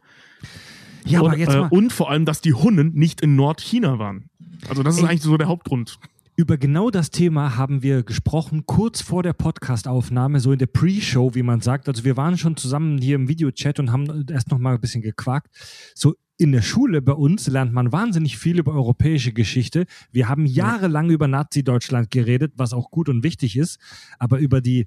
[1.05, 3.99] Ja, und, aber jetzt äh, mal und vor allem, dass die Hunnen nicht in Nordchina
[3.99, 4.29] waren.
[4.69, 5.09] Also das ist Ey.
[5.09, 5.99] eigentlich so der Hauptgrund.
[6.35, 11.33] über genau das Thema haben wir gesprochen, kurz vor der Podcast-Aufnahme, so in der Pre-Show,
[11.33, 11.87] wie man sagt.
[11.87, 15.01] Also wir waren schon zusammen hier im Videochat und haben erst noch mal ein bisschen
[15.01, 15.47] gequakt.
[15.95, 19.85] So in der Schule bei uns lernt man wahnsinnig viel über europäische Geschichte.
[20.11, 23.79] Wir haben jahrelang über Nazi-Deutschland geredet, was auch gut und wichtig ist,
[24.19, 24.85] aber über die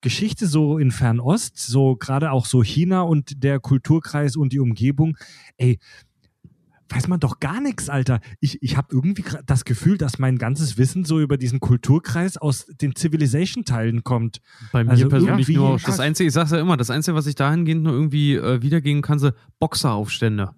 [0.00, 5.16] Geschichte so in Fernost, so gerade auch so China und der Kulturkreis und die Umgebung,
[5.56, 5.78] ey,
[6.88, 8.20] weiß man doch gar nichts, Alter.
[8.40, 12.66] Ich, ich habe irgendwie das Gefühl, dass mein ganzes Wissen so über diesen Kulturkreis aus
[12.66, 14.40] den Civilization-Teilen kommt.
[14.72, 17.34] Bei mir Also persönlich nur, das Einzige, ich sag's ja immer, das Einzige, was ich
[17.34, 20.50] dahingehend nur irgendwie äh, wiedergeben kann, sind Boxeraufstände.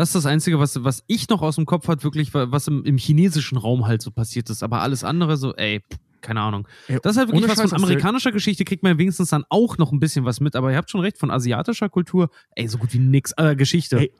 [0.00, 2.66] Das ist das Einzige, was, was ich noch aus dem Kopf hat, wirklich, wa- was
[2.68, 4.62] im, im chinesischen Raum halt so passiert ist.
[4.62, 5.82] Aber alles andere so, ey,
[6.22, 6.66] keine Ahnung.
[6.88, 9.76] Ey, Das ist halt wirklich was Scheiß, von amerikanischer Geschichte, kriegt man wenigstens dann auch
[9.76, 10.56] noch ein bisschen was mit.
[10.56, 13.32] Aber ihr habt schon recht, von asiatischer Kultur, ey, so gut wie nix.
[13.36, 13.98] Äh, Geschichte.
[13.98, 14.10] Ey,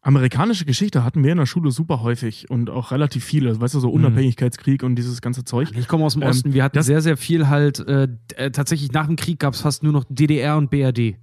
[0.00, 3.60] Amerikanische Geschichte hatten wir in der Schule super häufig und auch relativ viele.
[3.60, 3.94] Weißt du, so Mhm.
[3.94, 5.70] Unabhängigkeitskrieg und dieses ganze Zeug.
[5.76, 6.54] Ich komme aus dem Ähm, Osten.
[6.54, 9.82] Wir hatten sehr, sehr viel halt, äh, äh, tatsächlich nach dem Krieg gab es fast
[9.82, 11.16] nur noch DDR und BRD.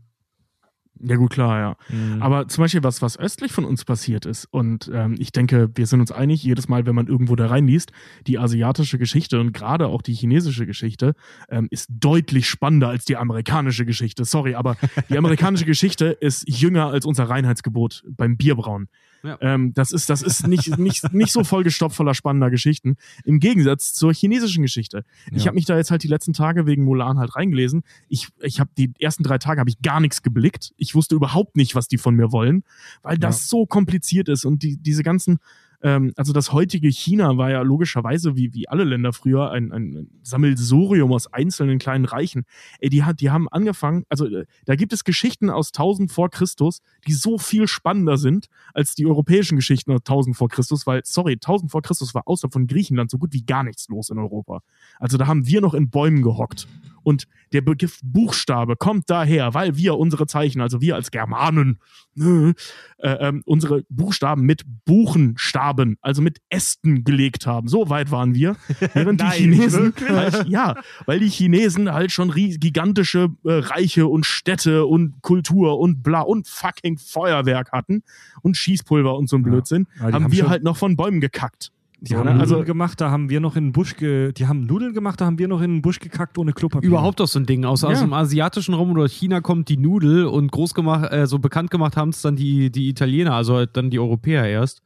[1.02, 1.96] Ja, gut, klar, ja.
[1.96, 2.22] Mhm.
[2.22, 5.86] Aber zum Beispiel was, was östlich von uns passiert ist, und ähm, ich denke, wir
[5.88, 7.92] sind uns einig, jedes Mal, wenn man irgendwo da reinliest,
[8.28, 11.14] die asiatische Geschichte und gerade auch die chinesische Geschichte
[11.50, 14.26] ähm, ist deutlich spannender als die amerikanische Geschichte.
[14.26, 14.76] Sorry, aber
[15.10, 18.90] die amerikanische Geschichte ist jünger als unser Reinheitsgebot beim Bierbrauen.
[19.24, 19.38] Ja.
[19.42, 22.96] Ähm, das ist, das ist nicht, nicht, nicht so vollgestopft voller spannender Geschichten.
[23.26, 25.04] Im Gegensatz zur chinesischen Geschichte.
[25.32, 25.48] Ich Ja.
[25.48, 27.84] habe mich da jetzt halt die letzten Tage wegen Mulan halt reingelesen.
[28.08, 30.74] Ich, ich habe die ersten drei Tage habe ich gar nichts geblickt.
[30.78, 32.64] Ich wusste überhaupt nicht, was die von mir wollen,
[33.02, 35.40] weil das so kompliziert ist und die, diese ganzen
[35.82, 40.10] ähm, also das heutige China war ja logischerweise, wie, wie alle Länder früher, ein, ein
[40.24, 42.44] Sammelsurium aus einzelnen kleinen Reichen.
[42.80, 46.30] Ey, die, hat, die haben angefangen, also äh, da gibt es Geschichten aus 1000 vor
[46.30, 51.02] Christus, die so viel spannender sind als die europäischen Geschichten aus 1000 vor Christus, weil,
[51.06, 54.18] sorry, 1000 vor Christus war außer von Griechenland so gut wie gar nichts los in
[54.18, 54.62] Europa.
[55.00, 56.68] Also da haben wir noch in Bäumen gehockt.
[57.10, 61.80] Und der Begriff Buchstabe kommt daher, weil wir unsere Zeichen, also wir als Germanen,
[62.20, 62.54] äh,
[63.00, 67.68] ähm, unsere Buchstaben mit Buchenstaben, also mit Ästen gelegt haben.
[67.68, 68.58] So weit waren wir.
[68.94, 70.10] Während die Nein, Chinesen wirklich?
[70.12, 70.76] halt, ja,
[71.08, 76.48] weil die Chinesen halt schon gigantische äh, Reiche und Städte und Kultur und bla und
[76.48, 78.04] fucking Feuerwerk hatten
[78.44, 79.42] und Schießpulver und so ein.
[79.42, 81.72] Blödsinn, Ja, die haben, haben wir halt noch von Bäumen gekackt.
[82.02, 82.32] Die haben ne?
[82.32, 85.20] Nudeln Also gemacht, da haben wir noch in den Busch ge die haben Nudeln gemacht,
[85.20, 86.88] da haben wir noch in den Busch gekackt ohne Klopapier.
[86.88, 87.66] Überhaupt auch so ein Ding.
[87.66, 88.02] Aus, aus Ja.
[88.06, 91.98] dem asiatischen Raum oder China kommt die Nudel und groß gemacht, äh, so bekannt gemacht
[91.98, 94.82] haben es dann die, die Italiener, also halt dann die Europäer erst.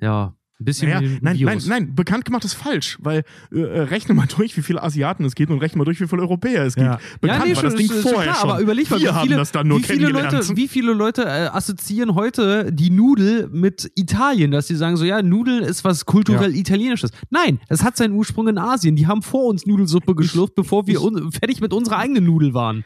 [0.00, 0.34] Ja.
[0.64, 1.66] Ein bisschen Naja, wie ein nein, nein, Virus.
[1.66, 3.22] nein, bekannt gemacht ist falsch, weil
[3.52, 6.08] äh, äh, rechne mal durch, wie viele Asiaten es gibt und rechne mal durch, wie
[6.08, 6.86] viele Europäer es gibt.
[6.86, 6.98] Ja.
[7.20, 8.50] Bekannt war das Ding ist vorher klar, schon.
[8.50, 10.08] Aber überleg mal, Wir wie viele, das dann nur wie viele.
[10.08, 15.04] Leute, wie viele Leute äh, assoziieren heute die Nudel mit Italien, dass sie sagen so,
[15.04, 17.10] ja, Nudeln ist was kulturell Italienisches.
[17.28, 18.96] Nein, es hat seinen Ursprung in Asien.
[18.96, 20.98] Die haben vor uns Nudelsuppe geschlürft, bevor wir
[21.30, 22.84] fertig mit unserer eigenen Nudel waren.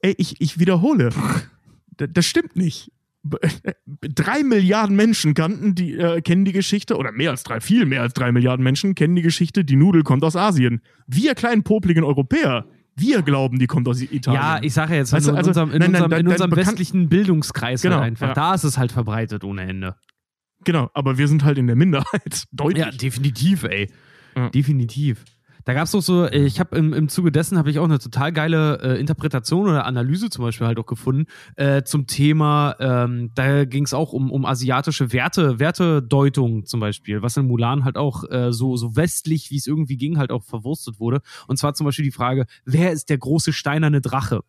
[0.00, 1.10] Ey, ich, ich wiederhole.
[1.96, 2.90] Das stimmt nicht.
[3.22, 8.02] Drei Milliarden Menschen kannten die, äh, kennen die Geschichte, oder mehr als drei, viel mehr
[8.02, 10.80] als drei Milliarden Menschen kennen die Geschichte, die Nudel kommt aus Asien.
[11.06, 12.64] Wir kleinen popligen Europäer,
[12.96, 14.40] wir glauben, die kommt aus Italien.
[14.40, 16.24] Ja, ich sage ja jetzt Weißt du, in also- unserem, in nein, nein, unserem, in
[16.26, 18.28] dein- unserem dein westlichen Bildungskreis Genau, halt einfach.
[18.28, 18.34] ja.
[18.34, 19.96] Da ist es halt verbreitet ohne Ende.
[20.64, 22.44] Genau, aber wir sind halt in der Minderheit.
[22.52, 22.84] Deutlich.
[22.84, 23.90] Ja, definitiv, ey.
[24.36, 24.48] Ja.
[24.50, 25.24] Definitiv.
[25.64, 27.84] Da gab es auch so, äh, ich habe im, im Zuge dessen habe ich auch
[27.84, 31.26] eine total geile äh, Interpretation oder Analyse zum Beispiel halt auch gefunden
[31.56, 37.22] äh, zum Thema, ähm, da ging es auch um, um asiatische Werte, Wertedeutung zum Beispiel,
[37.22, 40.44] was in Mulan halt auch äh, so, so westlich, wie es irgendwie ging, halt auch
[40.44, 41.20] verwurstet wurde.
[41.46, 44.42] Und zwar zum Beispiel die Frage, wer ist der große steinerne Drache?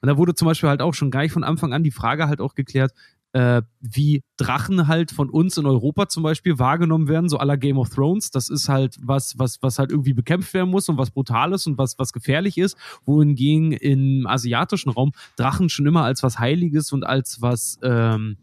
[0.00, 2.40] Und da wurde zum Beispiel halt auch schon gleich von Anfang an die Frage halt
[2.40, 2.92] auch geklärt,
[3.38, 7.78] äh, wie Drachen halt von uns in Europa zum Beispiel wahrgenommen werden, so aller Game
[7.78, 8.32] of Thrones.
[8.32, 11.68] Das ist halt was, was, was halt irgendwie bekämpft werden muss und was brutal ist
[11.68, 12.76] und was, was gefährlich ist.
[13.04, 18.38] Wohingegen im asiatischen Raum Drachen schon immer als was Heiliges und als was ähm,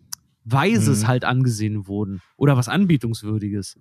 [0.46, 1.08] Weises Mhm.
[1.08, 2.22] halt angesehen wurden.
[2.38, 3.78] Oder was Anbietungswürdiges.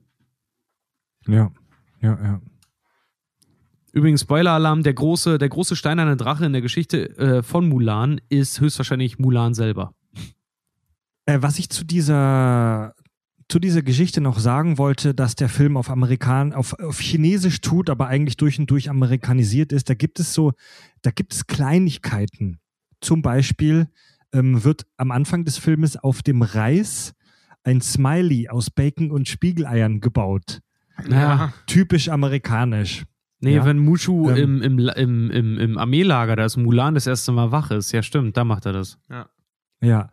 [1.28, 1.52] Ja,
[2.00, 2.40] ja, ja.
[3.92, 8.60] Übrigens, Spoiler-Alarm, der große, der große steinerne Drache in der Geschichte äh, von Mulan ist
[8.60, 9.94] höchstwahrscheinlich Mulan selber.
[11.26, 12.94] Äh, was ich zu dieser
[13.48, 17.90] zu dieser Geschichte noch sagen wollte, dass der Film auf Amerikan auf, auf Chinesisch tut,
[17.90, 19.90] aber eigentlich durch und durch amerikanisiert ist.
[19.90, 20.52] Da gibt es so,
[21.02, 22.58] da gibt es Kleinigkeiten.
[23.02, 23.88] Zum Beispiel
[24.32, 27.12] ähm, wird am Anfang des Filmes auf dem Reis
[27.64, 30.60] ein Smiley aus Bacon und Spiegeleiern gebaut.
[31.08, 31.52] Ja.
[31.66, 33.04] Typisch amerikanisch.
[33.40, 33.66] Nee, Ja.
[33.66, 34.62] wenn Mushu Ähm.
[34.62, 37.92] im, im, im, im, im Armeelager, da ist Mulan das erste Mal wach ist.
[37.92, 38.96] Ja, stimmt, da macht er das.
[39.82, 40.08] Ja.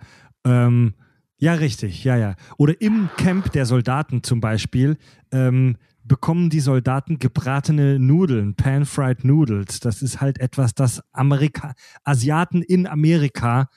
[0.45, 0.93] Ähm,
[1.38, 2.35] ja, richtig, ja, ja.
[2.57, 4.97] Oder im Camp der Soldaten zum Beispiel
[5.31, 9.80] ähm, bekommen die Soldaten gebratene Nudeln, pan-fried Noodles.
[9.80, 11.73] Das ist halt etwas, das Amerika
[12.03, 13.69] Asiaten in Amerika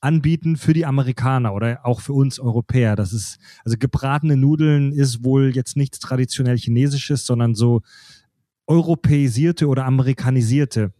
[0.00, 2.96] anbieten für die Amerikaner oder auch für uns Europäer.
[2.96, 7.82] Das ist, also gebratene Nudeln ist wohl jetzt nichts traditionell Chinesisches, sondern so
[8.66, 10.92] europäisierte oder amerikanisierte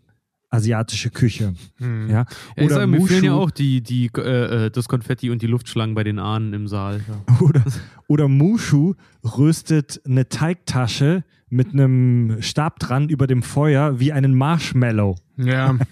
[0.51, 1.55] asiatische Küche.
[1.79, 2.09] Hm.
[2.11, 2.25] Ja.
[2.57, 3.43] Ja, Oder sag, mir fehlen ja Mushu.
[3.45, 7.01] auch die, die, äh, äh, das Konfetti und die Luftschlangen bei den Ahnen im Saal.
[7.41, 7.63] Oder,
[8.09, 8.95] oder Mushu
[9.25, 15.17] röstet eine Teigtasche mit einem Stab dran über dem Feuer wie einen Marshmallow.
[15.37, 15.77] Ja.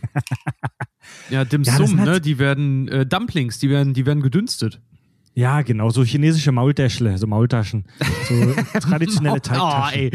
[1.30, 2.10] Ja, Dim Ja, Sum, sind ne?
[2.10, 4.80] halt- Die werden, äh, Dumplings, die werden, die werden gedünstet.
[5.38, 7.84] Ja, genau, so chinesische Maultäschle, so Maultaschen.
[8.28, 8.34] So
[8.80, 10.00] traditionelle Oh, Teigtaschen.
[10.00, 10.10] ey.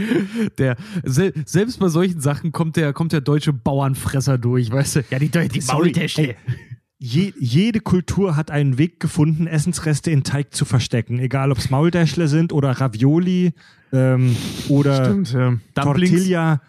[0.58, 0.76] Der,
[1.06, 5.04] sel selbst bei solchen Sachen kommt der, kommt der deutsche Bauernfresser durch, weißt du?
[5.12, 5.62] Ja, die, die
[6.18, 6.36] ey,
[7.00, 11.20] Je, jede Kultur hat einen Weg gefunden, Essensreste in Teig zu verstecken.
[11.20, 13.54] Egal, ob es Maultäschle sind oder Ravioli
[13.94, 14.36] ähm,
[14.68, 15.58] oder Stimmt, ja.
[15.76, 16.62] Tortilla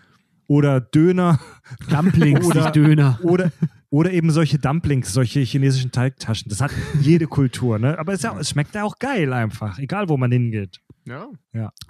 [0.47, 1.40] oder Döner
[1.89, 3.18] Dumplings, Oder- nicht Döner.
[3.22, 3.51] oder,
[3.95, 6.49] oder eben solche Dumplings, solche chinesischen Teigtaschen.
[6.49, 7.97] Das hat jede Kultur, ne?
[7.97, 10.81] Aber es, ja, es schmeckt ja auch geil einfach, egal wo man hingeht.
[11.07, 11.29] Ja.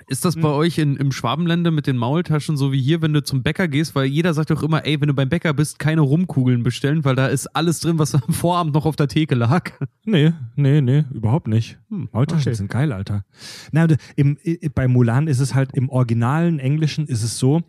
[0.09, 3.23] Ist das bei euch in, im Schwabenländer mit den Maultaschen so wie hier, wenn du
[3.23, 3.95] zum Bäcker gehst?
[3.95, 7.15] Weil jeder sagt doch immer, ey, wenn du beim Bäcker bist, keine Rumkugeln bestellen, weil
[7.15, 9.71] da ist alles drin, was am Vorabend noch auf der Theke lag.
[10.05, 11.79] Nee, nee, nee, überhaupt nicht.
[11.89, 12.55] Hm, Maultaschen okay.
[12.55, 13.25] sind geil, Alter.
[13.73, 13.87] Na,
[14.17, 14.37] im,
[14.75, 17.63] bei Mulan ist es halt im originalen Englischen ist es so,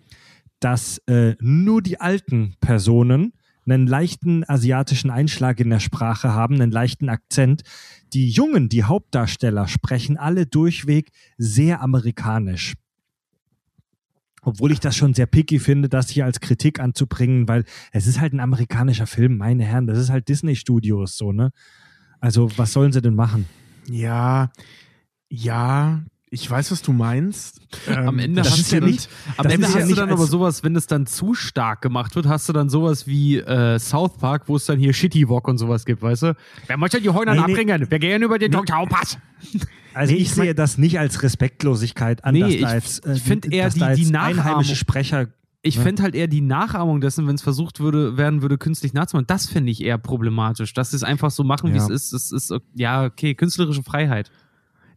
[0.60, 3.32] dass äh, nur die alten Personen
[3.66, 7.64] einen leichten asiatischen Einschlag in der Sprache haben, einen leichten Akzent.
[8.14, 12.76] Die Jungen, die Hauptdarsteller, sprechen alle durchweg sehr amerikanisch.
[14.42, 18.20] Obwohl ich das schon sehr picky finde, das hier als Kritik anzubringen, weil es ist
[18.20, 21.50] halt ein amerikanischer Film, meine Herren, das ist halt Disney Studios so, ne?
[22.20, 23.46] Also, was sollen sie denn machen?
[23.90, 24.52] Ja.
[25.30, 26.04] Ja.
[26.36, 27.62] Ich weiß, was du meinst.
[27.88, 30.10] Ähm, Am Ende hast du ja dann, nicht- am Ende ist ja hast du dann
[30.10, 33.38] als- aber sowas, wenn es dann zu stark gemacht wird, hast du dann sowas wie
[33.38, 36.36] äh, South Park, wo es dann hier Shitty Walk und sowas gibt, weißt du?
[36.68, 37.54] Wer möchte die Heuner Nee, nee.
[37.54, 37.88] abbringen?
[37.90, 39.18] Wir gehen über den Pass.
[39.94, 43.22] Also Nee, ich, ich sehe das nicht als Respektlosigkeit an, Nee, ich- jetzt, äh, ich
[43.22, 45.28] find eher die- die einheimische Sprecher.
[45.62, 45.82] Ich Ja.
[45.84, 49.26] fände halt eher die Nachahmung dessen, wenn es versucht würde, werden würde, künstlich nachzumachen.
[49.26, 50.74] Das finde ich eher problematisch.
[50.74, 51.84] Dass sie es einfach so machen, wie Ja.
[51.86, 52.14] es ist.
[52.14, 54.30] Das ist, ja, okay, künstlerische Freiheit.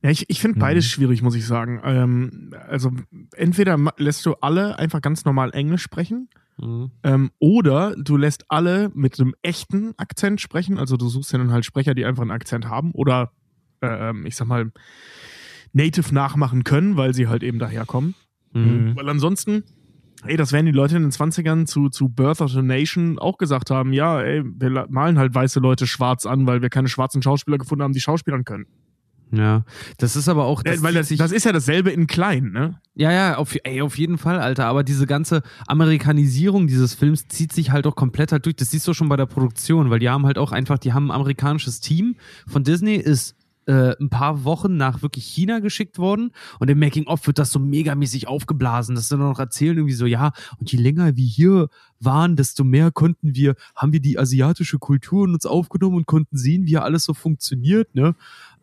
[0.02, 0.60] Ja, ich, ich finde Mhm.
[0.60, 1.80] beides schwierig, muss ich sagen.
[1.84, 2.92] Ähm, also
[3.36, 6.28] entweder lässt du alle einfach ganz normal Englisch sprechen
[6.60, 6.90] Mhm.
[7.04, 10.78] ähm, oder du lässt alle mit einem echten Akzent sprechen.
[10.78, 13.32] Also du suchst ja dann halt Sprecher, die einfach einen Akzent haben oder
[13.80, 14.72] äh, ich sag mal
[15.72, 18.14] native nachmachen können, weil sie halt eben daherkommen.
[18.52, 18.96] Mhm.
[18.96, 19.62] Weil ansonsten,
[20.24, 23.38] ey, das werden die Leute in den 20ern zu, zu Birth of a Nation auch
[23.38, 27.22] gesagt haben, ja, ey, wir malen halt weiße Leute schwarz an, weil wir keine schwarzen
[27.22, 28.66] Schauspieler gefunden haben, die schauspielern können.
[29.30, 29.64] Ja,
[29.98, 30.64] das ist aber auch.
[30.64, 32.80] Äh, weil das, das ist ja dasselbe in klein, ne?
[32.94, 34.66] Ja, ja, auf, ey, auf jeden Fall, Alter.
[34.66, 38.56] Aber diese ganze Amerikanisierung dieses Films zieht sich halt auch komplett halt durch.
[38.56, 41.10] Das siehst du schon bei der Produktion, weil die haben halt auch einfach, die haben
[41.10, 43.36] ein amerikanisches Team von Disney, ist
[43.68, 47.58] äh, ein paar Wochen nach wirklich China geschickt worden und im Making-of wird das so
[47.58, 51.68] megamäßig aufgeblasen, dass sie dann noch erzählen irgendwie so, ja, und je länger wir hier
[52.00, 56.38] waren, desto mehr konnten wir, haben wir die asiatische Kultur in uns aufgenommen und konnten
[56.38, 58.14] sehen, wie ja alles so funktioniert, ne?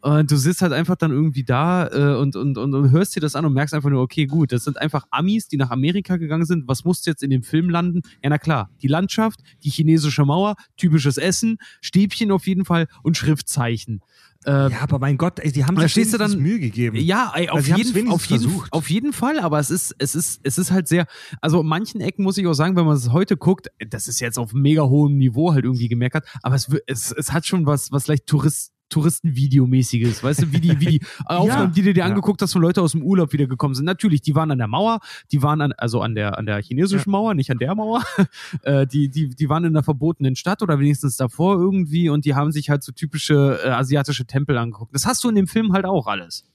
[0.07, 3.21] Und du sitzt halt einfach dann irgendwie da äh, und, und, und, und hörst dir
[3.21, 6.17] das an und merkst einfach nur, okay, gut, das sind einfach Amis, die nach Amerika
[6.17, 6.67] gegangen sind.
[6.67, 8.01] Was musste jetzt in dem Film landen?
[8.23, 13.17] Ja, na klar, die Landschaft, die chinesische Mauer, typisches Essen, Stäbchen auf jeden Fall und
[13.17, 14.01] Schriftzeichen.
[14.45, 16.97] Äh, Ja, aber mein Gott, ey, die haben Da sich wenigstens dann- Mühe gegeben.
[16.97, 19.95] ja, ey, auf, Also sie haben's jeden, auf, jeden, auf jeden Fall, aber es ist,
[19.97, 21.07] es ist, es ist halt sehr,
[21.41, 24.37] also manchen Ecken muss ich auch sagen, wenn man es heute guckt, das ist jetzt
[24.37, 27.91] auf mega hohem Niveau halt irgendwie gemerkt hat, aber es, es, es hat schon was,
[27.91, 32.05] was leicht Tourist, Touristenvideomäßiges, weißt du, wie die, wie die Aufnahmen, die du dir Ja.
[32.05, 33.85] angeguckt hast, von Leute aus dem Urlaub wieder gekommen sind.
[33.85, 34.99] Natürlich, die waren an der Mauer,
[35.31, 38.03] die waren an, also an der, an der chinesischen Mauer, nicht an der Mauer.
[38.63, 42.35] äh, die, die, die waren in einer verbotenen Stadt oder wenigstens davor irgendwie und die
[42.35, 44.93] haben sich halt so typische äh, asiatische Tempel angeguckt.
[44.95, 46.45] Das hast du in dem Film halt auch alles.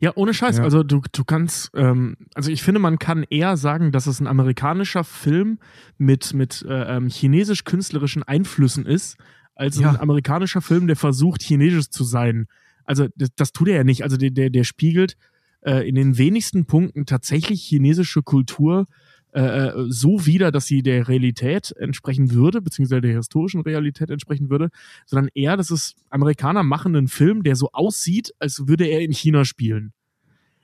[0.00, 0.58] Ja, ohne Scheiß.
[0.58, 0.64] Ja.
[0.64, 4.26] Also du, du kannst, ähm, also ich finde, man kann eher sagen, dass es ein
[4.26, 5.58] amerikanischer Film
[5.98, 9.16] mit, mit äh, ähm, chinesisch-künstlerischen Einflüssen ist,
[9.56, 9.90] als Ja.
[9.90, 12.46] ein amerikanischer Film, der versucht, chinesisch zu sein.
[12.84, 14.04] Also das, das tut er ja nicht.
[14.04, 15.16] Also der, der, der spiegelt
[15.62, 18.86] äh, in den wenigsten Punkten tatsächlich chinesische Kultur
[19.32, 24.48] äh, äh, so wider, dass sie der Realität entsprechen würde, beziehungsweise der historischen Realität entsprechen
[24.50, 24.68] würde,
[25.04, 29.12] sondern eher, dass es Amerikaner machen einen Film, der so aussieht, als würde er in
[29.12, 29.92] China spielen.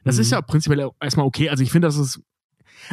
[0.04, 0.20] Das Mhm.
[0.22, 1.48] ist ja prinzipiell erstmal okay.
[1.50, 2.20] Also ich finde, das ist.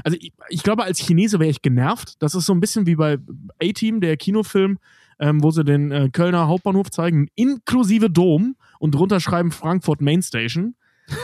[0.03, 2.15] Also ich, ich glaube, als Chinese wäre ich genervt.
[2.19, 3.17] Das ist so ein bisschen wie bei
[3.63, 4.77] A-Team, der Kinofilm,
[5.19, 10.21] ähm, wo sie den äh, Kölner Hauptbahnhof zeigen, inklusive Dom und drunter schreiben Frankfurt Main
[10.21, 10.75] Station.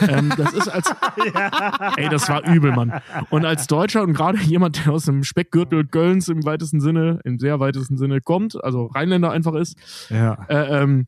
[0.08, 0.92] ähm, das ist als.
[1.96, 3.00] Ey, das war übel, Mann.
[3.30, 7.38] Und als Deutscher und gerade jemand, der aus dem Speckgürtel Kölns im weitesten Sinne, im
[7.38, 9.76] sehr weitesten Sinne kommt, also Rheinländer einfach ist,
[10.10, 10.44] Ja.
[10.48, 11.06] äh, ähm,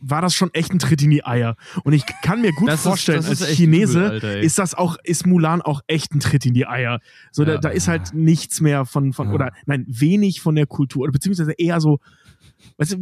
[0.00, 1.56] war das schon echt ein Tritt in die Eier.
[1.84, 4.96] Und ich kann mir gut Das vorstellen, ist als Chinese übel, Alter, ist das auch,
[5.04, 7.00] ist Mulan auch echt ein Tritt in die Eier.
[7.32, 7.58] So, da, Ja.
[7.58, 9.34] da ist halt nichts mehr von, von Ja.
[9.34, 11.98] oder nein, wenig von der Kultur, oder beziehungsweise eher so,
[12.78, 12.96] weißt du,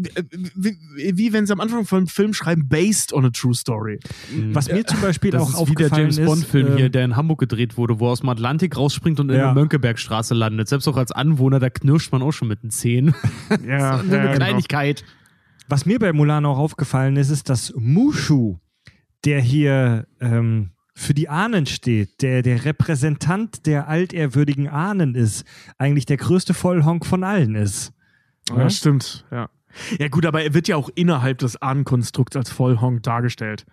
[0.55, 3.99] wie, wie, wie wenn sie am Anfang vom Film schreiben, based on a true story.
[4.53, 7.05] Was mir zum Beispiel Das auch ist wie der aufgefallen James Bond-Film hier, ähm, der
[7.05, 9.47] in Hamburg gedreht wurde, wo er aus dem Atlantik rausspringt und in Ja.
[9.47, 10.69] der Mönckebergstraße landet.
[10.69, 13.15] Selbst auch als Anwohner, da knirscht man auch schon mit den Zähnen.
[13.67, 14.45] Ja, so eine ja, genau.
[15.69, 18.59] Was mir bei Mulan auch aufgefallen ist, ist, dass Mushu,
[19.25, 25.45] der hier ähm, für die Ahnen steht, der der Repräsentant der altehrwürdigen Ahnen ist,
[25.77, 27.93] eigentlich der größte Vollhonk von allen ist.
[28.49, 29.51] Ja, stimmt, ja.
[29.99, 33.67] Ja, gut, aber er wird ja auch innerhalb des Ahnenkonstrukts als Vollhonk dargestellt.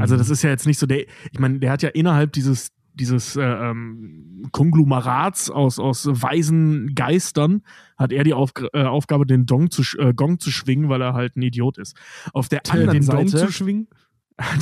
[0.00, 2.72] Also, das ist ja jetzt nicht so der, ich meine, der hat ja innerhalb dieses,
[2.96, 7.62] dieses äh, ähm, Konglomerats aus, aus weisen Geistern,
[7.96, 11.14] hat er die Auf, äh, Aufgabe, den Dong zu, äh, Gong zu schwingen, weil er
[11.14, 11.96] halt ein Idiot ist.
[12.32, 13.18] Auf der anderen den Seite.
[13.18, 13.88] Dong zu schwingen.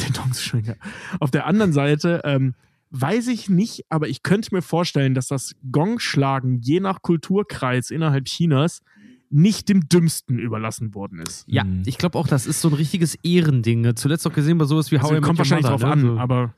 [0.07, 0.75] den Dong zu schwingen, ja.
[1.21, 2.55] Auf der anderen Seite, ähm,
[2.91, 8.27] weiß ich nicht, aber ich könnte mir vorstellen, dass das Gongschlagen je nach Kulturkreis innerhalb
[8.27, 8.83] Chinas
[9.31, 11.45] nicht dem Dümmsten überlassen worden ist.
[11.49, 11.83] Ja, Mhm.
[11.87, 13.97] ich glaube auch, das ist so ein richtiges Ehrending.
[13.97, 15.93] Zuletzt auch gesehen bei sowas wie Also, How I Met kommt Your wahrscheinlich Mother, drauf
[15.93, 16.07] an, ne?
[16.15, 16.19] So.
[16.19, 16.55] aber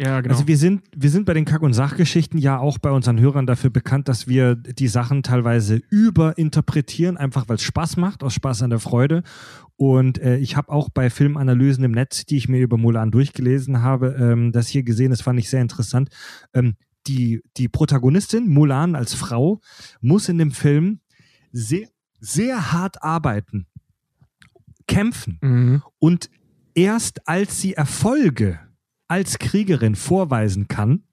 [0.00, 0.34] ja, genau.
[0.34, 3.46] Also wir sind, wir sind bei den Kack- und Sachgeschichten ja auch bei unseren Hörern
[3.46, 8.62] dafür bekannt, dass wir die Sachen teilweise überinterpretieren, einfach weil es Spaß macht, aus Spaß
[8.62, 9.22] an der Freude.
[9.76, 13.82] Und äh, ich habe auch bei Filmanalysen im Netz, die ich mir über Mulan durchgelesen
[13.82, 16.08] habe, ähm, das hier gesehen, das fand ich sehr interessant.
[16.54, 16.74] Ähm,
[17.06, 19.60] die, die Protagonistin, Mulan als Frau,
[20.00, 21.00] muss in dem Film
[21.52, 21.88] sehr,
[22.18, 23.66] sehr hart arbeiten,
[24.88, 25.38] kämpfen.
[25.40, 25.82] mhm.
[26.00, 26.30] Und
[26.74, 28.58] erst als sie Erfolge
[29.08, 31.04] als Kriegerin vorweisen kann,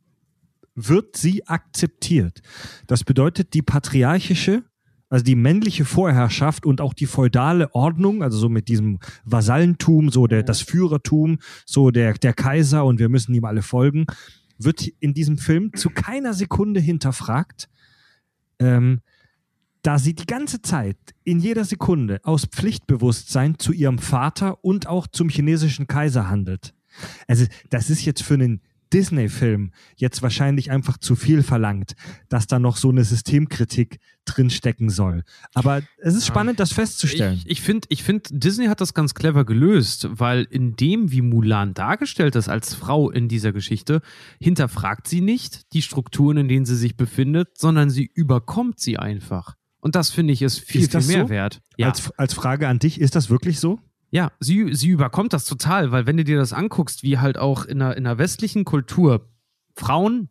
[0.75, 2.41] wird sie akzeptiert.
[2.87, 4.63] Das bedeutet, die patriarchische,
[5.09, 10.27] also die männliche Vorherrschaft und auch die feudale Ordnung, also so mit diesem Vasallentum, so
[10.27, 14.05] der, das Führertum, so der, der Kaiser und wir müssen ihm alle folgen,
[14.57, 17.69] wird in diesem Film zu keiner Sekunde hinterfragt,
[18.59, 19.01] ähm,
[19.81, 25.07] da sie die ganze Zeit in jeder Sekunde aus Pflichtbewusstsein zu ihrem Vater und auch
[25.07, 26.73] zum chinesischen Kaiser handelt.
[27.27, 28.61] Also das ist jetzt für einen
[28.93, 31.93] Disney-Film jetzt wahrscheinlich einfach zu viel verlangt,
[32.29, 35.23] dass da noch so eine Systemkritik drinstecken soll.
[35.53, 37.41] Aber es ist spannend, das festzustellen.
[37.45, 41.21] Ich, ich finde, ich find, Disney hat das ganz clever gelöst, weil in dem, wie
[41.21, 44.01] Mulan dargestellt ist als Frau in dieser Geschichte,
[44.39, 49.55] hinterfragt sie nicht die Strukturen, in denen sie sich befindet, sondern sie überkommt sie einfach.
[49.79, 51.29] Und das finde ich ist viel, Ist viel mehr so?
[51.29, 51.61] wert.
[51.81, 53.79] Als, als Frage an dich, ist das wirklich so?
[54.11, 57.65] Ja, sie, sie überkommt das total, weil wenn du dir das anguckst, wie halt auch
[57.65, 59.29] in der, in der westlichen Kultur
[59.73, 60.29] Frauen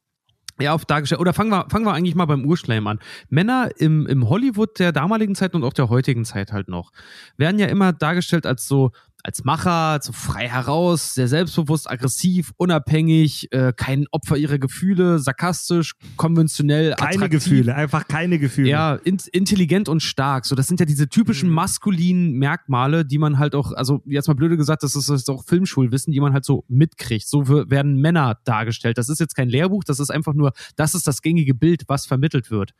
[0.61, 2.99] ja oft dargestellt, oder fangen wir, fangen wir eigentlich mal beim Urschleim an.
[3.31, 6.93] Männer im, im Hollywood der damaligen Zeit und auch der heutigen Zeit halt noch,
[7.39, 8.93] werden ja immer dargestellt als so,
[9.23, 15.95] als Macher, so frei heraus, sehr selbstbewusst, aggressiv, unabhängig, äh, kein Opfer ihrer Gefühle, sarkastisch,
[16.17, 17.45] konventionell, Keine attraktiv.
[17.45, 18.69] Gefühle, einfach keine Gefühle.
[18.69, 20.47] Ja, in, intelligent und stark.
[20.47, 24.35] So, das sind ja diese typischen maskulinen Merkmale, die man halt auch, also jetzt mal
[24.35, 27.29] blöde gesagt, das ist, das ist auch Filmschulwissen, die man halt so mitkriegt.
[27.29, 28.99] So werden Männer dargestellt.
[28.99, 32.07] Das ist jetzt kein Lehrbuch, das ist einfach nur, das ist das gängige Bild, was
[32.07, 32.73] vermittelt wird.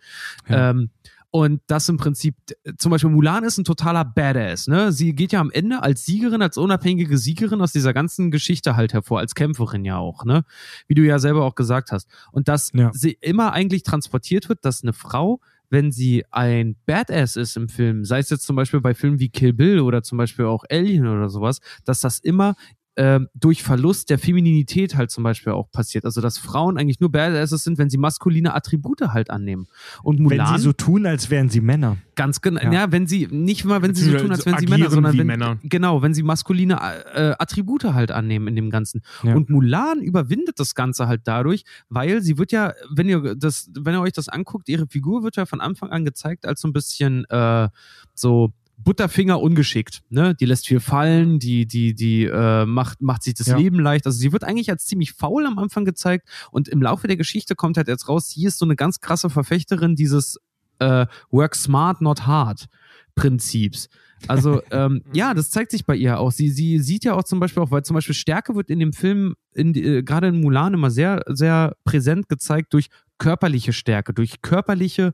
[0.49, 0.71] Ja.
[0.71, 0.91] Ähm,
[1.33, 2.35] und das im Prinzip,
[2.79, 4.91] zum Beispiel Mulan ist ein totaler Badass, ne?
[4.93, 8.93] Sie geht ja am Ende als Siegerin, als unabhängige Siegerin aus dieser ganzen Geschichte halt
[8.93, 10.45] hervor, als Kämpferin ja auch, ne?
[10.89, 12.09] Wie du ja selber auch gesagt hast.
[12.33, 12.91] Und dass Ja.
[12.93, 18.05] sie immer eigentlich transportiert wird, dass eine Frau, wenn sie ein Badass ist im Film,
[18.05, 21.07] sei es jetzt zum Beispiel bei Filmen wie Kill Bill oder zum Beispiel auch Alien
[21.07, 22.57] oder sowas, dass das immer
[22.97, 26.05] ähm, durch Verlust der Femininität halt zum Beispiel auch passiert.
[26.05, 29.69] Also dass Frauen eigentlich nur Badasses sind, wenn sie maskuline Attribute halt annehmen.
[30.03, 31.99] Und Mulan Wenn sie so tun, als wären sie Männer.
[32.17, 32.61] Ganz genau.
[32.61, 32.73] Ja.
[32.73, 32.93] Ja.
[32.93, 35.59] wenn sie nicht mal, wenn sie so tun, als wären sie Männer, sondern wenn, Männer.
[35.63, 36.75] genau, wenn sie maskuline
[37.15, 39.03] äh, Attribute halt annehmen in dem Ganzen.
[39.23, 39.35] Ja.
[39.35, 43.95] Und Mulan überwindet das Ganze halt dadurch, weil sie wird ja, wenn ihr das, wenn
[43.95, 46.73] ihr euch das anguckt, ihre Figur wird ja von Anfang an gezeigt als so ein
[46.73, 47.69] bisschen äh,
[48.15, 50.35] so Butterfinger ungeschickt, ne?
[50.35, 53.57] Die lässt viel fallen, die, die, die äh, macht, macht sich das Ja.
[53.57, 54.07] Leben leicht.
[54.07, 57.55] Also sie wird eigentlich als ziemlich faul am Anfang gezeigt und im Laufe der Geschichte
[57.55, 60.39] kommt halt jetzt raus, sie ist so eine ganz krasse Verfechterin dieses
[60.79, 62.67] äh, Work smart, not hard
[63.15, 63.89] Prinzips.
[64.29, 66.33] Also ähm, ja, das zeigt sich bei ihr auch.
[66.33, 68.93] Sie, sie sieht ja auch zum Beispiel auch, weil zum Beispiel Stärke wird in dem
[68.93, 72.89] Film, in, äh, gerade in Mulan, immer sehr, sehr präsent gezeigt durch
[73.19, 75.13] körperliche Stärke, durch körperliche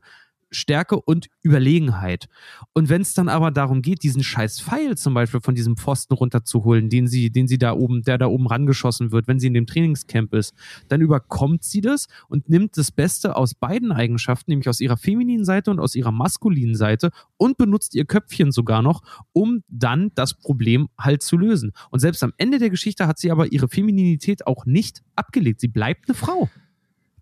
[0.57, 2.27] Stärke und Überlegenheit.
[2.73, 6.13] Und wenn es dann aber darum geht, diesen scheiß Pfeil zum Beispiel von diesem Pfosten
[6.13, 9.53] runterzuholen, den sie, den sie da oben, der da oben rangeschossen wird, wenn sie in
[9.53, 10.53] dem Trainingscamp ist,
[10.89, 15.45] dann überkommt sie das und nimmt das Beste aus beiden Eigenschaften, nämlich aus ihrer femininen
[15.45, 19.01] Seite und aus ihrer maskulinen Seite und benutzt ihr Köpfchen sogar noch,
[19.33, 21.71] um dann das Problem halt zu lösen.
[21.91, 25.61] Und selbst am Ende der Geschichte hat sie aber ihre Femininität auch nicht abgelegt.
[25.61, 26.49] Sie bleibt eine Frau.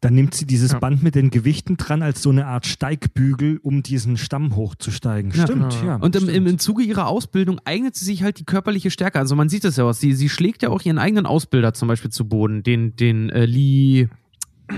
[0.06, 0.80] Dann nimmt sie dieses Ja.
[0.80, 5.32] Band mit den Gewichten dran als so eine Art Steigbügel, um diesen Stamm hochzusteigen.
[5.32, 5.86] Ja, stimmt, genau.
[5.86, 5.95] ja.
[5.95, 6.48] Und im, im, stimmt.
[6.49, 9.18] im Zuge ihrer Ausbildung eignet sie sich halt die körperliche Stärke.
[9.18, 9.94] Also man sieht es ja auch.
[9.94, 13.45] Sie, sie schlägt ja auch ihren eigenen Ausbilder zum Beispiel zu Boden, den, den äh,
[13.45, 14.10] Li,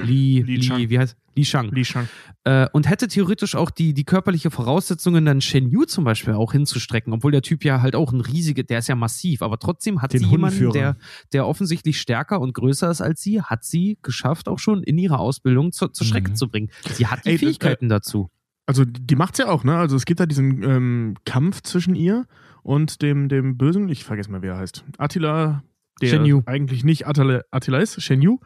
[0.03, 1.69] Li, Li Li, wie heißt Li Shang.
[1.71, 2.07] Li Shang.
[2.45, 6.51] Äh, und hätte theoretisch auch die, die körperliche Voraussetzungen, dann Shen Yu zum Beispiel auch
[6.51, 10.01] hinzustrecken, obwohl der Typ ja halt auch ein riesiger, der ist ja massiv, aber trotzdem
[10.01, 10.97] hat Den sie jemanden, der,
[11.33, 15.19] der offensichtlich stärker und größer ist als sie, hat sie geschafft, auch schon in ihrer
[15.19, 16.35] Ausbildung zur, zur Strecke Mhm.
[16.35, 16.69] zu bringen.
[16.93, 18.29] Sie hat die Ey, das- Fähigkeiten dazu.
[18.65, 19.77] Also die macht's ja auch, ne?
[19.77, 22.25] Also es gibt da diesen ähm, Kampf zwischen ihr
[22.63, 24.83] und dem, dem Bösen, ich vergesse mal, wie er heißt.
[24.97, 25.63] Attila,
[26.01, 26.41] der Shen Yu.
[26.45, 28.37] eigentlich nicht Attila, Attila ist, Shen Yu.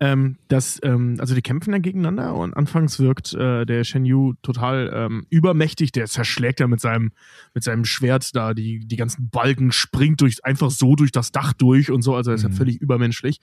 [0.00, 4.34] Ähm, das, ähm, also die kämpfen dann gegeneinander und anfangs wirkt äh, der Shen Yu
[4.42, 7.10] total ähm, übermächtig, der zerschlägt ja mit seinem,
[7.52, 11.52] mit seinem Schwert da die, die ganzen Balken, springt durch, einfach so durch das Dach
[11.52, 12.52] durch und so, also er ist ja Mhm.
[12.54, 13.40] völlig übermenschlich.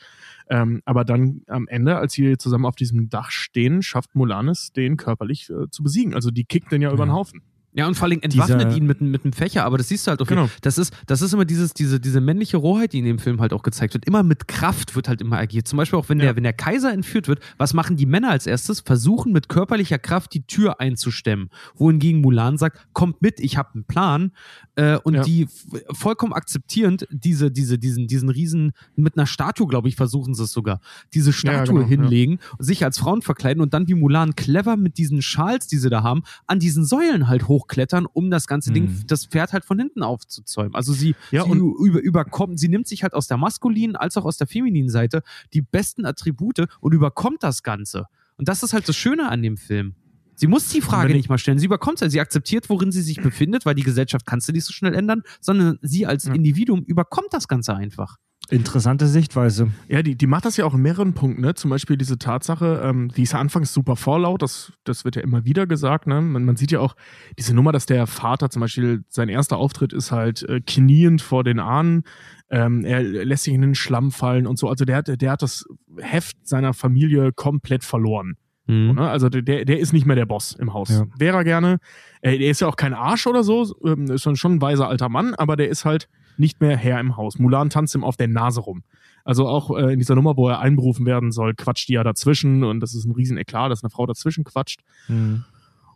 [0.49, 4.71] Ähm, aber dann am Ende, als sie zusammen auf diesem Dach stehen, schafft Mulan es,
[4.71, 6.13] den körperlich äh, zu besiegen.
[6.13, 7.15] Also die kickt den ja über den Ja.
[7.15, 7.41] Haufen.
[7.77, 10.21] Ja, und vor allem entwaffnet ihn mit, mit einem Fächer, aber das siehst du halt
[10.21, 10.27] auch.
[10.27, 10.49] Genau.
[10.61, 13.51] Das ist, das ist immer dieses, diese, diese männliche Rohheit, die in dem Film halt
[13.51, 14.05] auch gezeigt wird.
[14.05, 15.67] Immer mit Kraft wird halt immer agiert.
[15.67, 16.25] Zum Beispiel auch, wenn, Ja.
[16.27, 18.79] der, wenn der Kaiser entführt wird, was machen die Männer als erstes?
[18.79, 21.49] Versuchen mit körperlicher Kraft die Tür einzustemmen.
[21.75, 24.31] Wohingegen Mulan sagt, kommt mit, ich habe einen Plan.
[24.75, 25.23] Äh, und Ja.
[25.23, 25.47] die
[25.93, 30.51] vollkommen akzeptierend diese, diese, diesen, diesen Riesen, mit einer Statue, glaube ich, versuchen sie es
[30.51, 30.79] sogar,
[31.13, 31.87] diese Statue genau, ja.
[31.87, 35.89] hinlegen, sich als Frauen verkleiden und dann wie Mulan clever mit diesen Schals, die sie
[35.89, 39.03] da haben, an diesen Säulen halt hochklettern, um das ganze Ding, Mhm.
[39.07, 40.75] das Pferd halt von hinten aufzuzäumen.
[40.75, 44.25] Also sie, Ja, sie über, überkommt, sie nimmt sich halt aus der maskulinen als auch
[44.25, 45.21] aus der femininen Seite
[45.53, 48.05] die besten Attribute und überkommt das Ganze.
[48.37, 49.95] Und das ist halt das Schöne an dem Film.
[50.37, 51.59] Sie muss die Frage nicht mal stellen.
[51.59, 52.11] Sie überkommt es.
[52.11, 55.23] Sie akzeptiert, worin sie sich befindet, weil die Gesellschaft kannst du nicht so schnell ändern,
[55.39, 56.33] sondern sie als Ja.
[56.33, 58.17] Individuum überkommt das Ganze einfach.
[58.49, 59.71] Interessante Sichtweise.
[59.87, 61.55] Ja, die, die macht das ja auch in mehreren Punkten, ne?
[61.55, 65.23] Zum Beispiel diese Tatsache, ähm, die ist ja anfangs super vorlaut, das, das wird ja
[65.23, 66.21] immer wieder gesagt, ne?
[66.21, 66.95] Man, man sieht ja auch
[67.39, 71.43] diese Nummer, dass der Vater zum Beispiel, sein erster Auftritt ist halt äh, kniend vor
[71.43, 72.03] den Ahnen,
[72.49, 74.69] ähm, er lässt sich in den Schlamm fallen und so.
[74.69, 75.65] Also der, hat- der hat das
[75.99, 78.35] Heft seiner Familie komplett verloren.
[78.67, 78.93] Mhm.
[78.95, 79.09] Ne?
[79.09, 80.89] Also der, der ist nicht mehr der Boss im Haus.
[80.89, 81.05] Ja.
[81.17, 81.79] Wäre er gerne.
[82.21, 85.09] Äh, der ist ja auch kein Arsch oder so, ähm, ist schon ein weiser alter
[85.09, 87.39] Mann, aber der ist halt nicht mehr Herr im Haus.
[87.39, 88.83] Mulan tanzt ihm auf der Nase rum.
[89.23, 92.63] Also auch äh, in dieser Nummer, wo er einberufen werden soll, quatscht die ja dazwischen
[92.63, 94.81] und das ist ein riesen Eklat, dass eine Frau dazwischen quatscht.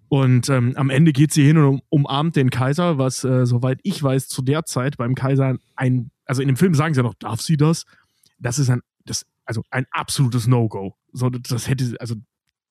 [0.07, 3.80] Und ähm, am Ende geht sie hin und um, umarmt den Kaiser, was, äh, soweit
[3.84, 7.03] ich weiß, zu der Zeit beim Kaiser ein, also in dem Film sagen sie ja
[7.03, 7.86] noch, darf sie das?
[8.40, 10.95] Das ist ein, das, also ein absolutes No-Go.
[11.14, 12.16] So, das hätte, also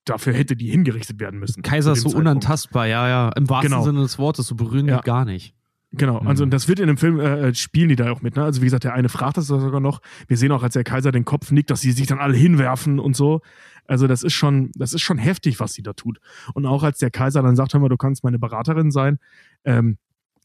[0.05, 1.63] dafür hätte die hingerichtet werden müssen.
[1.63, 2.29] Kaiser ist so Zeitpunkt.
[2.29, 3.29] unantastbar, ja, ja.
[3.37, 3.85] Im wahrsten Genau.
[3.85, 5.01] Sinne des Wortes, so berühren Ja.
[5.01, 5.55] gar nicht.
[5.93, 6.49] Genau, also Mhm.
[6.49, 8.45] und das wird in dem Film, äh, spielen die da auch mit, ne?
[8.45, 10.01] Also wie gesagt, der eine fragt das sogar noch.
[10.27, 12.99] Wir sehen auch, als der Kaiser den Kopf nickt, dass sie sich dann alle hinwerfen
[12.99, 13.41] und so.
[13.87, 16.19] Also das ist schon, das ist schon heftig, was sie da tut.
[16.53, 19.19] Und auch als der Kaiser dann sagt, hör mal, du kannst meine Beraterin sein,
[19.65, 19.97] ähm,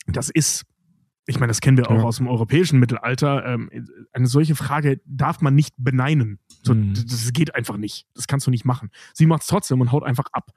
[0.07, 0.63] das ist,
[1.25, 2.03] ich meine, das kennen wir auch Ja.
[2.03, 3.45] aus dem europäischen Mittelalter.
[3.45, 3.69] Ähm,
[4.13, 6.39] eine solche Frage darf man nicht beneinen.
[6.63, 6.93] So, Mhm.
[6.93, 8.07] das, geht einfach nicht.
[8.15, 8.91] Das kannst du nicht machen.
[9.13, 10.51] Sie macht es trotzdem und haut einfach ab.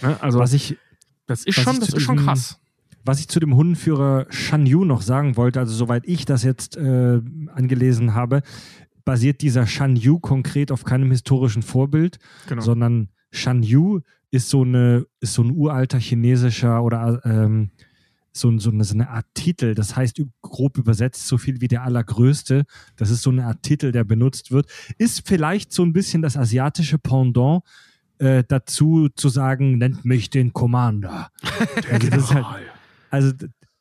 [0.00, 0.16] Ne?
[0.22, 0.78] Also Was ich,
[1.26, 2.58] das ist schon, das ist schon krass.
[3.04, 6.76] Was ich zu dem Hundenführer Shan Yu noch sagen wollte, also soweit ich das jetzt
[6.76, 7.20] äh,
[7.54, 8.42] angelesen habe,
[9.04, 12.18] basiert dieser Shan Yu konkret auf keinem historischen Vorbild,
[12.48, 12.62] Genau.
[12.62, 14.00] sondern Shan Yu
[14.30, 17.70] ist so eine ist so ein uralter chinesischer oder ähm,
[18.34, 19.74] so, so, eine, so eine Art Titel.
[19.74, 22.64] Das heißt grob übersetzt so viel wie der allergrößte.
[22.96, 24.70] Das ist so eine Art Titel, der benutzt wird.
[24.96, 27.62] Ist vielleicht so ein bisschen das asiatische Pendant
[28.18, 31.28] äh, dazu zu sagen, nennt mich den Commander.
[31.90, 32.46] Also, ist halt,
[33.12, 33.32] also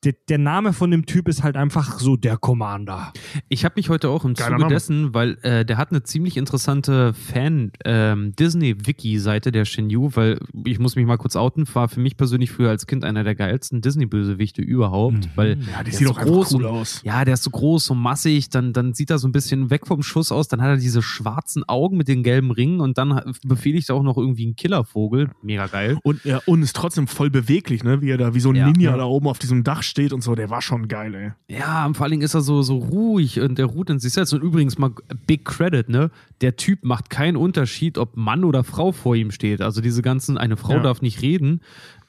[0.04, 3.14] der, der Name von dem Typ ist halt einfach so der Commander.
[3.50, 4.74] Ich habe mich heute auch im Geiler Zuge Name.
[4.74, 11.06] dessen, weil äh, der hat eine ziemlich interessante Fan-Disney-Wiki-Seite, der Shinju, weil ich muss mich
[11.06, 15.16] mal kurz outen, war für mich persönlich früher als Kind einer der geilsten Disney-Bösewichte überhaupt,
[15.18, 15.30] Mhm.
[15.36, 17.02] weil Ja, die der sieht auch so groß cool und, aus.
[17.04, 19.88] Ja, der ist so groß und massig, dann, dann sieht er so ein bisschen weg
[19.88, 23.22] vom Schuss aus, dann hat er diese schwarzen Augen mit den gelben Ringen und dann
[23.46, 25.30] befehligt er auch noch irgendwie einen Killervogel.
[25.42, 25.98] Mega geil.
[26.04, 28.02] Und, ja, und ist trotzdem voll beweglich, ne?
[28.02, 28.70] Wie er da wie so ein Ja.
[28.70, 28.98] Ninja Ja.
[28.98, 30.36] da oben auf diesem Dach steht und so.
[30.36, 31.58] Der war schon geil, ey.
[31.58, 34.14] Ja, und vor allen Dingen ist er so, so ruhig und der ruht in sich
[34.14, 34.34] selbst.
[34.34, 34.92] Und übrigens mal
[35.28, 36.12] Big Credit, ne?
[36.42, 39.62] Der Typ macht keinen Unterschied, ob Mann oder Frau vor ihm steht.
[39.62, 40.80] Also diese ganzen, eine Frau Ja.
[40.84, 41.62] darf nicht reden,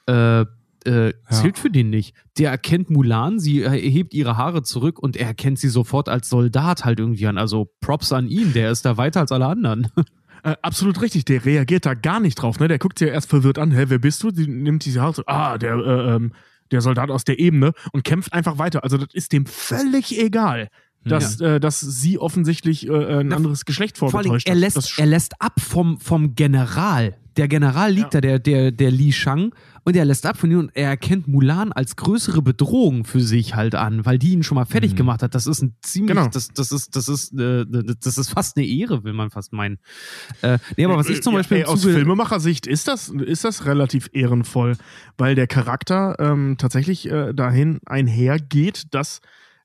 [0.07, 0.45] äh,
[0.85, 2.13] äh, zählt für den nicht.
[2.37, 6.83] Der erkennt Mulan, sie erhebt ihre Haare zurück und er erkennt sie sofort als Soldat
[6.83, 7.37] halt irgendwie an.
[7.37, 9.87] Also Props an ihn, der ist da weiter als alle anderen.
[10.45, 12.67] Äh, absolut richtig, der reagiert da gar nicht drauf, ne?
[12.67, 14.29] Der guckt sie ja erst verwirrt an, hä, wer bist du?
[14.29, 16.33] Die nimmt diese Haare, so, ah, der, äh, ähm,
[16.71, 18.83] der Soldat aus der Ebene und kämpft einfach weiter.
[18.83, 20.69] Also das ist dem völlig egal,
[21.05, 24.59] dass, äh, dass sie offensichtlich äh, ein Na, anderes Geschlecht Vor allem, vorgetäuscht er hat.
[24.61, 27.17] lässt, er lässt ab vom, vom General.
[27.35, 28.21] Der General liegt Ja.
[28.21, 29.53] da, der, der, der Li Shang,
[29.85, 33.55] und er lässt ab von ihm und er erkennt Mulan als größere Bedrohung für sich
[33.55, 34.95] halt an, weil die ihn schon mal fertig Mhm.
[34.97, 35.35] gemacht hat.
[35.35, 36.27] Das ist ein ziemlich, Genau.
[36.29, 37.65] das, das ist, das ist, äh,
[38.01, 39.79] das ist fast eine Ehre, will man fast meinen.
[40.41, 43.43] Äh, nee, aber was ich zum Ja, Beispiel ey, im aus Filmemachersicht ist das, ist
[43.43, 44.77] das relativ ehrenvoll,
[45.17, 49.19] weil der Charakter ähm, tatsächlich äh, dahin einhergeht, dass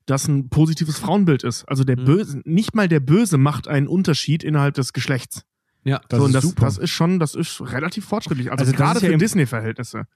[0.05, 1.65] das ein positives Frauenbild ist.
[1.69, 2.05] Also der Mhm.
[2.05, 5.43] Böse, nicht mal der Böse macht einen Unterschied innerhalb des Geschlechts.
[5.83, 6.65] Ja, Das so, ist das, super.
[6.65, 8.51] das ist schon, das ist relativ fortschrittlich.
[8.51, 10.07] Also, Also gerade ja für Disney-Verhältnisse.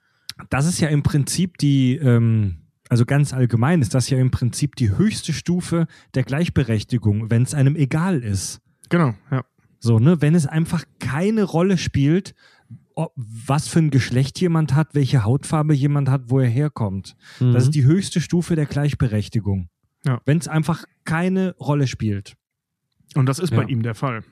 [0.49, 2.57] Das ist ja im Prinzip die, ähm,
[2.89, 7.53] also ganz allgemein ist das ja im Prinzip die höchste Stufe der Gleichberechtigung, wenn es
[7.53, 8.61] einem egal ist.
[8.89, 9.43] Genau, ja.
[9.79, 12.33] So, ne, wenn es einfach keine Rolle spielt,
[12.95, 17.15] ob, was für ein Geschlecht jemand hat, welche Hautfarbe jemand hat, wo er herkommt.
[17.39, 17.53] Mhm.
[17.53, 19.69] Das ist die höchste Stufe der Gleichberechtigung.
[20.05, 20.21] Ja.
[20.25, 22.35] Wenn es einfach keine Rolle spielt.
[23.15, 23.67] Und das ist bei Ja.
[23.67, 24.23] ihm der Fall.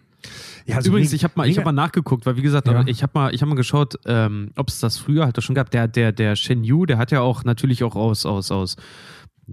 [0.66, 2.86] Ja, also Übrigens, ich habe mal, ich hab mal nachgeguckt, weil wie gesagt, Ja.
[2.88, 5.72] ich habe mal, ich hab mal geschaut, ähm, ob es das früher halt schon gab.
[5.72, 8.76] Der, der, der Shen Yu, der hat ja auch natürlich auch aus, aus, aus,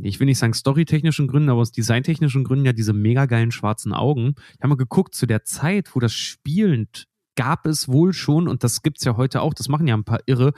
[0.03, 3.93] ich will nicht sagen storytechnischen Gründen, aber aus designtechnischen Gründen ja diese mega geilen schwarzen
[3.93, 4.35] Augen.
[4.55, 8.65] Ich habe mal geguckt, zu der Zeit, wo das spielend gab es wohl schon, und
[8.65, 10.53] das gibt's ja heute auch, das machen ja ein paar Irre,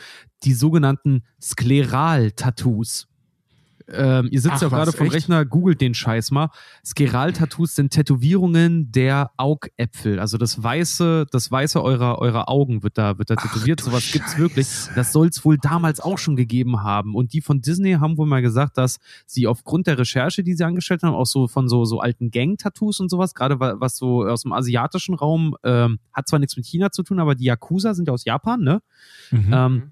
[0.45, 3.07] die sogenannten Skleral-Tattoos.
[3.93, 5.17] Ähm, ihr sitzt Ach ja gerade vom echt?
[5.17, 6.49] Rechner, googelt den Scheiß mal.
[6.85, 10.19] Skleral-Tattoos sind Tätowierungen der Augäpfel.
[10.19, 13.81] Also das Weiße, das Weiße eurer, eurer Augen wird da, wird da tätowiert.
[13.81, 14.39] Sowas gibt's Scheiße.
[14.43, 14.67] wirklich.
[14.95, 17.15] Das soll es wohl damals auch schon gegeben haben.
[17.15, 20.65] Und die von Disney haben wohl mal gesagt, dass sie aufgrund der Recherche, die sie
[20.65, 24.25] angestellt haben, auch so von so, so alten Gang-Tattoos und sowas, gerade wa- was so
[24.25, 27.95] aus dem asiatischen Raum, ähm, hat zwar nichts mit China zu tun, aber die Yakuza
[27.95, 28.83] sind ja aus Japan, ne?
[29.31, 29.51] Mhm.
[29.53, 29.83] Ähm,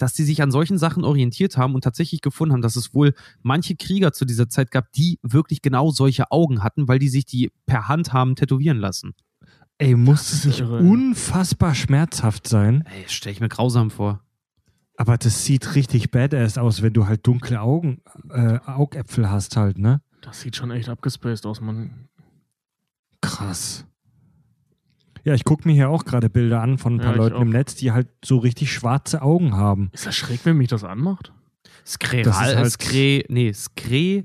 [0.00, 3.12] dass die sich an solchen Sachen orientiert haben und tatsächlich gefunden haben, dass es wohl
[3.42, 7.26] manche Krieger zu dieser Zeit gab, die wirklich genau solche Augen hatten, weil die sich
[7.26, 9.14] die per Hand haben tätowieren lassen.
[9.76, 10.78] Ey, muss es nicht irre.
[10.78, 12.84] unfassbar schmerzhaft sein?
[12.86, 14.22] Ey, stelle ich mir grausam vor.
[14.96, 19.78] Aber das sieht richtig badass aus, wenn du halt dunkle Augen, äh, Augäpfel hast halt,
[19.78, 20.02] ne?
[20.22, 22.08] Das sieht schon echt abgespaced aus, man.
[23.22, 23.86] Krass.
[25.30, 27.36] Ja, ich gucke mir hier auch gerade Bilder an von ein Ja, paar ich Leuten
[27.36, 27.40] auch.
[27.42, 29.90] im Netz, die halt so richtig schwarze Augen haben.
[29.92, 31.32] Ist das schräg, wenn mich das anmacht?
[31.86, 34.24] Skleral, ist halt- Skre, nee, Skre,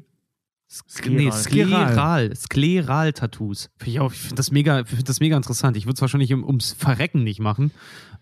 [0.68, 2.34] Sk nee, Skleral.
[2.34, 3.70] Skleral, Skleral-Tattoos.
[3.86, 5.78] Ich ich finde das mega, ich finde das mega interessant.
[5.78, 7.70] Ich würde es wahrscheinlich um, ums Verrecken nicht machen,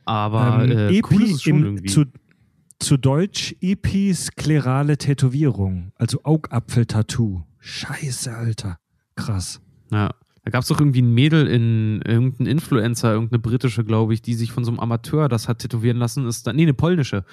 [0.03, 1.87] aber Ähm, äh, Epi cool ist es schon im- irgendwie.
[1.89, 2.03] Zu,
[2.79, 7.43] zu Deutsch episklerale Tätowierung, also Augapfel-Tattoo.
[7.59, 8.77] Scheiße, Alter.
[9.15, 9.61] Krass.
[9.89, 10.09] Ja.
[10.43, 14.33] Da gab es doch irgendwie ein Mädel in irgendein Influencer, irgendeine britische, glaube ich, die
[14.33, 16.27] sich von so einem Amateur das hat tätowieren lassen.
[16.27, 17.23] Ist dann, nee, eine polnische.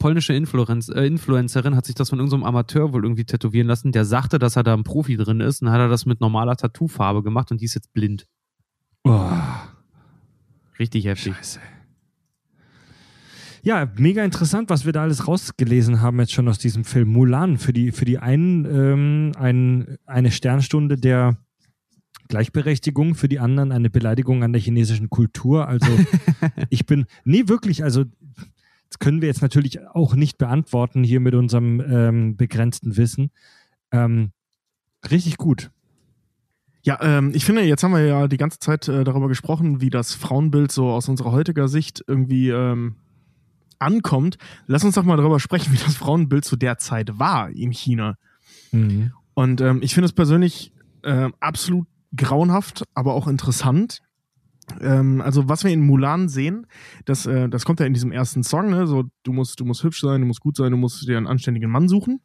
[0.00, 3.92] Polnische Influenz, äh, Influencerin hat sich das von irgendeinem Amateur wohl irgendwie tätowieren lassen.
[3.92, 6.20] Der sagte, dass er da ein Profi drin ist und dann hat er das mit
[6.20, 8.26] normaler Tattoofarbe gemacht und die ist jetzt blind.
[9.04, 9.30] Oh,
[10.80, 11.34] Richtig heftig.
[11.36, 11.60] scheiße.
[13.62, 17.58] Ja, mega interessant, was wir da alles rausgelesen haben jetzt schon aus diesem Film Mulan.
[17.58, 21.36] Für die, für die einen ähm, ein, eine Sternstunde der
[22.28, 25.66] Gleichberechtigung, für die anderen eine Beleidigung an der chinesischen Kultur.
[25.66, 25.88] Also
[26.70, 28.04] ich bin, nee, wirklich, also
[28.88, 33.30] das können wir jetzt natürlich auch nicht beantworten hier mit unserem ähm, begrenzten Wissen.
[33.90, 34.32] Ähm,
[35.10, 35.70] richtig gut.
[36.82, 39.90] Ja, ähm, ich finde, jetzt haben wir ja die ganze Zeit äh, darüber gesprochen, wie
[39.90, 42.96] das Frauenbild so aus unserer heutiger Sicht irgendwie ähm,
[43.78, 44.38] ankommt.
[44.66, 48.16] Lass uns doch mal darüber sprechen, wie das Frauenbild zu der Zeit war in China.
[48.72, 49.12] Mhm.
[49.34, 50.72] Und ähm, ich finde es persönlich
[51.02, 51.86] äh, absolut
[52.18, 54.00] grauenhaft, aber auch interessant.
[54.80, 56.66] Ähm, also was wir in Mulan sehen,
[57.04, 58.86] das, äh, das kommt ja in diesem ersten Song, ne?
[58.86, 61.26] So, du musst, du musst hübsch sein, du musst gut sein, du musst dir einen
[61.26, 62.20] anständigen Mann suchen.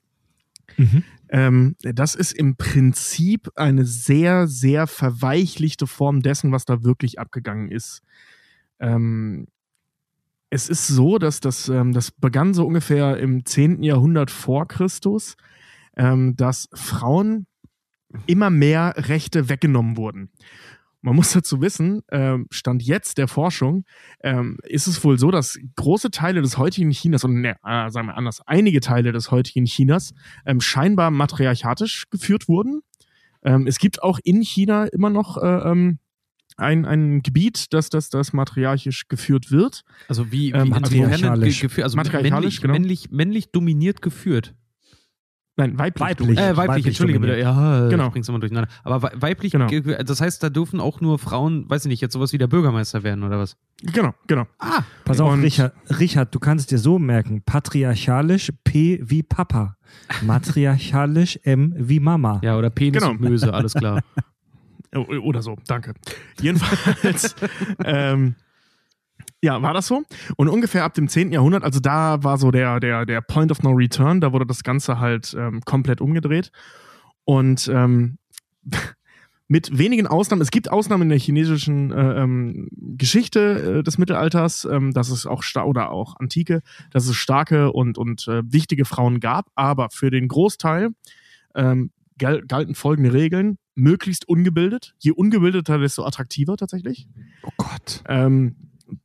[0.78, 1.04] Mhm.
[1.30, 7.70] Ähm, das ist im Prinzip eine sehr, sehr verweichlichte Form dessen, was da wirklich abgegangen
[7.70, 8.02] ist.
[8.80, 9.48] Ähm,
[10.50, 13.82] es ist so, dass das, ähm, das begann so ungefähr im 10.
[13.82, 15.36] Jahrhundert vor Christus,
[15.98, 17.48] ähm, dass Frauen
[18.26, 20.30] immer mehr Rechte weggenommen wurden.
[21.02, 23.84] Man muss dazu wissen, ähm, Stand jetzt der Forschung,
[24.22, 28.08] ähm, ist es wohl so, dass große Teile des heutigen Chinas, und ne, äh, sagen
[28.08, 30.14] wir anders, einige Teile des heutigen Chinas
[30.46, 32.82] ähm, scheinbar matriarchatisch geführt wurden.
[33.66, 36.00] Es gibt auch in China immer noch äh, ein,
[36.86, 39.82] ein Gebiet, das, das, das matriarchisch geführt wird.
[40.08, 41.60] Also wie, wie Ähm, matriarchalisch.
[41.60, 42.74] ge- geführt, also Matriarchalisch, männlich, genau.
[42.74, 44.56] männlich, männlich dominiert geführt.
[45.56, 46.02] Nein, weiblich.
[46.02, 46.38] Weiblich.
[46.40, 47.38] Äh, weiblich, Weiblich entschuldige bitte.
[47.40, 47.90] Ja, Genau.
[47.90, 48.10] genau.
[48.10, 48.70] bring's immer durcheinander.
[48.84, 49.68] Aber wei- weiblich, Genau.
[49.68, 52.48] ge- das heißt, da dürfen auch nur Frauen, weiß ich nicht, jetzt sowas wie der
[52.48, 53.56] Bürgermeister werden oder was?
[53.84, 54.48] Genau, genau.
[54.58, 59.78] Ah, Pass auf, Richard, Richard, du kannst dir so merken: patriarchalisch P wie Papa,
[60.24, 62.40] matriarchalisch M wie Mama.
[62.44, 63.12] ja, oder Penis Genau.
[63.12, 64.02] und Möse, alles klar.
[64.96, 65.94] O- Oder so, danke.
[66.40, 67.36] Jedenfalls,
[67.84, 68.36] ähm,
[69.44, 70.04] ja, war das so.
[70.38, 71.34] Und ungefähr ab dem 10.
[71.34, 74.64] Jahrhundert, also da war so der, der, der Point of No Return, da wurde das
[74.64, 76.50] Ganze halt ähm, komplett umgedreht.
[77.26, 78.20] Und ähm,
[79.50, 84.64] mit wenigen Ausnahmen, es gibt Ausnahmen in der chinesischen äh, ähm, Geschichte äh, des Mittelalters,
[84.64, 86.62] ähm, dass es auch oder auch Antike,
[86.92, 90.92] dass es starke und, und äh, wichtige Frauen gab, aber für den Großteil
[91.54, 93.58] ähm, gal galten folgende Regeln.
[93.76, 94.94] Möglichst ungebildet.
[95.00, 97.10] Je ungebildeter, desto attraktiver tatsächlich.
[97.42, 98.04] Oh Gott.
[98.08, 98.56] Ähm,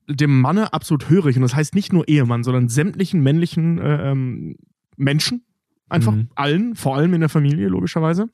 [0.09, 1.37] dem Manne absolut hörig.
[1.37, 4.57] Und das heißt nicht nur Ehemann, sondern sämtlichen männlichen äh, ähm,
[4.97, 5.45] Menschen.
[5.89, 6.29] Einfach Mhm.
[6.35, 8.29] allen, vor allem in der Familie, logischerweise.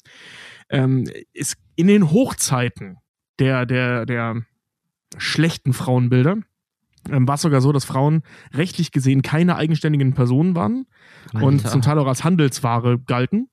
[0.71, 2.97] Ähm, ist in den Hochzeiten
[3.39, 4.43] der, der, der
[5.19, 6.39] schlechten Frauenbilder
[7.11, 8.23] ähm, war es sogar so, dass Frauen
[8.55, 10.87] rechtlich gesehen keine eigenständigen Personen waren
[11.35, 11.69] und Alter.
[11.71, 13.49] zum Teil auch als Handelsware galten.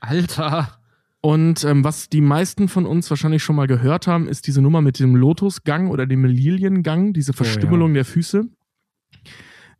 [0.00, 0.79] Alter.
[1.22, 4.80] Und ähm, was die meisten von uns wahrscheinlich schon mal gehört haben, ist diese Nummer
[4.80, 8.48] mit dem Lotusgang oder dem Liliengang, diese Verstümmelung der Füße.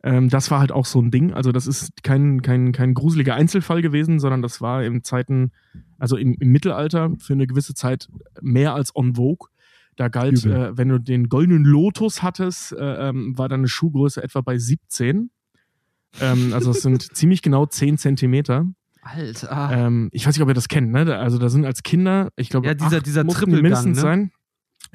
[0.03, 1.33] Ähm, das war halt auch so ein Ding.
[1.33, 5.51] Also das ist kein, kein, kein gruseliger Einzelfall gewesen, sondern das war in Zeiten,
[5.97, 8.07] also im, im Mittelalter für eine gewisse Zeit
[8.41, 9.49] mehr als on vogue.
[9.95, 14.41] Da galt, äh, wenn du den goldenen Lotus hattest, äh, ähm, war deine Schuhgröße etwa
[14.41, 15.29] bei 17.
[16.19, 18.65] Ähm, also es sind ziemlich genau 10 Zentimeter.
[19.01, 19.69] Alter.
[19.73, 21.17] Ähm, ich weiß nicht, ob ihr das kennt, ne?
[21.17, 24.01] Also da sind als Kinder, ich glaube, Ja, dieser- acht dieser Trippelgang, mindestens ne?
[24.01, 24.31] sein.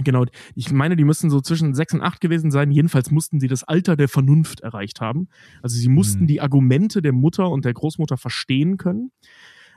[0.05, 2.71] Genau, ich meine, die müssten so zwischen sechs und acht gewesen sein.
[2.71, 5.29] Jedenfalls mussten sie das Alter der Vernunft erreicht haben.
[5.63, 6.27] Also sie mussten Mhm.
[6.27, 9.11] die Argumente der Mutter und der Großmutter verstehen können.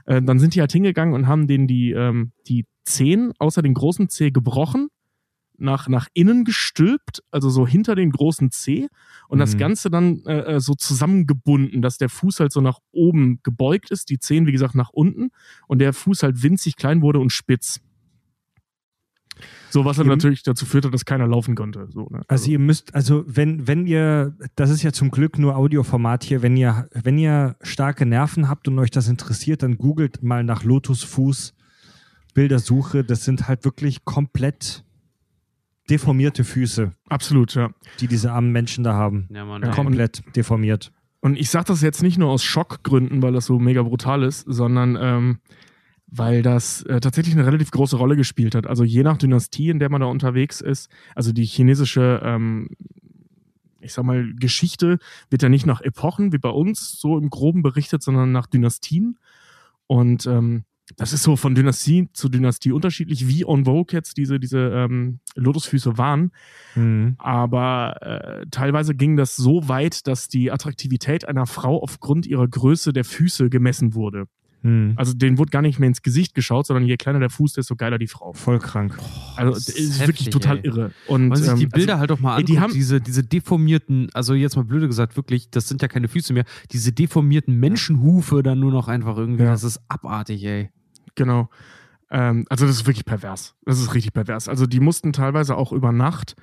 [0.06, 3.74] Äh, dann sind die halt hingegangen und haben denen die, ähm, die Zehen außer den
[3.76, 4.90] großen Zeh gebrochen,
[5.60, 8.88] nach, nach innen gestülpt, also so hinter den großen Zeh
[9.28, 9.60] und das Mhm.
[9.60, 14.10] Ganze dann äh, äh, so zusammengebunden, dass der Fuß halt so nach oben gebeugt ist,
[14.10, 15.32] die Zehen, wie gesagt, nach unten
[15.68, 17.80] und der Fuß halt winzig klein wurde und spitz.
[19.70, 21.88] So, was dann natürlich dazu führte, dass keiner laufen konnte.
[21.92, 22.24] So, ne?
[22.28, 26.42] Also ihr müsst, also wenn, wenn ihr, das ist ja zum Glück nur Audioformat hier,
[26.42, 30.64] wenn ihr, wenn ihr starke Nerven habt und euch das interessiert, dann googelt mal nach
[30.64, 31.54] Lotusfuß
[32.34, 33.04] Bildersuche.
[33.04, 34.84] Das sind halt wirklich komplett
[35.90, 37.72] deformierte Füße, Absolut, ja.
[38.00, 39.28] die diese armen Menschen da haben.
[39.34, 39.62] Ja, Mann.
[39.62, 39.72] Ja.
[39.72, 40.92] Komplett deformiert.
[41.22, 44.46] Und ich sage das jetzt nicht nur aus Schockgründen, weil das so mega brutal ist,
[44.48, 45.40] sondern ähm,
[46.08, 48.68] weil das äh, tatsächlich eine relativ große Rolle gespielt hat.
[48.68, 52.70] Also je nach Dynastie, in der man da unterwegs ist, also die chinesische, ähm,
[53.82, 54.98] ich sag mal, Geschichte
[55.30, 59.20] wird ja nicht nach Epochen wie bei uns so im Groben berichtet, sondern nach Dynastien.
[59.88, 60.64] Und ähm,
[60.98, 65.20] das ist so von Dynastie zu Dynastie unterschiedlich, wie on Vogue jetzt diese, diese ähm,
[65.36, 66.32] Lotusfüße waren.
[66.76, 67.16] Mhm.
[67.18, 72.92] Aber äh, teilweise ging das so weit, dass die Attraktivität einer Frau aufgrund ihrer Größe
[72.94, 74.26] der Füße gemessen wurde.
[74.62, 74.94] Mhm.
[74.98, 77.78] Also denen wurde gar nicht mehr ins Gesicht geschaut, sondern je kleiner der Fuß, desto
[77.78, 78.34] geiler die Frau.
[78.34, 78.98] Voll krank.
[79.38, 80.66] Also das ist wirklich heftig, total ey.
[80.66, 80.92] irre.
[81.08, 83.00] Und Wenn man sich die ähm, Bilder also, halt doch mal anguckt, die haben- diese,
[83.00, 86.92] diese deformierten, also jetzt mal blöde gesagt, wirklich, das sind ja keine Füße mehr, diese
[86.92, 89.52] deformierten Menschenhufe dann nur noch einfach irgendwie, Ja.
[89.52, 90.70] das ist abartig, ey.
[91.16, 91.50] Genau.
[92.12, 93.56] Ähm, also das ist wirklich pervers.
[93.66, 94.48] Das ist richtig pervers.
[94.48, 96.36] Also die mussten teilweise auch über Nacht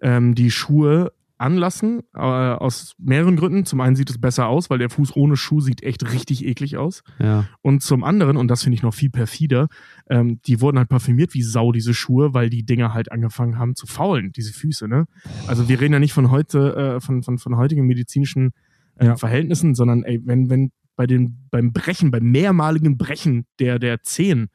[0.00, 3.64] ähm, die Schuhe anlassen, äh, aus mehreren Gründen.
[3.64, 6.76] Zum einen sieht es besser aus, weil der Fuß ohne Schuh sieht echt richtig eklig
[6.76, 7.02] aus.
[7.18, 7.46] Ja.
[7.62, 9.66] Und zum anderen, und das finde ich noch viel perfider,
[10.08, 13.74] ähm, die wurden halt parfümiert wie Sau, diese Schuhe, weil die Dinger halt angefangen haben
[13.74, 15.06] zu faulen, diese Füße, ne?
[15.48, 18.52] Also wir reden ja nicht von heute, äh, von, von, von heutigen medizinischen
[18.96, 19.16] äh, Ja.
[19.16, 24.48] Verhältnissen, sondern ey, wenn, wenn bei den, beim Brechen, beim mehrmaligen Brechen der, der Zehen,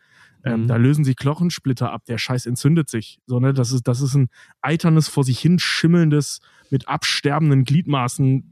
[0.43, 0.67] ähm, Mhm.
[0.67, 3.19] da lösen sich Knochensplitter ab, der Scheiß entzündet sich.
[3.25, 3.53] So, ne?
[3.53, 4.29] Das ist, das ist ein
[4.61, 6.39] eiternes, vor sich hin schimmelndes,
[6.69, 8.43] mit absterbenden Gliedmaßen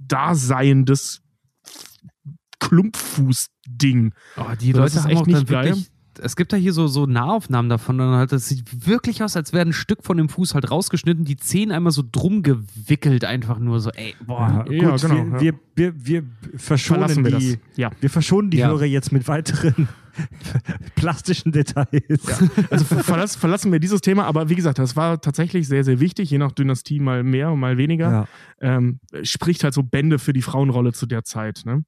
[0.00, 1.22] daseiendes
[2.58, 4.14] Klumpfuß-Ding.
[4.36, 5.76] Oh, die Leute haben auch dann nicht geil.
[6.22, 9.52] Es gibt da hier so, so Nahaufnahmen davon, dann halt, das sieht wirklich aus, als
[9.52, 13.58] wäre ein Stück von dem Fuß halt rausgeschnitten, die Zehen einmal so drum gewickelt, einfach
[13.58, 14.64] nur so, ey, boah.
[14.68, 15.40] Ja, Ja, gut, genau, wir, ja.
[15.40, 16.22] wir, wir, wir
[16.56, 17.58] verschonen Verlassen wir die, das.
[17.76, 17.90] Ja.
[18.00, 18.68] wir verschonen die Ja.
[18.68, 19.88] Hörer jetzt mit weiteren
[20.94, 21.90] plastischen Details.
[22.70, 26.00] Also ver- verlass, verlassen wir dieses Thema, aber wie gesagt, das war tatsächlich sehr, sehr
[26.00, 28.10] wichtig, je nach Dynastie mal mehr und mal weniger.
[28.10, 28.76] Ja.
[28.76, 31.62] ähm, spricht halt so Bände für die Frauenrolle zu der Zeit.
[31.64, 31.84] Ne?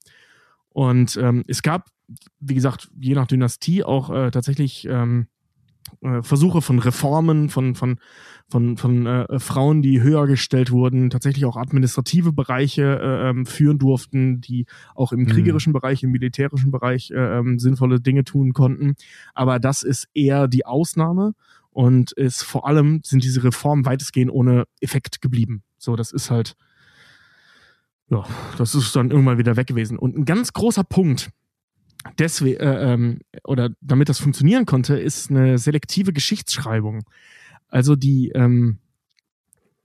[0.74, 1.86] Und ähm, es gab,
[2.40, 5.28] wie gesagt, je nach Dynastie auch äh, tatsächlich ähm,
[6.02, 7.98] äh, Versuche von Reformen, von, von,
[8.48, 13.78] von, von äh, Frauen, die höher gestellt wurden, tatsächlich auch administrative Bereiche äh, ähm, führen
[13.78, 15.26] durften, die auch im Mhm.
[15.28, 18.96] kriegerischen Bereich, im militärischen Bereich äh, ähm, sinnvolle Dinge tun konnten.
[19.32, 21.34] Aber das ist eher die Ausnahme
[21.70, 25.62] und ist vor allem sind diese Reformen weitestgehend ohne Effekt geblieben.
[25.78, 26.56] So, das ist halt,
[28.10, 28.24] ja,
[28.58, 29.98] das ist dann irgendwann wieder weg gewesen.
[29.98, 31.30] Und ein ganz großer Punkt,
[32.18, 37.04] deswegen, äh, ähm, oder damit das funktionieren konnte, ist eine selektive Geschichtsschreibung.
[37.68, 38.78] Also die, ähm,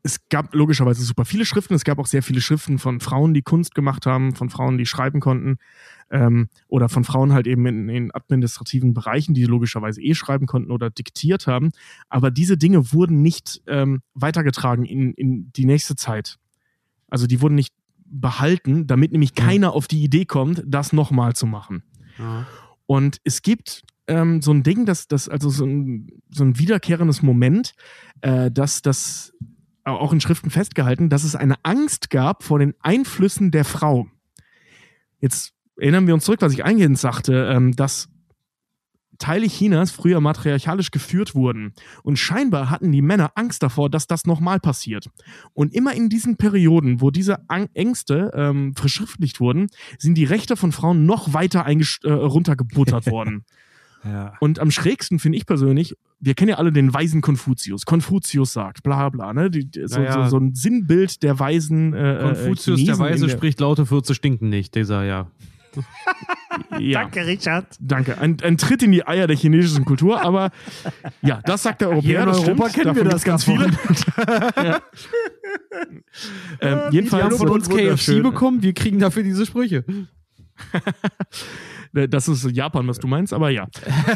[0.03, 3.41] es gab logischerweise super viele Schriften, es gab auch sehr viele Schriften von Frauen, die
[3.41, 5.57] Kunst gemacht haben, von Frauen, die schreiben konnten,
[6.09, 10.71] ähm, oder von Frauen halt eben in, in administrativen Bereichen, die logischerweise eh schreiben konnten
[10.71, 11.71] oder diktiert haben.
[12.07, 16.37] Aber diese Dinge wurden nicht ähm, weitergetragen in, in die nächste Zeit.
[17.09, 17.73] Also die wurden nicht
[18.09, 21.83] behalten, damit nämlich keiner auf die Idee kommt, das nochmal zu machen.
[22.17, 22.47] Ja.
[22.85, 27.21] Und es gibt ähm, so ein Ding, dass das also so ein, so ein wiederkehrendes
[27.21, 27.73] Moment,
[28.21, 29.33] äh, dass das
[29.83, 34.07] auch in Schriften festgehalten, dass es eine Angst gab vor den Einflüssen der Frau.
[35.19, 38.09] Jetzt erinnern wir uns zurück, was ich eingehend sagte, ähm, dass
[39.19, 41.73] Teile Chinas früher matriarchalisch geführt wurden.
[42.03, 45.09] Und scheinbar hatten die Männer Angst davor, dass das nochmal passiert.
[45.53, 47.39] Und immer in diesen Perioden, wo diese
[47.73, 49.67] Ängste ähm, verschriftlicht wurden,
[49.97, 53.45] sind die Rechte von Frauen noch weiter äh, runtergebuttert worden.
[54.03, 54.33] Ja.
[54.39, 57.85] Und am schrägsten finde ich persönlich, wir kennen ja alle den weisen Konfuzius.
[57.85, 59.49] Konfuzius sagt, bla bla, ne?
[59.49, 60.23] Die, die, so, Naja.
[60.25, 63.59] so, so ein Sinnbild der weisen äh, Konfuzius, äh, der Chinesen Weise, in der, spricht
[63.59, 65.27] laute Fürze stinken nicht, dieser, ja.
[66.79, 67.01] Ja.
[67.01, 67.65] Danke, Richard.
[67.79, 68.17] Danke.
[68.17, 70.51] Ein, ein Tritt in die Eier der chinesischen Kultur, aber
[71.21, 72.09] ja, das sagt der Europäer.
[72.09, 72.83] Hier in das Europa stimmt.
[72.85, 74.51] kennen wir Davon das gibt's ganz viele.
[74.67, 74.81] ja.
[76.61, 79.83] ähm, Die jedenfalls, haben von uns KFC bekommen, wir kriegen dafür diese Sprüche.
[81.91, 83.63] Das ist Japan, was du meinst, aber ja.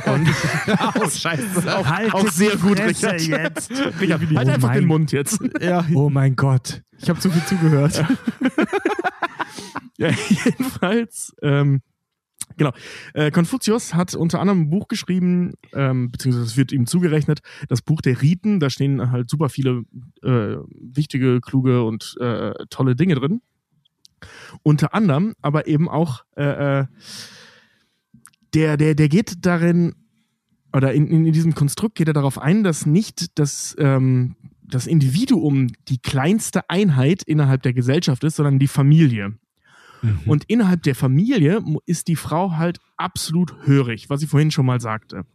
[0.05, 0.29] Und
[1.01, 1.75] oh, scheiße.
[1.75, 3.19] auch, Haltet auch sehr die gut, Richard.
[3.21, 3.71] jetzt.
[3.99, 5.39] Richard, halt Oh einfach mein- den Mund jetzt.
[5.59, 6.83] Ja, Oh mein Gott.
[6.99, 8.05] ich habe zu viel zugehört.
[9.97, 11.81] Ja, jedenfalls ähm,
[12.57, 12.71] Genau.
[13.13, 17.81] Äh, Konfuzius hat unter anderem ein Buch geschrieben, ähm, beziehungsweise es wird ihm zugerechnet, das
[17.81, 18.59] Buch der Riten.
[18.59, 19.83] Da stehen halt super viele
[20.21, 23.41] äh, wichtige, kluge und äh, tolle Dinge drin.
[24.61, 26.85] Unter anderem, aber eben auch äh, äh,
[28.53, 29.95] der, der, der geht darin,
[30.71, 35.67] oder in, in diesem Konstrukt geht er darauf ein, dass nicht das, ähm, das Individuum
[35.87, 39.33] die kleinste Einheit innerhalb der Gesellschaft ist, sondern die Familie.
[40.03, 40.19] Mhm.
[40.25, 44.79] Und innerhalb der Familie ist die Frau halt absolut hörig, was ich vorhin schon mal
[44.79, 45.25] sagte.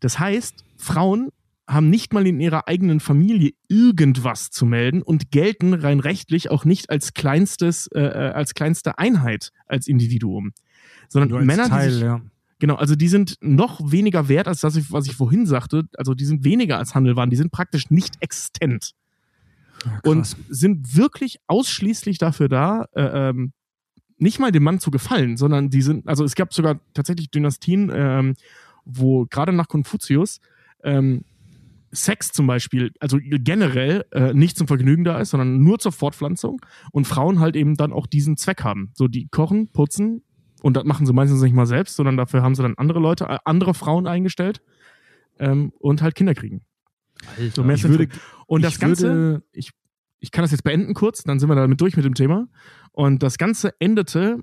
[0.00, 1.30] Das heißt, Frauen
[1.68, 6.64] haben nicht mal in ihrer eigenen Familie irgendwas zu melden und gelten rein rechtlich auch
[6.64, 10.52] nicht als kleinstes, äh, äh als kleinste Einheit als Individuum.
[11.08, 12.20] Sondern als Männer, Teil, die sich, ja.
[12.58, 15.84] Genau, also die sind noch weniger wert als das, was ich vorhin sagte.
[15.96, 18.92] Also die sind weniger als Handelwaren, die sind praktisch nicht existent.
[19.84, 23.52] Ja, und sind wirklich ausschließlich dafür da, äh, ähm,
[24.20, 27.90] nicht mal dem Mann zu gefallen, sondern die sind, also es gab sogar tatsächlich Dynastien,
[27.94, 28.34] ähm,
[28.84, 30.40] wo gerade nach Konfuzius
[30.82, 31.24] ähm,
[31.92, 36.60] Sex zum Beispiel, also generell äh, nicht zum Vergnügen da ist, sondern nur zur Fortpflanzung
[36.92, 38.90] und Frauen halt eben dann auch diesen Zweck haben.
[38.94, 40.22] So, die kochen, putzen
[40.62, 43.24] und das machen sie meistens nicht mal selbst, sondern dafür haben sie dann andere Leute,
[43.24, 44.62] äh, andere Frauen eingestellt
[45.38, 46.62] ähm, und halt Kinder kriegen.
[47.36, 48.08] Alter, so mehr ich würde,
[48.46, 49.72] und das Ganze, würde, ich,
[50.20, 52.48] ich kann das jetzt beenden kurz, dann sind wir damit durch mit dem Thema.
[52.92, 54.38] Und das Ganze endete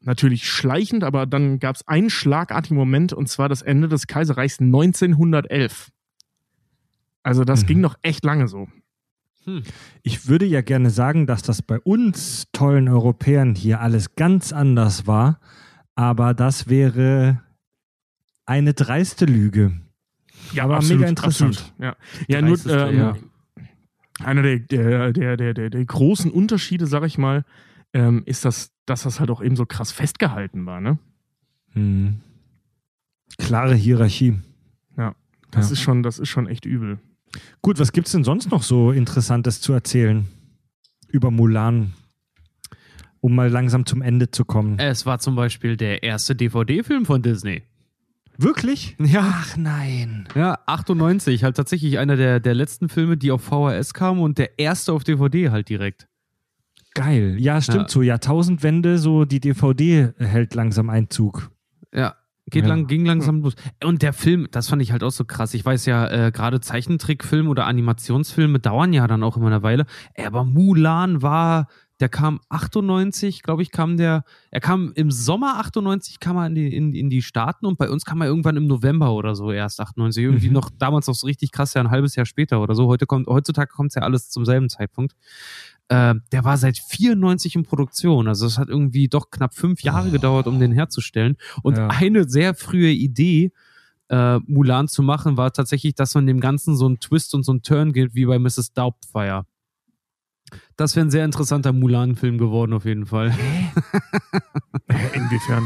[0.00, 4.60] natürlich schleichend, aber dann gab es einen schlagartigen Moment und zwar das Ende des Kaiserreichs
[4.60, 5.90] 1911.
[7.22, 7.66] Also das mhm.
[7.66, 8.68] ging noch echt lange so.
[9.44, 9.62] Hm.
[10.02, 15.06] Ich würde ja gerne sagen, dass das bei uns tollen Europäern hier alles ganz anders
[15.06, 15.40] war,
[15.94, 17.42] aber das wäre
[18.44, 19.80] eine dreiste Lüge.
[20.52, 21.58] Ja, aber absolut, mega interessant.
[21.58, 21.80] Absolut.
[21.80, 21.96] Ja,
[22.28, 23.16] ja nur ähm, ja.
[24.22, 27.44] Einer der, der, der, der, der, großen Unterschiede, sag ich mal,
[27.92, 30.98] ähm, ist das, dass das halt auch eben so krass festgehalten war, ne?
[31.72, 32.20] Hm.
[33.38, 34.38] Klare Hierarchie.
[34.96, 35.14] Ja,
[35.50, 35.72] das ja.
[35.74, 36.98] ist schon, das ist schon echt übel.
[37.60, 40.26] Gut, was gibt es denn sonst noch so Interessantes zu erzählen
[41.08, 41.92] über Mulan?
[43.20, 44.78] Um mal langsam zum Ende zu kommen.
[44.78, 47.62] Es war zum Beispiel der erste DVD-Film von Disney.
[48.38, 48.96] Wirklich?
[48.98, 49.22] Ja.
[49.22, 50.28] Ach nein.
[50.34, 54.58] Ja, 98, halt tatsächlich einer der, der letzten Filme, die auf VHS kamen und der
[54.58, 56.08] erste auf DVD halt direkt.
[56.94, 57.36] Geil.
[57.38, 57.88] Ja, stimmt ja.
[57.88, 58.02] so.
[58.02, 61.50] Jahrtausendwende, so die DVD hält langsam Einzug.
[61.94, 62.14] Ja,
[62.50, 62.68] geht ja.
[62.70, 63.54] lang, ging langsam los.
[63.84, 65.52] Und der Film, das fand ich halt auch so krass.
[65.54, 69.86] Ich weiß ja, äh, gerade Zeichentrickfilme oder Animationsfilme dauern ja dann auch immer eine Weile.
[70.16, 71.68] Aber Mulan war,
[72.00, 76.54] der kam 98, glaube ich, kam der, er kam im Sommer 98, kam er in
[76.54, 79.50] die, in, in die Staaten und bei uns kam er irgendwann im November oder so
[79.50, 80.22] erst 98.
[80.22, 80.54] Irgendwie mhm.
[80.54, 82.86] noch damals noch so richtig krass, ja ein halbes Jahr später oder so.
[82.86, 85.14] Heute kommt, heutzutage kommt es ja alles zum selben Zeitpunkt
[85.88, 88.28] äh, der war seit 94 in Produktion.
[88.28, 90.10] Also es hat irgendwie doch knapp fünf Jahre oh.
[90.10, 91.36] gedauert, um den herzustellen.
[91.62, 91.88] Und ja.
[91.88, 93.52] eine sehr frühe Idee,
[94.08, 97.52] äh, Mulan zu machen, war tatsächlich, dass man dem Ganzen so einen Twist und so
[97.52, 98.72] einen Turn gibt, wie bei Mrs.
[98.72, 99.46] Doubtfire.
[100.76, 103.34] Das wäre ein sehr interessanter Mulan-Film geworden, auf jeden Fall.
[105.14, 105.64] Inwiefern?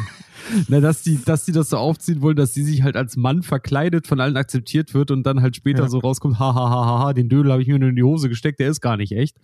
[0.69, 3.43] Na, dass die, dass die das so aufziehen wollen, dass sie sich halt als Mann
[3.43, 5.89] verkleidet, von allen akzeptiert wird und dann halt später ja.
[5.89, 8.02] so rauskommt, ha, ha, ha, ha, ha, den Dödel habe ich mir nur in die
[8.02, 9.36] Hose gesteckt, der ist gar nicht echt.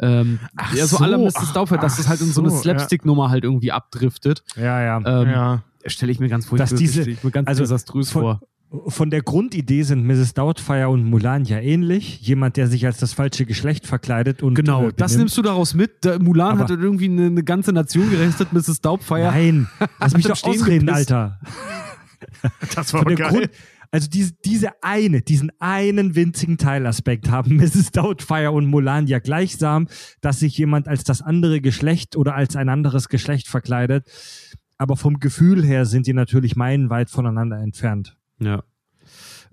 [0.00, 1.52] Ähm, ach ja, so, so aller Mrs.
[1.52, 3.30] Doubtfire, dass das halt in so eine Slapstick-Nummer ja.
[3.30, 4.42] halt irgendwie abdriftet.
[4.56, 4.96] Ja, ja.
[4.96, 5.62] Ähm, ja.
[5.86, 8.40] Stelle ich mir ganz furchtbar, dass diese, ich mir ganz also desaströs vor
[8.86, 10.34] von der Grundidee sind Mrs.
[10.34, 12.20] Doubtfire und Mulan ja ähnlich.
[12.20, 14.54] Jemand, der sich als das falsche Geschlecht verkleidet und.
[14.54, 16.04] Genau, äh, das nimmst du daraus mit.
[16.04, 18.80] Der Mulan Aber hat irgendwie eine, eine, ganze Nation gerechnet, Mrs.
[18.80, 19.22] Doubtfire.
[19.22, 19.68] Nein,
[19.98, 21.40] lass mich doch ausreden, Alter.
[22.74, 23.16] Das war geil.
[23.16, 23.50] Grund,
[23.90, 27.92] also diese, diese eine, diesen einen winzigen Teilaspekt haben Mrs.
[27.92, 29.88] Doubtfire und Mulan ja gleichsam,
[30.20, 34.06] dass sich jemand als das andere Geschlecht oder als ein anderes Geschlecht verkleidet.
[34.76, 38.19] Aber vom Gefühl her sind die natürlich meilenweit voneinander entfernt.
[38.40, 38.62] Ja.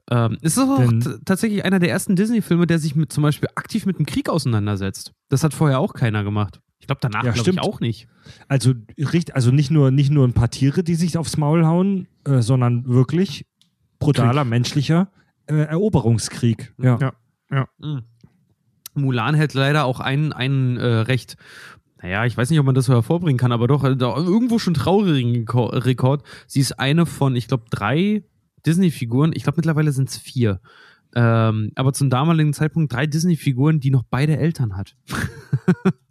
[0.10, 0.82] Ähm, es ist auch
[1.26, 5.14] tatsächlich einer der ersten Disney-Filme, der sich mit zum Beispiel aktiv mit dem Krieg auseinandersetzt.
[5.30, 6.62] Das hat vorher auch keiner gemacht.
[6.80, 8.08] Ich glaube, danach ja, glaube ich auch nicht.
[8.48, 8.74] Also,
[9.34, 12.88] also nicht, nur, nicht nur ein paar Tiere, die sich aufs Maul hauen, äh, sondern
[12.88, 13.46] wirklich
[14.00, 14.50] brutaler, Krieg.
[14.50, 15.12] menschlicher
[15.48, 16.74] äh, Eroberungskrieg.
[16.78, 16.98] Ja.
[17.02, 17.14] ja.
[17.52, 17.68] ja.
[17.80, 18.04] Mhm.
[18.94, 21.36] Mulan hält leider auch einen, einen äh, recht
[22.02, 24.76] naja, ich weiß nicht, ob man das so hervorbringen kann, aber doch, äh, irgendwo schon
[24.76, 26.24] traurigen Rekord.
[26.46, 28.24] Sie ist eine von, ich glaube, drei
[28.66, 30.60] Disney-Figuren, ich glaube mittlerweile sind es vier.
[31.16, 34.96] Ähm, aber zum damaligen Zeitpunkt drei Disney-Figuren, die noch beide Eltern hat.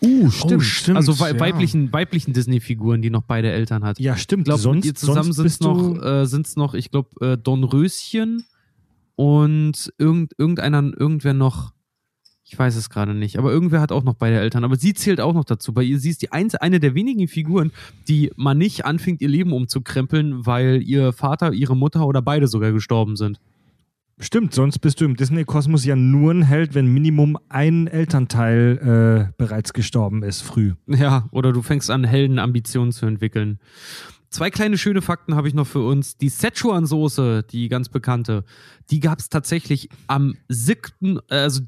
[0.00, 0.52] Uh, stimmt.
[0.52, 1.40] Oh, stimmt also wei ja.
[1.40, 3.98] weiblichen, weiblichen Disney-Figuren, die noch beide Eltern hat.
[3.98, 4.42] Ja, stimmt.
[4.42, 7.64] Ich glaube, sonst, mit zusammen sind es noch, äh, sind's noch, ich glaube, äh, Don
[7.64, 8.44] Röschen
[9.16, 11.72] und irgend, irgendeiner, irgendwer noch.
[12.50, 14.64] Ich weiß es gerade nicht, aber irgendwer hat auch noch beide Eltern.
[14.64, 15.74] Aber sie zählt auch noch dazu.
[15.74, 17.72] Bei ihr, sie ist die ein, eine der wenigen Figuren,
[18.08, 22.72] die man nicht anfängt, ihr Leben umzukrempeln, weil ihr Vater, ihre Mutter oder beide sogar
[22.72, 23.38] gestorben sind.
[24.18, 29.32] Stimmt, sonst bist du im Disney-Kosmos ja nur ein Held, wenn Minimum ein Elternteil äh,
[29.36, 30.72] bereits gestorben ist, früh.
[30.86, 33.60] Ja, oder du fängst an, Heldenambitionen zu entwickeln.
[34.30, 36.18] Zwei kleine schöne Fakten habe ich noch für uns.
[36.18, 38.44] Die Szechuan-Soße, die ganz bekannte,
[38.90, 41.18] die gab es tatsächlich am 7.
[41.30, 41.62] Also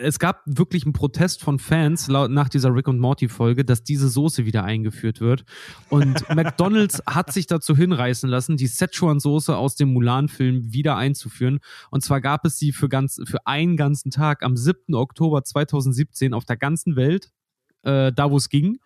[0.00, 4.08] es gab wirklich einen Protest von Fans laut, nach dieser Rick und Morty-Folge, dass diese
[4.08, 5.44] Soße wieder eingeführt wird.
[5.88, 11.58] Und McDonalds hat sich dazu hinreißen lassen, die Szechuan-Soße aus dem Mulan-Film wieder einzuführen.
[11.90, 14.94] Und zwar gab es sie für, ganz, für einen ganzen Tag am 7.
[14.94, 17.32] Oktober 2017 auf der ganzen Welt,
[17.82, 18.78] äh, da wo es ging.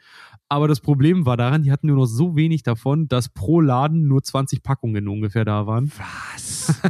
[0.49, 4.07] Aber das Problem war daran, die hatten nur noch so wenig davon, dass pro Laden
[4.07, 5.91] nur 20 Packungen ungefähr da waren.
[5.97, 6.81] Was?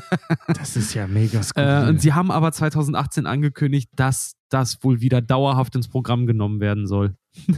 [0.49, 1.87] Das ist ja mega skurril.
[1.87, 6.61] Äh, und sie haben aber 2018 angekündigt, dass das wohl wieder dauerhaft ins Programm genommen
[6.61, 7.17] werden soll.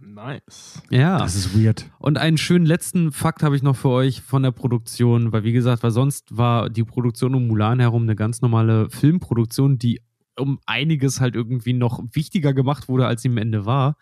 [0.00, 0.82] nice.
[0.90, 1.18] Ja.
[1.18, 1.90] Das ist weird.
[1.98, 5.52] Und einen schönen letzten Fakt habe ich noch für euch von der Produktion, weil wie
[5.52, 10.00] gesagt, weil sonst war die Produktion um Mulan herum eine ganz normale Filmproduktion, die
[10.38, 13.96] um einiges halt irgendwie noch wichtiger gemacht wurde, als sie am Ende war.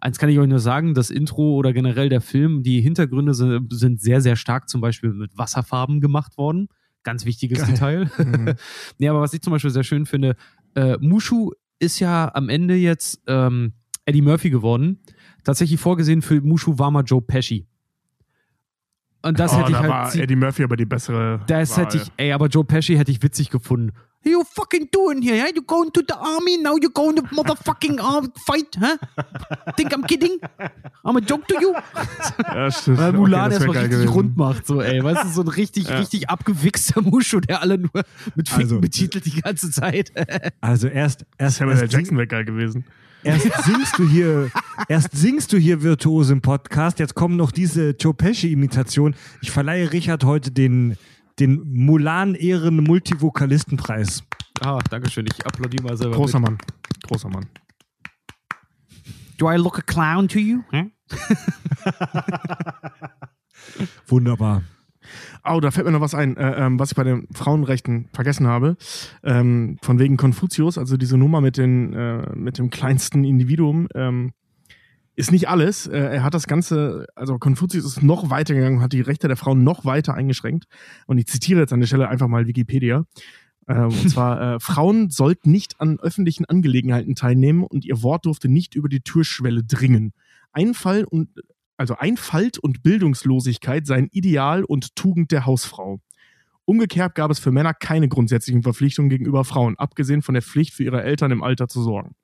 [0.00, 3.72] Eins kann ich euch nur sagen, das Intro oder generell der Film, die Hintergründe sind,
[3.72, 6.68] sind sehr, sehr stark zum Beispiel mit Wasserfarben gemacht worden.
[7.02, 7.68] Ganz wichtiges Geil.
[7.68, 8.10] Detail.
[8.18, 8.54] Mhm.
[8.98, 10.36] nee, aber was ich zum Beispiel sehr schön finde,
[10.74, 13.72] äh, Mushu ist ja am Ende jetzt ähm,
[14.04, 15.00] Eddie Murphy geworden.
[15.44, 17.66] Tatsächlich vorgesehen für Mushu war mal Joe Pesci.
[19.22, 19.90] Und das oh, hätte ich da halt.
[19.90, 21.40] war Eddie Murphy aber die bessere.
[21.46, 21.84] das Wahl.
[21.84, 23.92] hätte ich, ey, aber Joe Pesci hätte ich witzig gefunden.
[24.26, 25.36] You fucking doing here?
[25.36, 25.50] Yeah?
[25.54, 26.74] You going to the army now?
[26.76, 28.74] You going to motherfucking uh, fight?
[28.78, 28.96] Huh?
[29.76, 30.40] Think I'm kidding?
[31.04, 31.74] I'm a joke to you?
[32.52, 32.98] Ja, stimmt.
[32.98, 34.08] Weil Okay, Mulan wär erstmal richtig gewesen.
[34.08, 35.02] rund macht, so, ey.
[35.02, 35.98] Weißt du, so ein richtig, Ja.
[35.98, 38.02] richtig abgewichster Muschu, der alle nur
[38.34, 40.10] mit Ficken Also- betitelt die ganze Zeit.
[40.60, 41.82] Also erst, erst, Samuel L.
[41.84, 42.84] erst, Jackson wäre geil gewesen.
[43.22, 44.50] erst singst du hier,
[44.88, 49.14] erst singst du hier virtuos im Podcast, jetzt kommen noch diese Joe Pesci-Imitation.
[49.40, 50.96] Ich verleihe Richard heute den,
[51.38, 54.24] den Mulan-Ehren-Multivokalistenpreis.
[54.60, 55.26] Ah, danke schön.
[55.30, 56.16] Ich applaudiere mal selber.
[56.16, 56.50] Großer mit.
[56.50, 56.58] Mann.
[57.06, 57.46] Großer Mann.
[59.38, 60.62] Do I look a clown to you?
[60.70, 60.92] Hm?
[64.06, 64.62] Wunderbar.
[65.44, 68.46] Oh, da fällt mir noch was ein, äh, ähm, was ich bei den Frauenrechten vergessen
[68.46, 68.76] habe.
[69.22, 74.32] Ähm, von wegen Konfuzius, also diese Nummer mit, den, äh, mit dem kleinsten Individuum, ähm,
[75.16, 75.86] ist nicht alles.
[75.86, 79.36] Äh, er hat das Ganze, also Konfuzius ist noch weiter gegangen, hat die Rechte der
[79.36, 80.66] Frauen noch weiter eingeschränkt.
[81.06, 83.04] Und ich zitiere jetzt an der Stelle einfach mal Wikipedia.
[83.66, 88.48] Äh, und zwar, äh, Frauen sollten nicht an öffentlichen Angelegenheiten teilnehmen und ihr Wort durfte
[88.48, 90.12] nicht über die Türschwelle dringen.
[90.52, 91.30] Einfall und
[91.78, 96.00] also Einfalt und Bildungslosigkeit seien Ideal und Tugend der Hausfrau.
[96.64, 100.84] Umgekehrt gab es für Männer keine grundsätzlichen Verpflichtungen gegenüber Frauen, abgesehen von der Pflicht, für
[100.84, 102.14] ihre Eltern im Alter zu sorgen.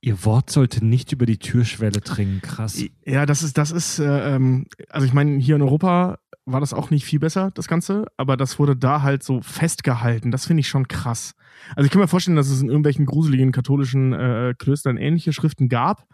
[0.00, 2.40] Ihr Wort sollte nicht über die Türschwelle dringen.
[2.40, 2.84] Krass.
[3.04, 6.72] Ja, das ist, das ist, äh, ähm, also ich meine, hier in Europa war das
[6.72, 10.30] auch nicht viel besser, das Ganze, aber das wurde da halt so festgehalten.
[10.30, 11.34] Das finde ich schon krass.
[11.76, 15.68] Also ich kann mir vorstellen, dass es in irgendwelchen gruseligen katholischen äh, Klöstern ähnliche Schriften
[15.68, 16.06] gab,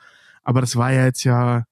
[0.43, 1.65] aber das war ja jetzt ja,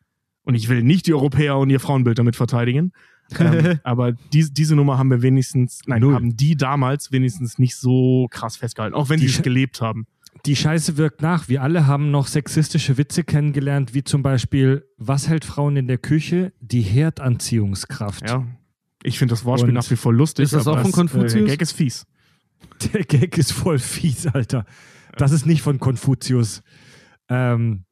[0.43, 2.93] und ich will nicht die Europäer und ihr Frauenbild damit verteidigen,
[3.39, 6.15] ähm, aber die, diese Nummer haben wir wenigstens, nein, Null.
[6.15, 10.07] haben die damals wenigstens nicht so krass festgehalten, auch wenn Die sie es gelebt haben.
[10.47, 11.49] Die Scheiße wirkt nach.
[11.49, 15.99] Wir alle haben noch sexistische Witze kennengelernt, wie zum Beispiel, was hält Frauen in der
[15.99, 16.53] Küche?
[16.61, 18.29] Die Herdanziehungskraft.
[18.29, 18.47] Ja.
[19.03, 20.45] Ich finde das Wortspiel Und nach wie vor lustig.
[20.45, 21.35] ist das aber auch von das, Konfuzius?
[21.35, 22.07] Äh, der Gag ist fies.
[22.93, 24.65] Der Gag ist voll fies, Alter.
[25.17, 26.63] Das ist nicht von Konfuzius.
[27.29, 27.85] Ähm,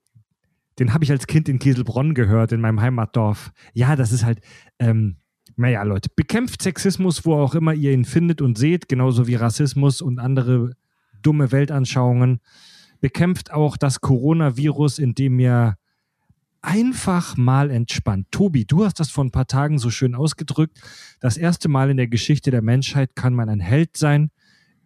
[0.78, 3.52] den habe ich als Kind in Kieselbronn gehört, in meinem Heimatdorf.
[3.72, 4.40] Ja, das ist halt,
[4.78, 5.16] ähm,
[5.56, 10.02] naja, Leute, bekämpft Sexismus, wo auch immer ihr ihn findet und seht, genauso wie Rassismus
[10.02, 10.72] und andere
[11.24, 12.40] dumme Weltanschauungen.
[13.00, 15.76] Bekämpft auch das Coronavirus, indem ihr
[16.64, 18.28] einfach mal entspannt.
[18.30, 20.80] Tobi, du hast das vor ein paar Tagen so schön ausgedrückt.
[21.20, 24.30] Das erste Mal in der Geschichte der Menschheit kann man ein Held sein,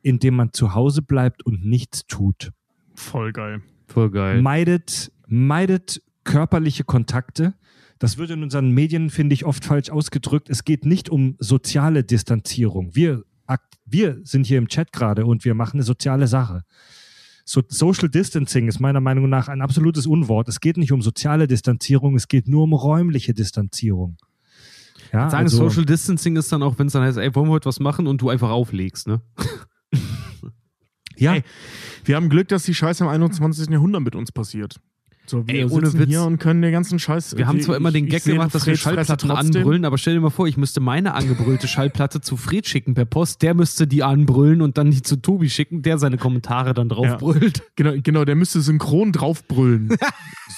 [0.03, 2.53] indem man zu Hause bleibt und nichts tut.
[2.95, 3.63] Voll geil.
[3.87, 4.43] Voll geil.
[4.43, 7.55] Meidet, meidet körperliche Kontakte.
[7.99, 10.51] Das wird in unseren Medien, finde ich, oft falsch ausgedrückt.
[10.51, 12.95] Es geht nicht um soziale Distanzierung.
[12.95, 13.25] Wir,
[13.87, 16.65] wir sind hier im Chat gerade und wir machen eine soziale Sache.
[17.45, 20.49] So, Social Distancing ist meiner Meinung nach ein absolutes Unwort.
[20.49, 24.19] Es geht nicht um soziale Distanzierung, es geht nur um räumliche Distanzierung.
[25.13, 27.53] Ja, Sagen, also- Social Distancing ist dann auch, wenn es dann heißt, ey, wollen wir
[27.53, 29.23] heute was machen und du einfach auflegst, ne?
[31.17, 31.43] ja, Ey,
[32.05, 33.71] Wir haben Glück, dass die Scheiße im 21.
[33.71, 34.79] Jahrhundert mit uns passiert.
[35.29, 36.09] So, wir Ey, ohne sitzen Witz.
[36.09, 37.37] hier und können den ganzen Scheiß.
[37.37, 39.31] Wir haben ich- zwar immer den ich- Gag ich gemacht, dass wir Freds Fresse Schallplatten
[39.57, 43.05] anbrüllen, aber stell dir mal vor, ich müsste meine angebrüllte Schallplatte zu Fred schicken per
[43.05, 46.89] Post, der müsste die anbrüllen und dann die zu Tobi schicken, der seine Kommentare dann
[46.89, 47.17] drauf Ja.
[47.17, 47.63] brüllt.
[47.77, 49.91] Genau, genau, der müsste synchron draufbrüllen.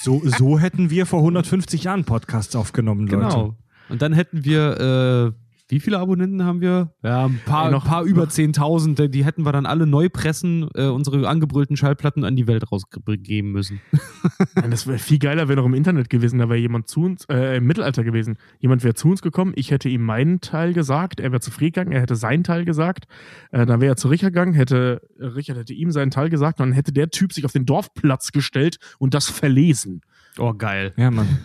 [0.03, 3.17] So, so hätten wir vor 150 Jahren Podcasts aufgenommen, Leute.
[3.27, 3.55] Genau.
[3.89, 5.40] Und dann hätten wir, äh,
[5.71, 6.93] wie viele Abonnenten haben wir?
[7.03, 8.95] Ja, ein paar, Ey, noch- ein paar über 10.000.
[8.99, 12.71] Die- Die hätten wir dann alle neu pressen, äh, unsere angebrüllten Schallplatten an die Welt
[12.71, 13.79] rausgeben müssen.
[14.55, 16.39] Nein, das wäre viel geiler, wäre noch im Internet gewesen.
[16.39, 18.37] Da wäre jemand zu uns, äh, im Mittelalter gewesen.
[18.59, 21.73] Jemand wäre zu uns gekommen, ich hätte ihm meinen Teil gesagt, er wäre zu Fred
[21.73, 23.05] gegangen, er hätte seinen Teil gesagt.
[23.51, 26.67] Äh, dann wäre er zu Richard gegangen, hätte, Richard hätte ihm seinen Teil gesagt und
[26.67, 30.01] dann hätte der Typ sich auf den Dorfplatz gestellt und das verlesen.
[30.37, 30.93] Oh, geil.
[30.97, 31.27] Ja, Mann.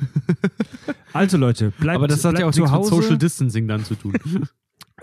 [1.12, 2.84] Also Leute, bleibt, Aber das hat ja auch nichts mit.
[2.84, 4.12] Social Distancing dann zu tun.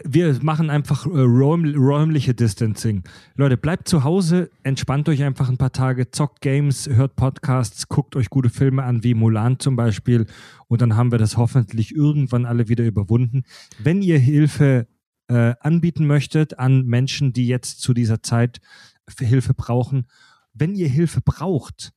[0.03, 3.03] Wir machen einfach äh, räum, räumliche Distancing.
[3.35, 8.15] Leute, bleibt zu Hause, entspannt euch einfach ein paar Tage, zockt Games, hört Podcasts, guckt
[8.15, 10.27] euch gute Filme an, wie Mulan zum Beispiel.
[10.67, 13.43] Und dann haben wir das hoffentlich irgendwann alle wieder überwunden.
[13.79, 14.87] Wenn ihr Hilfe
[15.29, 18.61] äh, anbieten möchtet an Menschen, die jetzt zu dieser Zeit
[19.19, 20.07] Hilfe brauchen,
[20.53, 21.93] wenn ihr Hilfe braucht,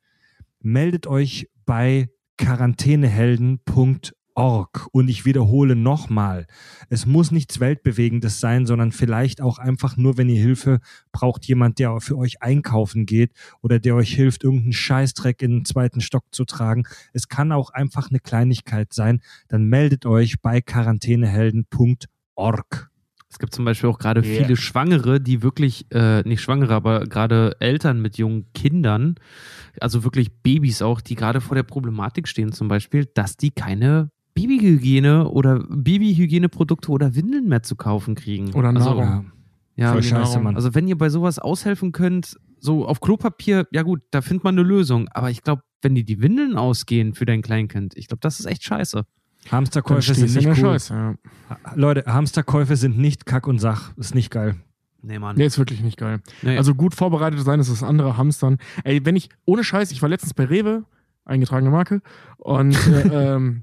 [0.61, 4.89] meldet euch bei quarantänehelden.org.
[4.93, 6.47] Und ich wiederhole nochmal,
[6.89, 10.81] es muss nichts Weltbewegendes sein, sondern vielleicht auch einfach nur, wenn ihr Hilfe
[11.13, 13.33] braucht, jemand, der für euch einkaufen geht
[13.63, 16.85] oder der euch hilft, irgendeinen Scheißdreck in den zweiten Stock zu tragen.
[17.13, 19.21] Es kann auch einfach eine Kleinigkeit sein.
[19.49, 22.91] Dann meldet euch bei quarantänehelden.org.
[23.37, 24.43] Es gibt zum Beispiel auch gerade Ja.
[24.43, 29.17] viele Schwangere, die wirklich, äh, nicht Schwangere, aber gerade Eltern mit jungen Kindern,
[29.79, 34.09] also wirklich Babys auch, die gerade vor der Problematik stehen, zum Beispiel, dass die keine
[34.33, 38.55] Babyhygiene oder Babyhygieneprodukte oder Windeln mehr zu kaufen kriegen.
[38.55, 39.33] Oder also, Nahrung.
[39.77, 40.25] Ja, Voll genau.
[40.25, 40.57] scheiße, Mann.
[40.57, 44.55] Also wenn ihr bei sowas aushelfen könnt, so auf Klopapier, ja gut, da findet man
[44.59, 45.09] eine Lösung.
[45.09, 48.47] Aber ich glaube, wenn dir die Windeln ausgehen für dein Kleinkind, ich glaube, das ist
[48.47, 49.05] echt scheiße.
[49.51, 50.55] Hamsterkäufe sind nicht cool.
[50.55, 50.95] Scheiße.
[50.95, 51.15] Ja.
[51.75, 53.97] Leute, Hamsterkäufe sind nicht Kack und Sach.
[53.97, 54.57] Ist nicht geil.
[55.03, 55.37] Nee, Mann.
[55.37, 56.21] Nee, ist wirklich nicht geil.
[56.43, 56.57] Nee.
[56.57, 58.59] Also gut vorbereitet sein ist das andere Hamstern.
[58.83, 60.85] Ey, wenn ich, ohne Scheiß, ich war letztens bei Rewe,
[61.25, 62.03] eingetragene Marke,
[62.39, 63.63] und äh, ähm,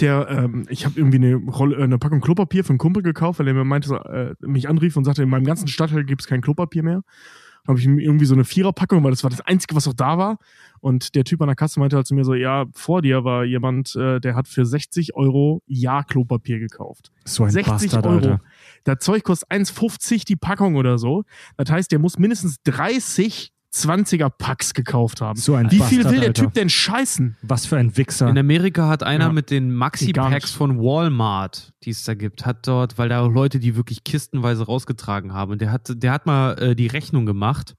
[0.00, 3.38] der, ähm, ich habe irgendwie eine, Rolle, äh, eine Packung Klopapier für einen Kumpel gekauft,
[3.38, 6.22] weil er mir meinte, so, äh, mich anrief und sagte, in meinem ganzen Stadtteil gibt
[6.22, 7.02] es kein Klopapier mehr.
[7.68, 10.38] Habe ich irgendwie so eine Viererpackung, weil das war das Einzige, was auch da war.
[10.80, 13.44] Und der Typ an der Kasse meinte halt zu mir so, ja, vor dir war
[13.44, 17.12] jemand, äh, der hat für 60 Euro Ja Klopapier gekauft.
[17.24, 18.14] So ein 60 Bastard, Euro.
[18.16, 18.40] Alter.
[18.84, 21.24] Das Zeug kostet 1,50 die Packung oder so.
[21.56, 25.38] Das heißt, der muss mindestens 30 20er Packs gekauft haben.
[25.38, 26.42] So ein Wie viel Bastard, will der Alter.
[26.44, 27.36] Typ denn scheißen?
[27.42, 28.28] Was für ein Wichser.
[28.28, 29.32] In Amerika hat einer Ja.
[29.32, 30.54] mit den Maxi-Packs nicht.
[30.56, 34.64] von Walmart, die es da gibt, hat dort, weil da auch Leute, die wirklich kistenweise
[34.64, 37.74] rausgetragen haben, und der hat, der hat mal äh, die Rechnung gemacht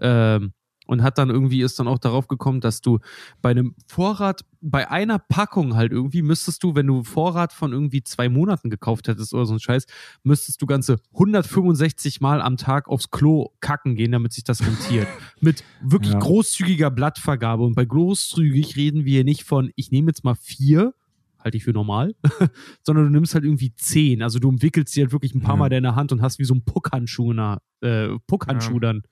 [0.00, 0.52] ähm,
[0.86, 2.98] und hat dann irgendwie ist dann auch darauf gekommen, dass du
[3.40, 8.02] bei einem Vorrat, bei einer Packung halt irgendwie müsstest du, wenn du Vorrat von irgendwie
[8.02, 9.86] zwei Monaten gekauft hättest oder so ein Scheiß,
[10.24, 10.96] müsstest du ganze
[11.44, 15.06] 165 Mal am Tag aufs Klo kacken gehen, damit sich das rentiert.
[15.40, 16.18] Mit wirklich Ja.
[16.18, 17.62] großzügiger Blattvergabe.
[17.64, 20.94] Und bei großzügig reden wir hier nicht von, ich nehme jetzt mal vier,
[21.38, 22.14] halte ich für normal,
[22.82, 24.22] sondern du nimmst halt irgendwie zehn.
[24.22, 25.58] Also du umwickelst die halt wirklich ein paar Ja.
[25.58, 28.80] Mal deine Hand und hast wie so ein Puckhandschuh, na- äh, Puckhandschuh Ja.
[28.80, 29.02] dann.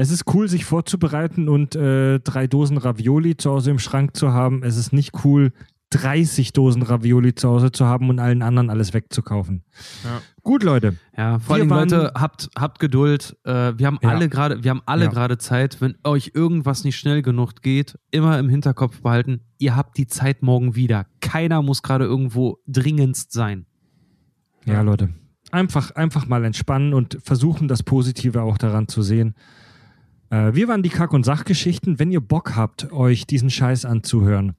[0.00, 4.32] Es ist cool, sich vorzubereiten und äh, drei Dosen Ravioli zu Hause im Schrank zu
[4.32, 4.62] haben.
[4.62, 5.50] Es ist nicht cool,
[5.90, 9.64] 30 Dosen Ravioli zu Hause zu haben und allen anderen alles wegzukaufen.
[10.04, 10.20] Ja.
[10.44, 10.94] Gut, Leute.
[11.16, 13.36] Ja, vor allem, Leute, habt, habt Geduld.
[13.42, 14.10] Äh, wir haben Ja.
[14.10, 15.10] alle gerade, wir haben alle Ja.
[15.10, 15.80] gerade Zeit.
[15.80, 20.42] Wenn euch irgendwas nicht schnell genug geht, immer im Hinterkopf behalten, ihr habt die Zeit
[20.44, 21.06] morgen wieder.
[21.20, 23.66] Keiner muss gerade irgendwo dringendst sein.
[24.64, 25.08] Ja, Leute.
[25.50, 29.34] Einfach, einfach mal entspannen und versuchen, das Positive auch daran zu sehen.
[30.30, 31.98] Äh, wir waren die Kack- und Sachgeschichten.
[31.98, 34.54] Wenn ihr Bock habt, euch diesen Scheiß anzuhören,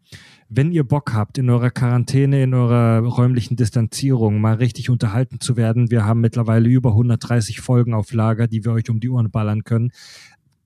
[0.49, 5.57] wenn ihr Bock habt, in eurer Quarantäne, in eurer räumlichen Distanzierung mal richtig unterhalten zu
[5.57, 9.29] werden, wir haben mittlerweile über 130 Folgen auf Lager, die wir euch um die Ohren
[9.29, 9.91] ballern können.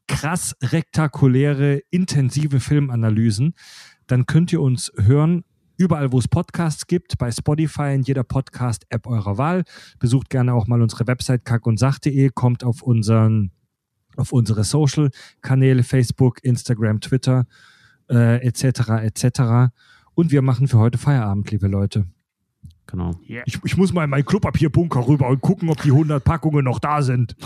[0.08, 3.56] Krass rektakuläre, intensive Filmanalysen.
[4.08, 5.44] Dann könnt ihr uns hören
[5.78, 9.64] überall, wo es Podcasts gibt, bei Spotify, in jeder Podcast-App eurer Wahl.
[10.00, 13.52] Besucht gerne auch mal unsere Website kackundsach.de, kommt auf unseren
[14.18, 17.46] auf unsere Social-Kanäle, Facebook, Instagram, Twitter,
[18.10, 19.72] äh, etc., etc.
[20.16, 22.06] Und wir machen für heute Feierabend, liebe Leute.
[22.86, 23.18] Genau.
[23.46, 26.80] Ich, ich muss mal in meinen Klopapierbunker rüber und gucken, ob die 100 Packungen noch
[26.80, 27.36] da sind.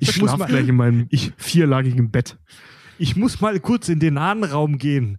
[0.00, 2.38] Ich Ich muss schlaf mal- gleich in meinem vierlagigen Bett.
[2.98, 5.18] Ich muss mal kurz in den Ahnenraum gehen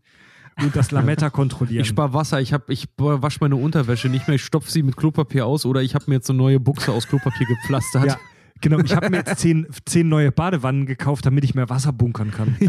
[0.61, 1.81] und das Lametta kontrollieren.
[1.81, 4.95] Ich spare Wasser, ich, hab- ich wasche meine Unterwäsche nicht mehr, ich stopfe sie mit
[4.97, 8.05] Klopapier aus oder ich habe mir jetzt eine neue Buchse aus Klopapier gepflastert.
[8.05, 8.17] Ja,
[8.63, 12.31] Genau, ich habe mir jetzt zehn, zehn neue Badewannen gekauft, damit ich mehr Wasser bunkern
[12.31, 12.55] kann.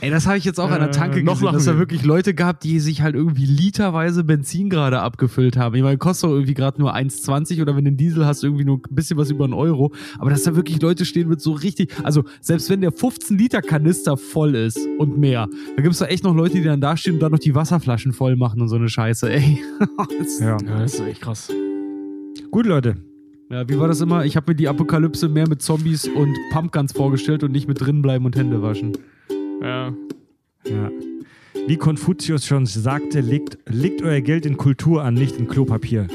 [0.00, 1.78] Ey, das habe ich jetzt auch an der Äh, Tanke noch gesehen, dass da wir.
[1.78, 5.74] wirklich Leute gab, die sich halt irgendwie literweise Benzin gerade abgefüllt haben.
[5.74, 8.64] Ich meine, kostet doch irgendwie gerade nur 1,20 oder wenn du einen Diesel hast, irgendwie
[8.64, 9.92] nur ein bisschen was über einen Euro.
[10.18, 13.60] Aber dass da wirklich Leute stehen mit so richtig, also selbst wenn der 15 Liter
[13.60, 17.14] Kanister voll ist und mehr, da gibt's da echt noch Leute, die dann da stehen
[17.14, 19.62] und dann noch die Wasserflaschen voll machen und so eine Scheiße, ey.
[20.18, 20.56] Das- Ja.
[20.64, 21.50] Ja, das ist echt krass.
[22.54, 22.96] Gut, Leute.
[23.50, 24.24] ja, wie war das immer?
[24.24, 28.00] Ich habe mir die Apokalypse mehr mit Zombies und Pumpguns vorgestellt und nicht mit drinnen
[28.00, 28.96] bleiben und Hände waschen.
[29.60, 29.92] Ja.
[30.64, 30.88] Ja.
[31.66, 36.06] Wie Konfuzius schon sagte, legt, legt euer Geld in Kultur an, nicht in Klopapier.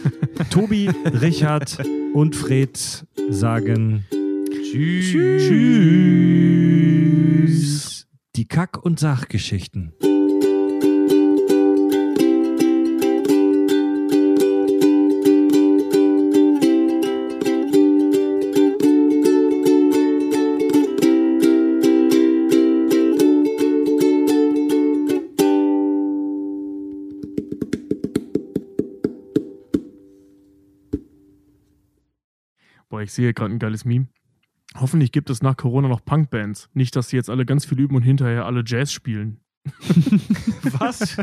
[0.50, 0.88] Tobi,
[1.20, 1.78] Richard
[2.14, 4.04] und Fred sagen
[4.70, 5.18] Tschüss.
[8.36, 9.94] Die Kack- und Sachgeschichten.
[32.98, 34.08] Boah, ich sehe gerade ein geiles Meme.
[34.74, 36.68] Hoffentlich gibt es nach Corona noch Punkbands.
[36.74, 39.38] Nicht, dass die jetzt alle ganz viel üben und hinterher alle Jazz spielen.
[40.80, 41.16] Was?